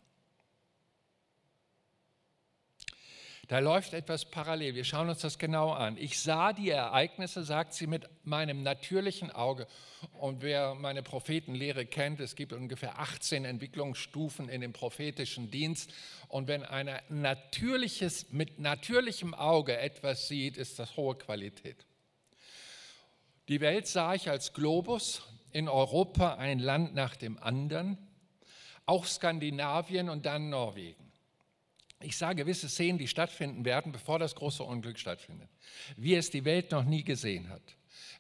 Da 3.49 3.61
läuft 3.61 3.95
etwas 3.95 4.27
parallel. 4.27 4.75
Wir 4.75 4.85
schauen 4.85 5.09
uns 5.09 5.21
das 5.21 5.39
genau 5.39 5.71
an. 5.71 5.97
Ich 5.97 6.21
sah 6.21 6.53
die 6.53 6.69
Ereignisse, 6.69 7.43
sagt 7.43 7.73
sie, 7.73 7.87
mit 7.87 8.07
meinem 8.23 8.63
natürlichen 8.63 9.31
Auge. 9.31 9.67
Und 10.13 10.43
wer 10.43 10.75
meine 10.75 11.03
Prophetenlehre 11.03 11.87
kennt, 11.87 12.21
es 12.21 12.37
gibt 12.37 12.53
ungefähr 12.53 12.99
18 12.99 13.47
Entwicklungsstufen 13.47 14.51
in 14.51 14.61
dem 14.61 14.75
prophetischen 14.75 15.51
Dienst. 15.51 15.91
Und 16.29 16.47
wenn 16.47 16.63
ein 16.63 16.91
natürliches, 17.09 18.31
mit 18.33 18.59
natürlichem 18.59 19.33
Auge 19.33 19.79
etwas 19.79 20.29
sieht, 20.29 20.59
ist 20.59 20.79
das 20.79 20.99
hohe 20.99 21.15
Qualität. 21.15 21.87
Die 23.49 23.63
Welt 23.63 23.87
sah 23.87 24.13
ich 24.13 24.29
als 24.29 24.53
Globus, 24.53 25.23
in 25.53 25.71
Europa 25.71 26.35
ein 26.35 26.59
Land 26.59 26.95
nach 26.95 27.17
dem 27.17 27.39
anderen, 27.39 27.97
auch 28.85 29.07
Skandinavien 29.07 30.11
und 30.11 30.27
dann 30.27 30.51
Norwegen. 30.51 31.08
Ich 32.01 32.17
sah 32.17 32.33
gewisse 32.33 32.69
Szenen, 32.69 32.99
die 32.99 33.09
stattfinden 33.09 33.65
werden, 33.65 33.91
bevor 33.91 34.19
das 34.19 34.35
große 34.35 34.63
Unglück 34.63 34.99
stattfindet, 34.99 35.49
wie 35.97 36.15
es 36.15 36.31
die 36.31 36.45
Welt 36.45 36.71
noch 36.71 36.85
nie 36.85 37.03
gesehen 37.03 37.49
hat. 37.49 37.63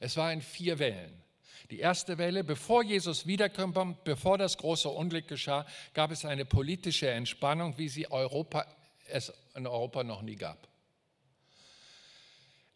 Es 0.00 0.16
war 0.16 0.32
in 0.32 0.42
vier 0.42 0.78
Wellen. 0.78 1.22
Die 1.70 1.80
erste 1.80 2.18
Welle, 2.18 2.44
bevor 2.44 2.82
Jesus 2.82 3.26
wiederkommt, 3.26 4.04
bevor 4.04 4.38
das 4.38 4.56
große 4.56 4.88
Unglück 4.88 5.28
geschah, 5.28 5.66
gab 5.92 6.10
es 6.10 6.24
eine 6.24 6.44
politische 6.44 7.10
Entspannung, 7.10 7.76
wie 7.76 7.88
sie 7.88 8.10
Europa, 8.10 8.66
es 9.06 9.32
in 9.54 9.66
Europa 9.66 10.02
noch 10.02 10.22
nie 10.22 10.36
gab. 10.36 10.68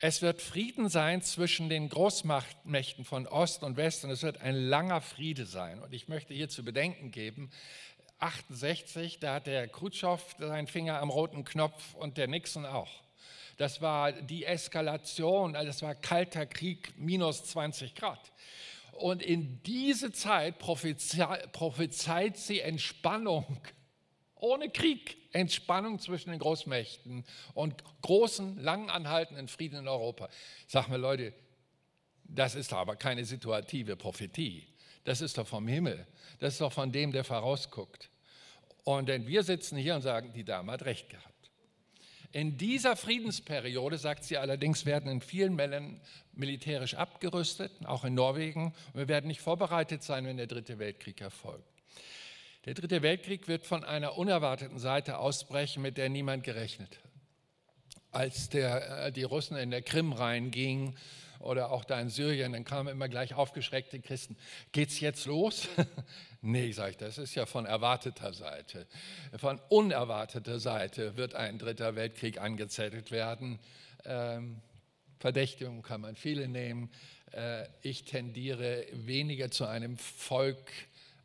Es 0.05 0.20
wird 0.20 0.42
Frieden 0.42 0.88
sein 0.88 1.22
zwischen 1.22 1.68
den 1.68 1.88
Großmachtmächten 1.88 3.05
von 3.05 3.28
Ost 3.28 3.62
und 3.62 3.76
West 3.76 4.05
und 4.05 4.11
es 4.11 4.24
wird 4.24 4.40
ein 4.40 4.57
langer 4.57 5.00
Friede 5.00 5.46
sein. 5.46 5.80
Und 5.80 5.94
ich 5.94 6.09
möchte 6.09 6.34
hier 6.34 6.48
zu 6.48 6.64
bedenken 6.64 7.12
geben, 7.12 7.53
68, 8.23 9.18
da 9.18 9.35
hat 9.35 9.47
der 9.47 9.68
Khrushchev 9.68 10.23
seinen 10.39 10.66
Finger 10.66 11.01
am 11.01 11.11
roten 11.11 11.45
Knopf 11.45 11.95
und 11.95 12.18
der 12.18 12.29
Nixon 12.29 12.64
auch. 12.64 12.91
Das 13.57 13.81
war 13.83 14.12
die 14.12 14.45
Eskalation, 14.45 15.57
also 15.57 15.66
das 15.66 15.83
war 15.83 15.95
kalter 15.95 16.47
Krieg, 16.47 16.95
minus 16.97 17.45
20 17.45 17.95
Grad. 17.95 18.33
Und 18.93 19.23
in 19.23 19.62
diese 19.64 20.12
Zeit 20.12 20.59
prophezeit, 20.59 21.53
prophezeit 21.53 22.37
sie 22.37 22.61
Entspannung 22.61 23.59
ohne 24.37 24.68
Krieg, 24.70 25.16
Entspannung 25.33 25.99
zwischen 25.99 26.31
den 26.31 26.41
Großmächten 26.41 27.25
und 27.55 27.83
großen, 28.03 28.59
lang 28.59 28.91
anhaltenden 28.91 29.49
Frieden 29.49 29.81
in 29.81 29.89
Europa. 29.89 30.29
Sag 30.66 30.89
mir 30.89 30.97
Leute, 30.97 31.33
das 32.25 32.55
ist 32.55 32.73
aber 32.73 32.97
keine 32.97 33.25
situative 33.25 33.97
Prophetie. 33.97 34.66
Das 35.05 35.20
ist 35.20 35.39
doch 35.39 35.47
vom 35.47 35.68
Himmel. 35.68 36.07
Das 36.41 36.55
ist 36.55 36.61
doch 36.61 36.73
von 36.73 36.91
dem, 36.93 37.12
der 37.12 37.25
vorausguckt. 37.25 38.11
Und 38.85 39.09
denn 39.09 39.26
wir 39.26 39.43
sitzen 39.43 39.76
hier 39.76 39.95
und 39.95 40.03
sagen, 40.03 40.33
die 40.33 40.45
Dame 40.45 40.72
hat 40.72 40.85
recht 40.85 41.09
gehabt. 41.09 41.33
In 42.33 42.57
dieser 42.57 42.97
Friedensperiode, 42.97 43.99
sagt 43.99 44.24
sie 44.24 44.39
allerdings, 44.39 44.87
werden 44.87 45.11
in 45.11 45.20
vielen 45.20 45.57
Fällen 45.57 46.01
militärisch 46.33 46.95
abgerüstet, 46.95 47.70
auch 47.85 48.05
in 48.05 48.14
Norwegen. 48.14 48.74
Und 48.93 49.01
wir 49.01 49.09
werden 49.09 49.26
nicht 49.26 49.43
vorbereitet 49.43 50.03
sein, 50.03 50.24
wenn 50.24 50.39
der 50.39 50.47
Dritte 50.47 50.78
Weltkrieg 50.78 51.20
erfolgt. 51.20 51.68
Der 52.64 52.72
Dritte 52.72 53.03
Weltkrieg 53.03 53.49
wird 53.49 53.66
von 53.66 53.85
einer 53.85 54.16
unerwarteten 54.16 54.78
Seite 54.78 55.18
ausbrechen, 55.18 55.83
mit 55.83 55.99
der 55.99 56.09
niemand 56.09 56.43
gerechnet 56.43 56.97
hat. 56.97 57.11
Als 58.12 58.49
der, 58.49 59.07
äh, 59.07 59.12
die 59.12 59.24
Russen 59.24 59.57
in 59.57 59.70
der 59.70 59.83
Krim 59.83 60.12
reingingen, 60.12 60.97
oder 61.43 61.70
auch 61.70 61.84
da 61.84 62.01
in 62.01 62.09
Syrien, 62.09 62.53
dann 62.53 62.64
kamen 62.64 62.88
immer 62.88 63.09
gleich 63.09 63.34
aufgeschreckte 63.34 64.01
Christen. 64.01 64.36
Geht's 64.72 65.01
jetzt 65.01 65.26
los? 65.26 65.68
nee, 66.40 66.72
sage 66.72 66.93
ich, 66.93 66.97
das 66.97 67.18
ist 67.18 67.34
ja 67.34 67.47
von 67.47 67.66
erwarteter 67.66 68.32
Seite. 68.32 68.86
Von 69.36 69.61
unerwarteter 69.68 70.59
Seite 70.59 71.16
wird 71.16 71.34
ein 71.34 71.59
dritter 71.59 71.95
Weltkrieg 71.95 72.40
angezettelt 72.40 73.11
werden. 73.11 73.59
Ähm, 74.05 74.61
Verdächtigung 75.18 75.82
kann 75.82 76.01
man 76.01 76.16
viele 76.16 76.49
nehmen. 76.49 76.90
Äh, 77.32 77.66
ich 77.82 78.05
tendiere 78.05 78.86
weniger 78.93 79.51
zu 79.51 79.66
einem 79.66 79.97
Volk 79.97 80.70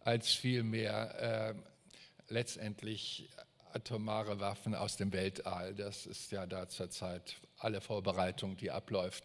als 0.01 0.31
vielmehr 0.31 1.55
äh, 1.55 2.33
letztendlich 2.33 3.29
atomare 3.73 4.39
Waffen 4.39 4.75
aus 4.75 4.97
dem 4.97 5.11
Weltall. 5.13 5.75
Das 5.75 6.05
ist 6.05 6.31
ja 6.31 6.45
da 6.45 6.69
zurzeit 6.69 7.37
alle 7.57 7.81
Vorbereitung, 7.81 8.57
die 8.57 8.71
abläuft. 8.71 9.23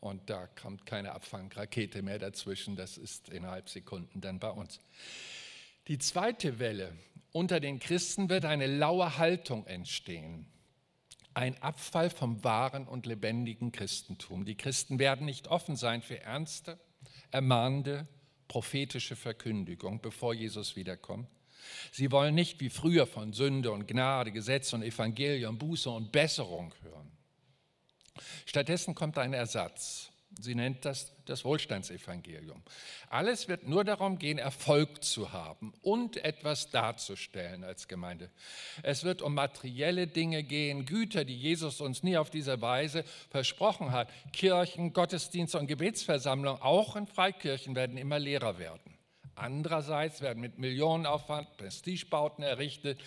Und 0.00 0.30
da 0.30 0.46
kommt 0.46 0.86
keine 0.86 1.12
Abfangrakete 1.12 2.02
mehr 2.02 2.18
dazwischen. 2.18 2.76
Das 2.76 2.98
ist 2.98 3.28
innerhalb 3.28 3.68
Sekunden 3.68 4.20
dann 4.20 4.38
bei 4.38 4.50
uns. 4.50 4.80
Die 5.88 5.98
zweite 5.98 6.58
Welle 6.58 6.92
unter 7.32 7.60
den 7.60 7.78
Christen 7.78 8.28
wird 8.28 8.44
eine 8.44 8.66
laue 8.66 9.18
Haltung 9.18 9.66
entstehen. 9.66 10.46
Ein 11.34 11.60
Abfall 11.62 12.10
vom 12.10 12.44
wahren 12.44 12.86
und 12.86 13.06
lebendigen 13.06 13.72
Christentum. 13.72 14.44
Die 14.44 14.54
Christen 14.54 14.98
werden 14.98 15.24
nicht 15.24 15.48
offen 15.48 15.76
sein 15.76 16.02
für 16.02 16.20
ernste, 16.20 16.78
ermahnende, 17.30 18.06
prophetische 18.48 19.16
Verkündigung, 19.16 20.02
bevor 20.02 20.34
Jesus 20.34 20.76
wiederkommt. 20.76 21.26
Sie 21.90 22.10
wollen 22.10 22.34
nicht 22.34 22.60
wie 22.60 22.68
früher 22.68 23.06
von 23.06 23.32
Sünde 23.32 23.72
und 23.72 23.88
Gnade, 23.88 24.30
Gesetz 24.30 24.74
und 24.74 24.82
Evangelium, 24.82 25.58
Buße 25.58 25.88
und 25.88 26.12
Besserung 26.12 26.74
hören. 26.82 27.10
Stattdessen 28.46 28.94
kommt 28.94 29.18
ein 29.18 29.32
Ersatz. 29.32 30.10
Sie 30.40 30.54
nennt 30.54 30.84
das 30.84 31.12
das 31.26 31.44
Wohlstandsevangelium. 31.44 32.62
Alles 33.08 33.48
wird 33.48 33.68
nur 33.68 33.84
darum 33.84 34.18
gehen, 34.18 34.38
Erfolg 34.38 35.02
zu 35.04 35.32
haben 35.32 35.72
und 35.82 36.16
etwas 36.24 36.70
darzustellen 36.70 37.64
als 37.64 37.88
Gemeinde. 37.88 38.30
Es 38.82 39.04
wird 39.04 39.22
um 39.22 39.34
materielle 39.34 40.06
Dinge 40.06 40.42
gehen, 40.42 40.84
Güter, 40.84 41.24
die 41.24 41.36
Jesus 41.36 41.80
uns 41.80 42.02
nie 42.02 42.16
auf 42.16 42.30
diese 42.30 42.60
Weise 42.60 43.04
versprochen 43.30 43.92
hat. 43.92 44.08
Kirchen, 44.32 44.92
Gottesdienste 44.92 45.58
und 45.58 45.66
Gebetsversammlungen, 45.66 46.60
auch 46.60 46.96
in 46.96 47.06
Freikirchen, 47.06 47.74
werden 47.74 47.96
immer 47.96 48.18
leerer 48.18 48.58
werden. 48.58 48.91
Andererseits 49.42 50.20
werden 50.20 50.40
mit 50.40 50.58
Millionenaufwand 50.58 51.56
Prestigebauten 51.56 52.44
errichtet. 52.44 53.00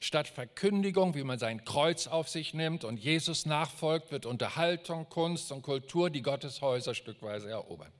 Statt 0.00 0.28
Verkündigung, 0.28 1.14
wie 1.14 1.24
man 1.24 1.38
sein 1.38 1.64
Kreuz 1.64 2.06
auf 2.06 2.28
sich 2.28 2.52
nimmt 2.52 2.84
und 2.84 2.98
Jesus 2.98 3.46
nachfolgt, 3.46 4.12
wird 4.12 4.26
Unterhaltung, 4.26 5.08
Kunst 5.08 5.50
und 5.50 5.62
Kultur 5.62 6.10
die 6.10 6.20
Gotteshäuser 6.20 6.94
stückweise 6.94 7.48
erobern. 7.48 7.90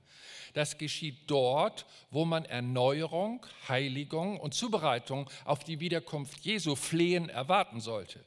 Das 0.53 0.77
geschieht 0.77 1.17
dort, 1.25 1.87
wo 2.11 2.25
man 2.25 2.45
Erneuerung, 2.45 3.45
Heiligung 3.67 4.39
und 4.39 4.53
Zubereitung 4.53 5.27
auf 5.45 5.63
die 5.63 5.79
Wiederkunft 5.79 6.45
Jesu 6.45 6.75
flehen 6.75 7.27
erwarten 7.29 7.81
sollte. 7.81 8.23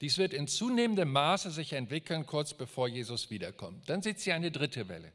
Dies 0.00 0.16
wird 0.16 0.32
in 0.32 0.48
zunehmendem 0.48 1.12
Maße 1.12 1.50
sich 1.50 1.74
entwickeln, 1.74 2.24
kurz 2.24 2.54
bevor 2.54 2.88
Jesus 2.88 3.30
wiederkommt. 3.30 3.88
Dann 3.88 4.00
sieht 4.00 4.20
sie 4.20 4.32
eine 4.32 4.50
dritte 4.50 4.88
Welle. 4.88 5.12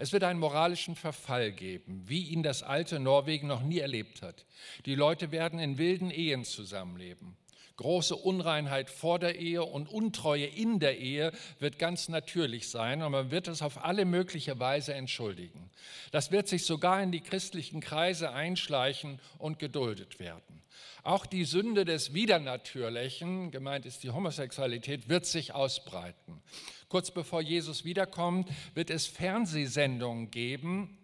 Es 0.00 0.14
wird 0.14 0.24
einen 0.24 0.40
moralischen 0.40 0.96
Verfall 0.96 1.52
geben, 1.52 2.04
wie 2.06 2.22
ihn 2.28 2.42
das 2.42 2.62
alte 2.62 2.98
Norwegen 2.98 3.46
noch 3.46 3.60
nie 3.60 3.80
erlebt 3.80 4.22
hat. 4.22 4.46
Die 4.86 4.94
Leute 4.94 5.30
werden 5.30 5.58
in 5.58 5.76
wilden 5.76 6.10
Ehen 6.10 6.46
zusammenleben. 6.46 7.36
Große 7.76 8.16
Unreinheit 8.16 8.88
vor 8.88 9.18
der 9.18 9.38
Ehe 9.38 9.62
und 9.62 9.90
Untreue 9.90 10.46
in 10.46 10.80
der 10.80 10.96
Ehe 10.98 11.32
wird 11.58 11.78
ganz 11.78 12.08
natürlich 12.08 12.70
sein 12.70 13.02
und 13.02 13.12
man 13.12 13.30
wird 13.30 13.46
es 13.46 13.60
auf 13.60 13.84
alle 13.84 14.06
mögliche 14.06 14.58
Weise 14.58 14.94
entschuldigen. 14.94 15.70
Das 16.12 16.30
wird 16.30 16.48
sich 16.48 16.64
sogar 16.64 17.02
in 17.02 17.12
die 17.12 17.20
christlichen 17.20 17.82
Kreise 17.82 18.32
einschleichen 18.32 19.20
und 19.36 19.58
geduldet 19.58 20.18
werden. 20.18 20.62
Auch 21.02 21.26
die 21.26 21.44
Sünde 21.44 21.84
des 21.84 22.14
Widernatürlichen, 22.14 23.50
gemeint 23.50 23.86
ist 23.86 24.02
die 24.02 24.10
Homosexualität, 24.10 25.08
wird 25.10 25.26
sich 25.26 25.54
ausbreiten. 25.54 26.42
Kurz 26.90 27.12
bevor 27.12 27.40
Jesus 27.40 27.84
wiederkommt, 27.84 28.50
wird 28.74 28.90
es 28.90 29.06
Fernsehsendungen 29.06 30.32
geben, 30.32 30.98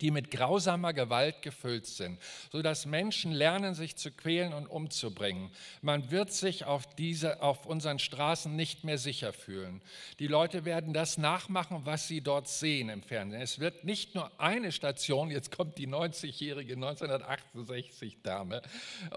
die 0.00 0.10
mit 0.10 0.30
grausamer 0.30 0.92
Gewalt 0.92 1.42
gefüllt 1.42 1.86
sind, 1.86 2.18
sodass 2.52 2.86
Menschen 2.86 3.32
lernen, 3.32 3.74
sich 3.74 3.96
zu 3.96 4.10
quälen 4.10 4.52
und 4.52 4.66
umzubringen. 4.66 5.50
Man 5.82 6.10
wird 6.10 6.32
sich 6.32 6.64
auf, 6.64 6.94
diese, 6.94 7.42
auf 7.42 7.66
unseren 7.66 7.98
Straßen 7.98 8.54
nicht 8.54 8.84
mehr 8.84 8.98
sicher 8.98 9.32
fühlen. 9.32 9.82
Die 10.18 10.26
Leute 10.26 10.64
werden 10.64 10.92
das 10.92 11.18
nachmachen, 11.18 11.82
was 11.84 12.08
sie 12.08 12.20
dort 12.20 12.48
sehen 12.48 12.88
im 12.88 13.02
Fernsehen. 13.02 13.42
Es 13.42 13.58
wird 13.58 13.84
nicht 13.84 14.14
nur 14.14 14.30
eine 14.40 14.72
Station, 14.72 15.30
jetzt 15.30 15.54
kommt 15.56 15.78
die 15.78 15.88
90-jährige 15.88 16.74
1968-Dame 16.74 18.62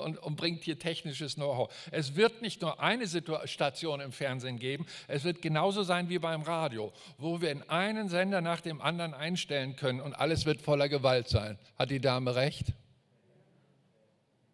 und, 0.01 0.17
und 0.17 0.36
bringt 0.36 0.63
hier 0.63 0.80
technisches 0.80 1.36
Know-how. 1.36 1.74
Es 1.91 2.15
wird 2.15 2.41
nicht 2.41 2.61
nur 2.61 2.80
eine 2.80 3.05
Station 3.45 3.99
im 3.99 4.11
Fernsehen 4.11 4.59
geben, 4.59 4.86
es 5.07 5.24
wird 5.24 5.41
genauso 5.41 5.84
sein 5.84 6.09
wie 6.09 6.19
beim 6.19 6.41
Radio, 6.41 6.91
wo 7.17 7.41
wir 7.41 7.51
in 7.51 7.61
einen 7.69 8.09
Sender 8.09 8.41
nach 8.41 8.61
dem 8.61 8.82
anderen 8.82 9.13
einstellen 9.13 9.76
können 9.76 10.01
und 10.01 10.13
alles 10.13 10.45
wird 10.45 10.62
voller 10.64 10.89
Gewalt 10.89 11.28
sein. 11.28 11.59
Hat 11.78 11.91
die 11.91 11.99
Dame 11.99 12.36
recht? 12.36 12.74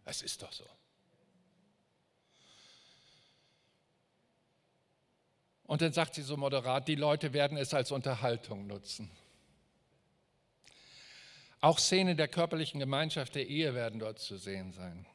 Es 0.06 0.22
ist 0.22 0.42
doch 0.42 0.52
so. 0.52 0.66
Und 5.64 5.82
dann 5.84 5.94
sagt 5.94 6.16
sie 6.16 6.24
so 6.24 6.36
moderat, 6.36 6.88
die 6.88 6.96
Leute 6.96 7.32
werden 7.32 7.56
es 7.56 7.76
als 7.76 7.92
Unterhaltung 7.92 8.66
nutzen. 8.66 9.12
Auch 11.62 11.78
Szenen 11.78 12.18
der 12.18 12.28
körperlichen 12.28 12.80
Gemeinschaft 12.80 13.36
der 13.36 13.48
Ehe 13.48 13.76
werden 13.76 14.00
dort 14.00 14.18
zu 14.18 14.38
sehen 14.38 14.72
sein. 14.72 15.06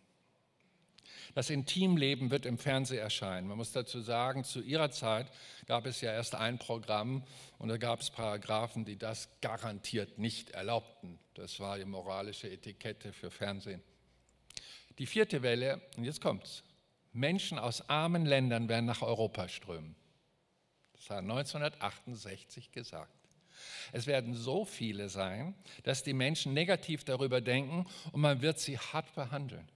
Das 1.35 1.51
Intimleben 1.51 2.31
wird 2.31 2.47
im 2.47 2.59
Fernsehen 2.59 3.01
erscheinen. 3.01 3.49
Man 3.49 3.57
muss 3.57 3.73
dazu 3.73 4.01
sagen, 4.01 4.45
zu 4.45 4.61
ihrer 4.61 4.91
Zeit 4.91 5.31
gab 5.67 5.87
es 5.87 6.01
ja 6.01 6.13
erst 6.13 6.35
ein 6.35 6.59
Programm 6.59 7.25
und 7.59 7.69
da 7.69 7.77
gab 7.77 8.01
es 8.01 8.11
Paragraphen, 8.11 8.85
die 8.85 8.97
das 8.97 9.29
garantiert 9.41 10.19
nicht 10.19 10.51
erlaubten. 10.51 11.19
Das 11.35 11.61
war 11.61 11.79
die 11.79 11.85
moralische 11.85 12.51
Etikette 12.51 13.13
für 13.13 13.31
Fernsehen. 13.31 13.83
Die 14.99 15.07
vierte 15.07 15.43
Welle, 15.43 15.81
und 15.97 16.05
jetzt 16.05 16.21
kommt's, 16.21 16.63
Menschen 17.13 17.59
aus 17.59 17.89
armen 17.89 18.27
Ländern 18.27 18.69
werden 18.69 18.87
nach 18.87 19.03
Europa 19.03 19.49
strömen. 19.49 19.97
Das 20.93 21.11
hat 21.11 21.19
1968 21.19 22.73
gesagt. 22.73 23.13
Es 23.93 24.07
werden 24.07 24.35
so 24.35 24.65
viele 24.65 25.09
sein, 25.09 25.55
dass 25.85 26.03
die 26.03 26.13
Menschen 26.13 26.55
negativ 26.55 27.05
darüber 27.05 27.41
denken 27.41 27.87
und 28.13 28.21
man 28.21 28.43
wird 28.43 28.59
sie 28.59 28.79
hart 28.79 29.15
behandeln. 29.15 29.69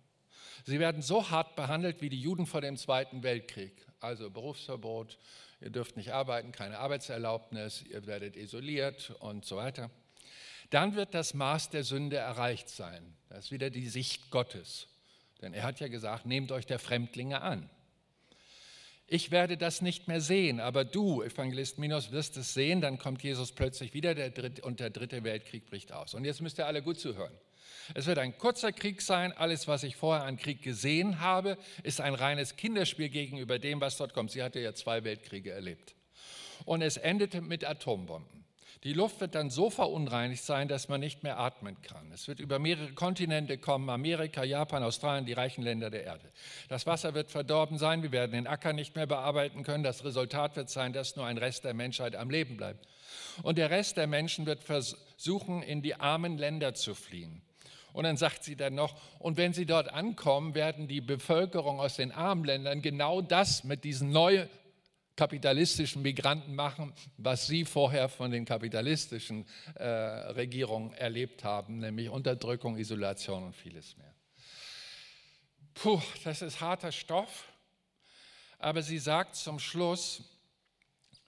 Sie 0.68 0.80
werden 0.80 1.00
so 1.00 1.30
hart 1.30 1.56
behandelt 1.56 2.02
wie 2.02 2.10
die 2.10 2.20
Juden 2.20 2.44
vor 2.44 2.60
dem 2.60 2.76
Zweiten 2.76 3.22
Weltkrieg. 3.22 3.72
Also 4.00 4.28
Berufsverbot, 4.28 5.16
ihr 5.62 5.70
dürft 5.70 5.96
nicht 5.96 6.12
arbeiten, 6.12 6.52
keine 6.52 6.78
Arbeitserlaubnis, 6.78 7.82
ihr 7.88 8.06
werdet 8.06 8.36
isoliert 8.36 9.14
und 9.20 9.46
so 9.46 9.56
weiter. 9.56 9.90
Dann 10.68 10.94
wird 10.94 11.14
das 11.14 11.32
Maß 11.32 11.70
der 11.70 11.84
Sünde 11.84 12.18
erreicht 12.18 12.68
sein. 12.68 13.16
Das 13.30 13.46
ist 13.46 13.50
wieder 13.50 13.70
die 13.70 13.88
Sicht 13.88 14.30
Gottes. 14.30 14.88
Denn 15.40 15.54
er 15.54 15.62
hat 15.62 15.80
ja 15.80 15.88
gesagt, 15.88 16.26
nehmt 16.26 16.52
euch 16.52 16.66
der 16.66 16.78
Fremdlinge 16.78 17.40
an. 17.40 17.70
Ich 19.06 19.30
werde 19.30 19.56
das 19.56 19.80
nicht 19.80 20.06
mehr 20.06 20.20
sehen, 20.20 20.60
aber 20.60 20.84
du, 20.84 21.22
Evangelist 21.22 21.78
Minos, 21.78 22.12
wirst 22.12 22.36
es 22.36 22.52
sehen, 22.52 22.82
dann 22.82 22.98
kommt 22.98 23.22
Jesus 23.22 23.52
plötzlich 23.52 23.94
wieder 23.94 24.14
der 24.14 24.28
dritte, 24.28 24.60
und 24.60 24.80
der 24.80 24.90
dritte 24.90 25.24
Weltkrieg 25.24 25.64
bricht 25.64 25.92
aus. 25.92 26.12
Und 26.12 26.26
jetzt 26.26 26.42
müsst 26.42 26.58
ihr 26.58 26.66
alle 26.66 26.82
gut 26.82 27.00
zuhören. 27.00 27.32
Es 27.94 28.06
wird 28.06 28.18
ein 28.18 28.36
kurzer 28.36 28.72
Krieg 28.72 29.02
sein. 29.02 29.32
Alles, 29.32 29.68
was 29.68 29.82
ich 29.82 29.96
vorher 29.96 30.24
an 30.24 30.36
Krieg 30.36 30.62
gesehen 30.62 31.20
habe, 31.20 31.56
ist 31.82 32.00
ein 32.00 32.14
reines 32.14 32.56
Kinderspiel 32.56 33.08
gegenüber 33.08 33.58
dem, 33.58 33.80
was 33.80 33.96
dort 33.96 34.14
kommt. 34.14 34.30
Sie 34.30 34.42
hatte 34.42 34.60
ja 34.60 34.74
zwei 34.74 35.04
Weltkriege 35.04 35.50
erlebt. 35.50 35.94
Und 36.64 36.82
es 36.82 36.96
endete 36.96 37.40
mit 37.40 37.64
Atombomben. 37.64 38.38
Die 38.84 38.92
Luft 38.92 39.20
wird 39.20 39.34
dann 39.34 39.50
so 39.50 39.70
verunreinigt 39.70 40.44
sein, 40.44 40.68
dass 40.68 40.88
man 40.88 41.00
nicht 41.00 41.24
mehr 41.24 41.38
atmen 41.40 41.76
kann. 41.82 42.12
Es 42.12 42.28
wird 42.28 42.38
über 42.38 42.60
mehrere 42.60 42.92
Kontinente 42.92 43.58
kommen, 43.58 43.90
Amerika, 43.90 44.44
Japan, 44.44 44.84
Australien, 44.84 45.26
die 45.26 45.32
reichen 45.32 45.62
Länder 45.62 45.90
der 45.90 46.04
Erde. 46.04 46.30
Das 46.68 46.86
Wasser 46.86 47.12
wird 47.12 47.30
verdorben 47.30 47.76
sein, 47.76 48.04
wir 48.04 48.12
werden 48.12 48.32
den 48.32 48.46
Acker 48.46 48.72
nicht 48.72 48.94
mehr 48.94 49.06
bearbeiten 49.06 49.64
können. 49.64 49.82
Das 49.82 50.04
Resultat 50.04 50.54
wird 50.54 50.70
sein, 50.70 50.92
dass 50.92 51.16
nur 51.16 51.26
ein 51.26 51.38
Rest 51.38 51.64
der 51.64 51.74
Menschheit 51.74 52.14
am 52.14 52.30
Leben 52.30 52.56
bleibt. 52.56 52.86
Und 53.42 53.58
der 53.58 53.70
Rest 53.70 53.96
der 53.96 54.06
Menschen 54.06 54.46
wird 54.46 54.62
versuchen, 54.62 55.62
in 55.62 55.82
die 55.82 55.96
armen 55.96 56.38
Länder 56.38 56.74
zu 56.74 56.94
fliehen. 56.94 57.42
Und 57.98 58.04
dann 58.04 58.16
sagt 58.16 58.44
sie 58.44 58.54
dann 58.54 58.76
noch, 58.76 58.94
und 59.18 59.36
wenn 59.38 59.52
sie 59.52 59.66
dort 59.66 59.92
ankommen, 59.92 60.54
werden 60.54 60.86
die 60.86 61.00
Bevölkerung 61.00 61.80
aus 61.80 61.96
den 61.96 62.12
armen 62.12 62.44
Ländern 62.44 62.80
genau 62.80 63.20
das 63.20 63.64
mit 63.64 63.82
diesen 63.82 64.12
neuen 64.12 64.48
kapitalistischen 65.16 66.02
Migranten 66.02 66.54
machen, 66.54 66.94
was 67.16 67.48
sie 67.48 67.64
vorher 67.64 68.08
von 68.08 68.30
den 68.30 68.44
kapitalistischen 68.44 69.48
äh, 69.74 69.84
Regierungen 69.84 70.92
erlebt 70.92 71.42
haben, 71.42 71.78
nämlich 71.78 72.08
Unterdrückung, 72.08 72.78
Isolation 72.78 73.46
und 73.46 73.56
vieles 73.56 73.96
mehr. 73.96 74.14
Puh, 75.74 76.00
das 76.22 76.40
ist 76.40 76.60
harter 76.60 76.92
Stoff, 76.92 77.48
aber 78.60 78.80
sie 78.80 78.98
sagt 78.98 79.34
zum 79.34 79.58
Schluss, 79.58 80.22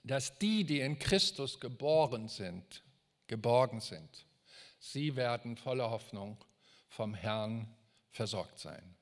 dass 0.03 0.37
die, 0.37 0.63
die 0.63 0.79
in 0.79 0.97
Christus 0.97 1.59
geboren 1.59 2.29
sind, 2.29 2.81
geborgen 3.27 3.81
sind, 3.81 4.25
sie 4.79 5.17
werden 5.17 5.57
voller 5.57 5.91
Hoffnung 5.91 6.37
vom 6.91 7.13
Herrn 7.13 7.73
versorgt 8.11 8.59
sein. 8.59 8.95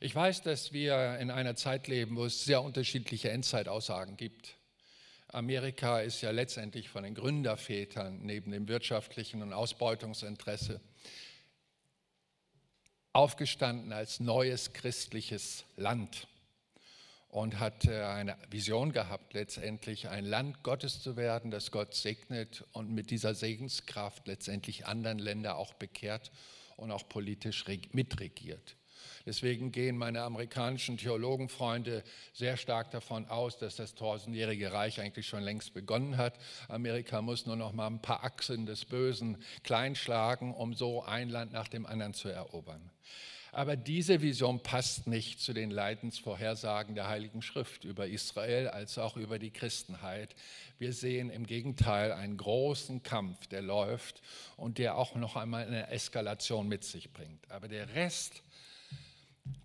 Ich 0.00 0.14
weiß, 0.14 0.42
dass 0.42 0.72
wir 0.72 1.18
in 1.18 1.30
einer 1.30 1.56
Zeit 1.56 1.88
leben, 1.88 2.16
wo 2.16 2.24
es 2.24 2.44
sehr 2.44 2.62
unterschiedliche 2.62 3.30
Endzeitaussagen 3.30 4.16
gibt. 4.16 4.54
Amerika 5.28 6.00
ist 6.00 6.20
ja 6.20 6.30
letztendlich 6.30 6.88
von 6.88 7.02
den 7.02 7.14
Gründervätern 7.14 8.20
neben 8.22 8.52
dem 8.52 8.68
wirtschaftlichen 8.68 9.42
und 9.42 9.52
Ausbeutungsinteresse 9.52 10.80
aufgestanden 13.12 13.92
als 13.92 14.20
neues 14.20 14.72
christliches 14.72 15.64
Land 15.76 16.28
und 17.28 17.58
hat 17.58 17.86
äh, 17.86 18.04
eine 18.04 18.36
Vision 18.50 18.92
gehabt, 18.92 19.34
letztendlich 19.34 20.08
ein 20.08 20.24
Land 20.24 20.62
Gottes 20.62 21.02
zu 21.02 21.16
werden, 21.16 21.50
das 21.50 21.72
Gott 21.72 21.94
segnet 21.94 22.64
und 22.72 22.92
mit 22.92 23.10
dieser 23.10 23.34
Segenskraft 23.34 24.28
letztendlich 24.28 24.86
anderen 24.86 25.18
Länder 25.18 25.56
auch 25.56 25.74
bekehrt 25.74 26.30
und 26.76 26.90
auch 26.90 27.08
politisch 27.08 27.64
mitregiert. 27.92 28.76
Deswegen 29.26 29.72
gehen 29.72 29.96
meine 29.96 30.22
amerikanischen 30.22 30.98
Theologenfreunde 30.98 32.04
sehr 32.34 32.56
stark 32.56 32.90
davon 32.90 33.26
aus, 33.28 33.56
dass 33.56 33.76
das 33.76 33.94
tausendjährige 33.94 34.72
Reich 34.72 35.00
eigentlich 35.00 35.26
schon 35.26 35.42
längst 35.42 35.72
begonnen 35.72 36.18
hat. 36.18 36.38
Amerika 36.68 37.22
muss 37.22 37.46
nur 37.46 37.56
noch 37.56 37.72
mal 37.72 37.86
ein 37.86 38.02
paar 38.02 38.22
Achsen 38.22 38.66
des 38.66 38.84
Bösen 38.84 39.38
kleinschlagen, 39.62 40.52
um 40.52 40.74
so 40.74 41.02
ein 41.02 41.30
Land 41.30 41.52
nach 41.52 41.68
dem 41.68 41.86
anderen 41.86 42.12
zu 42.12 42.28
erobern. 42.28 42.90
Aber 43.54 43.76
diese 43.76 44.20
Vision 44.20 44.60
passt 44.60 45.06
nicht 45.06 45.40
zu 45.40 45.52
den 45.52 45.70
Leidensvorhersagen 45.70 46.96
der 46.96 47.08
Heiligen 47.08 47.40
Schrift 47.40 47.84
über 47.84 48.08
Israel 48.08 48.66
als 48.66 48.98
auch 48.98 49.16
über 49.16 49.38
die 49.38 49.52
Christenheit. 49.52 50.34
Wir 50.78 50.92
sehen 50.92 51.30
im 51.30 51.46
Gegenteil 51.46 52.12
einen 52.12 52.36
großen 52.36 53.02
Kampf, 53.02 53.46
der 53.46 53.62
läuft 53.62 54.22
und 54.56 54.78
der 54.78 54.96
auch 54.96 55.14
noch 55.14 55.36
einmal 55.36 55.66
eine 55.66 55.88
Eskalation 55.88 56.68
mit 56.68 56.84
sich 56.84 57.12
bringt. 57.12 57.50
Aber 57.50 57.68
der 57.68 57.94
Rest 57.94 58.42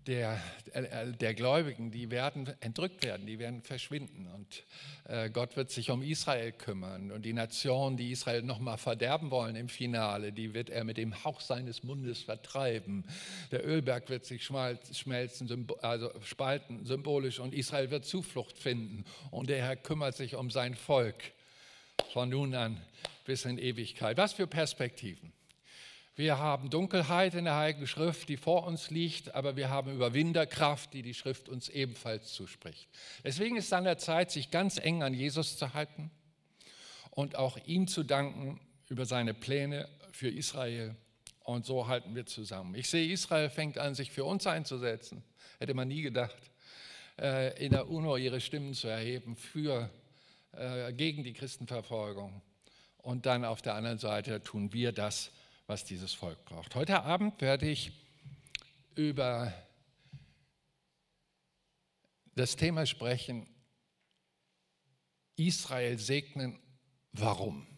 der, 0.06 0.40
äh, 0.72 1.12
der 1.12 1.34
Gläubigen, 1.34 1.90
die 1.90 2.10
werden 2.10 2.52
entrückt 2.60 3.04
werden, 3.04 3.26
die 3.26 3.38
werden 3.38 3.62
verschwinden. 3.62 4.26
Und 4.26 4.64
äh, 5.04 5.30
Gott 5.30 5.56
wird 5.56 5.70
sich 5.70 5.90
um 5.90 6.02
Israel 6.02 6.52
kümmern. 6.52 7.10
Und 7.12 7.24
die 7.24 7.32
Nationen, 7.32 7.96
die 7.96 8.10
Israel 8.10 8.42
nochmal 8.42 8.76
verderben 8.76 9.30
wollen 9.30 9.56
im 9.56 9.68
Finale, 9.68 10.32
die 10.32 10.52
wird 10.52 10.68
er 10.68 10.84
mit 10.84 10.96
dem 10.96 11.24
Hauch 11.24 11.40
seines 11.40 11.82
Mundes 11.82 12.22
vertreiben. 12.22 13.04
Der 13.50 13.66
Ölberg 13.66 14.08
wird 14.08 14.24
sich 14.24 14.44
schmelzen, 14.44 15.66
also 15.80 16.10
spalten, 16.22 16.84
symbolisch. 16.84 17.38
Und 17.38 17.54
Israel 17.54 17.90
wird 17.90 18.04
Zuflucht 18.04 18.58
finden. 18.58 19.04
Und 19.30 19.48
der 19.48 19.62
Herr 19.62 19.76
kümmert 19.76 20.16
sich 20.16 20.34
um 20.34 20.50
sein 20.50 20.74
Volk 20.74 21.32
von 22.12 22.28
nun 22.28 22.54
an 22.54 22.80
bis 23.24 23.44
in 23.44 23.58
Ewigkeit. 23.58 24.16
Was 24.16 24.32
für 24.32 24.46
Perspektiven. 24.46 25.32
Wir 26.20 26.38
haben 26.38 26.68
Dunkelheit 26.68 27.32
in 27.32 27.46
der 27.46 27.56
Heiligen 27.56 27.86
Schrift, 27.86 28.28
die 28.28 28.36
vor 28.36 28.66
uns 28.66 28.90
liegt, 28.90 29.34
aber 29.34 29.56
wir 29.56 29.70
haben 29.70 29.90
Überwinderkraft, 29.90 30.92
die 30.92 31.00
die 31.00 31.14
Schrift 31.14 31.48
uns 31.48 31.70
ebenfalls 31.70 32.34
zuspricht. 32.34 32.90
Deswegen 33.24 33.56
ist 33.56 33.64
es 33.64 33.72
an 33.72 33.84
der 33.84 33.96
Zeit, 33.96 34.30
sich 34.30 34.50
ganz 34.50 34.76
eng 34.76 35.02
an 35.02 35.14
Jesus 35.14 35.56
zu 35.56 35.72
halten 35.72 36.10
und 37.08 37.36
auch 37.36 37.56
ihm 37.64 37.88
zu 37.88 38.02
danken 38.02 38.60
über 38.90 39.06
seine 39.06 39.32
Pläne 39.32 39.88
für 40.12 40.28
Israel. 40.28 40.94
Und 41.42 41.64
so 41.64 41.88
halten 41.88 42.14
wir 42.14 42.26
zusammen. 42.26 42.74
Ich 42.74 42.90
sehe, 42.90 43.10
Israel 43.10 43.48
fängt 43.48 43.78
an, 43.78 43.94
sich 43.94 44.10
für 44.10 44.26
uns 44.26 44.46
einzusetzen. 44.46 45.24
Hätte 45.58 45.72
man 45.72 45.88
nie 45.88 46.02
gedacht, 46.02 46.50
äh, 47.18 47.64
in 47.64 47.72
der 47.72 47.88
UNO 47.88 48.18
ihre 48.18 48.42
Stimmen 48.42 48.74
zu 48.74 48.88
erheben 48.88 49.36
für, 49.36 49.88
äh, 50.52 50.92
gegen 50.92 51.24
die 51.24 51.32
Christenverfolgung. 51.32 52.42
Und 52.98 53.24
dann 53.24 53.46
auf 53.46 53.62
der 53.62 53.74
anderen 53.74 53.96
Seite 53.96 54.42
tun 54.42 54.74
wir 54.74 54.92
das 54.92 55.30
was 55.70 55.84
dieses 55.84 56.12
Volk 56.12 56.44
braucht. 56.46 56.74
Heute 56.74 57.04
Abend 57.04 57.40
werde 57.40 57.68
ich 57.68 57.92
über 58.96 59.54
das 62.34 62.56
Thema 62.56 62.86
sprechen, 62.86 63.46
Israel 65.36 65.96
segnen, 65.96 66.58
warum? 67.12 67.68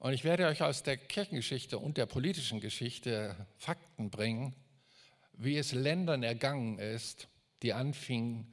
Und 0.00 0.12
ich 0.12 0.24
werde 0.24 0.48
euch 0.48 0.60
aus 0.60 0.82
der 0.82 0.96
Kirchengeschichte 0.96 1.78
und 1.78 1.98
der 1.98 2.06
politischen 2.06 2.58
Geschichte 2.58 3.46
Fakten 3.56 4.10
bringen, 4.10 4.56
wie 5.34 5.56
es 5.56 5.70
Ländern 5.70 6.24
ergangen 6.24 6.80
ist, 6.80 7.28
die 7.62 7.72
anfingen, 7.72 8.52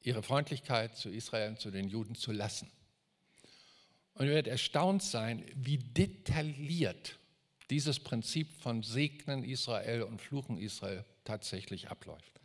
ihre 0.00 0.24
Freundlichkeit 0.24 0.96
zu 0.96 1.10
Israel 1.10 1.50
und 1.50 1.60
zu 1.60 1.70
den 1.70 1.86
Juden 1.86 2.16
zu 2.16 2.32
lassen. 2.32 2.72
Und 4.14 4.26
ihr 4.26 4.32
werdet 4.32 4.50
erstaunt 4.50 5.02
sein, 5.02 5.44
wie 5.54 5.78
detailliert 5.78 7.18
dieses 7.70 7.98
Prinzip 7.98 8.52
von 8.60 8.82
Segnen 8.82 9.42
Israel 9.42 10.02
und 10.02 10.20
Fluchen 10.20 10.58
Israel 10.58 11.04
tatsächlich 11.24 11.90
abläuft. 11.90 12.40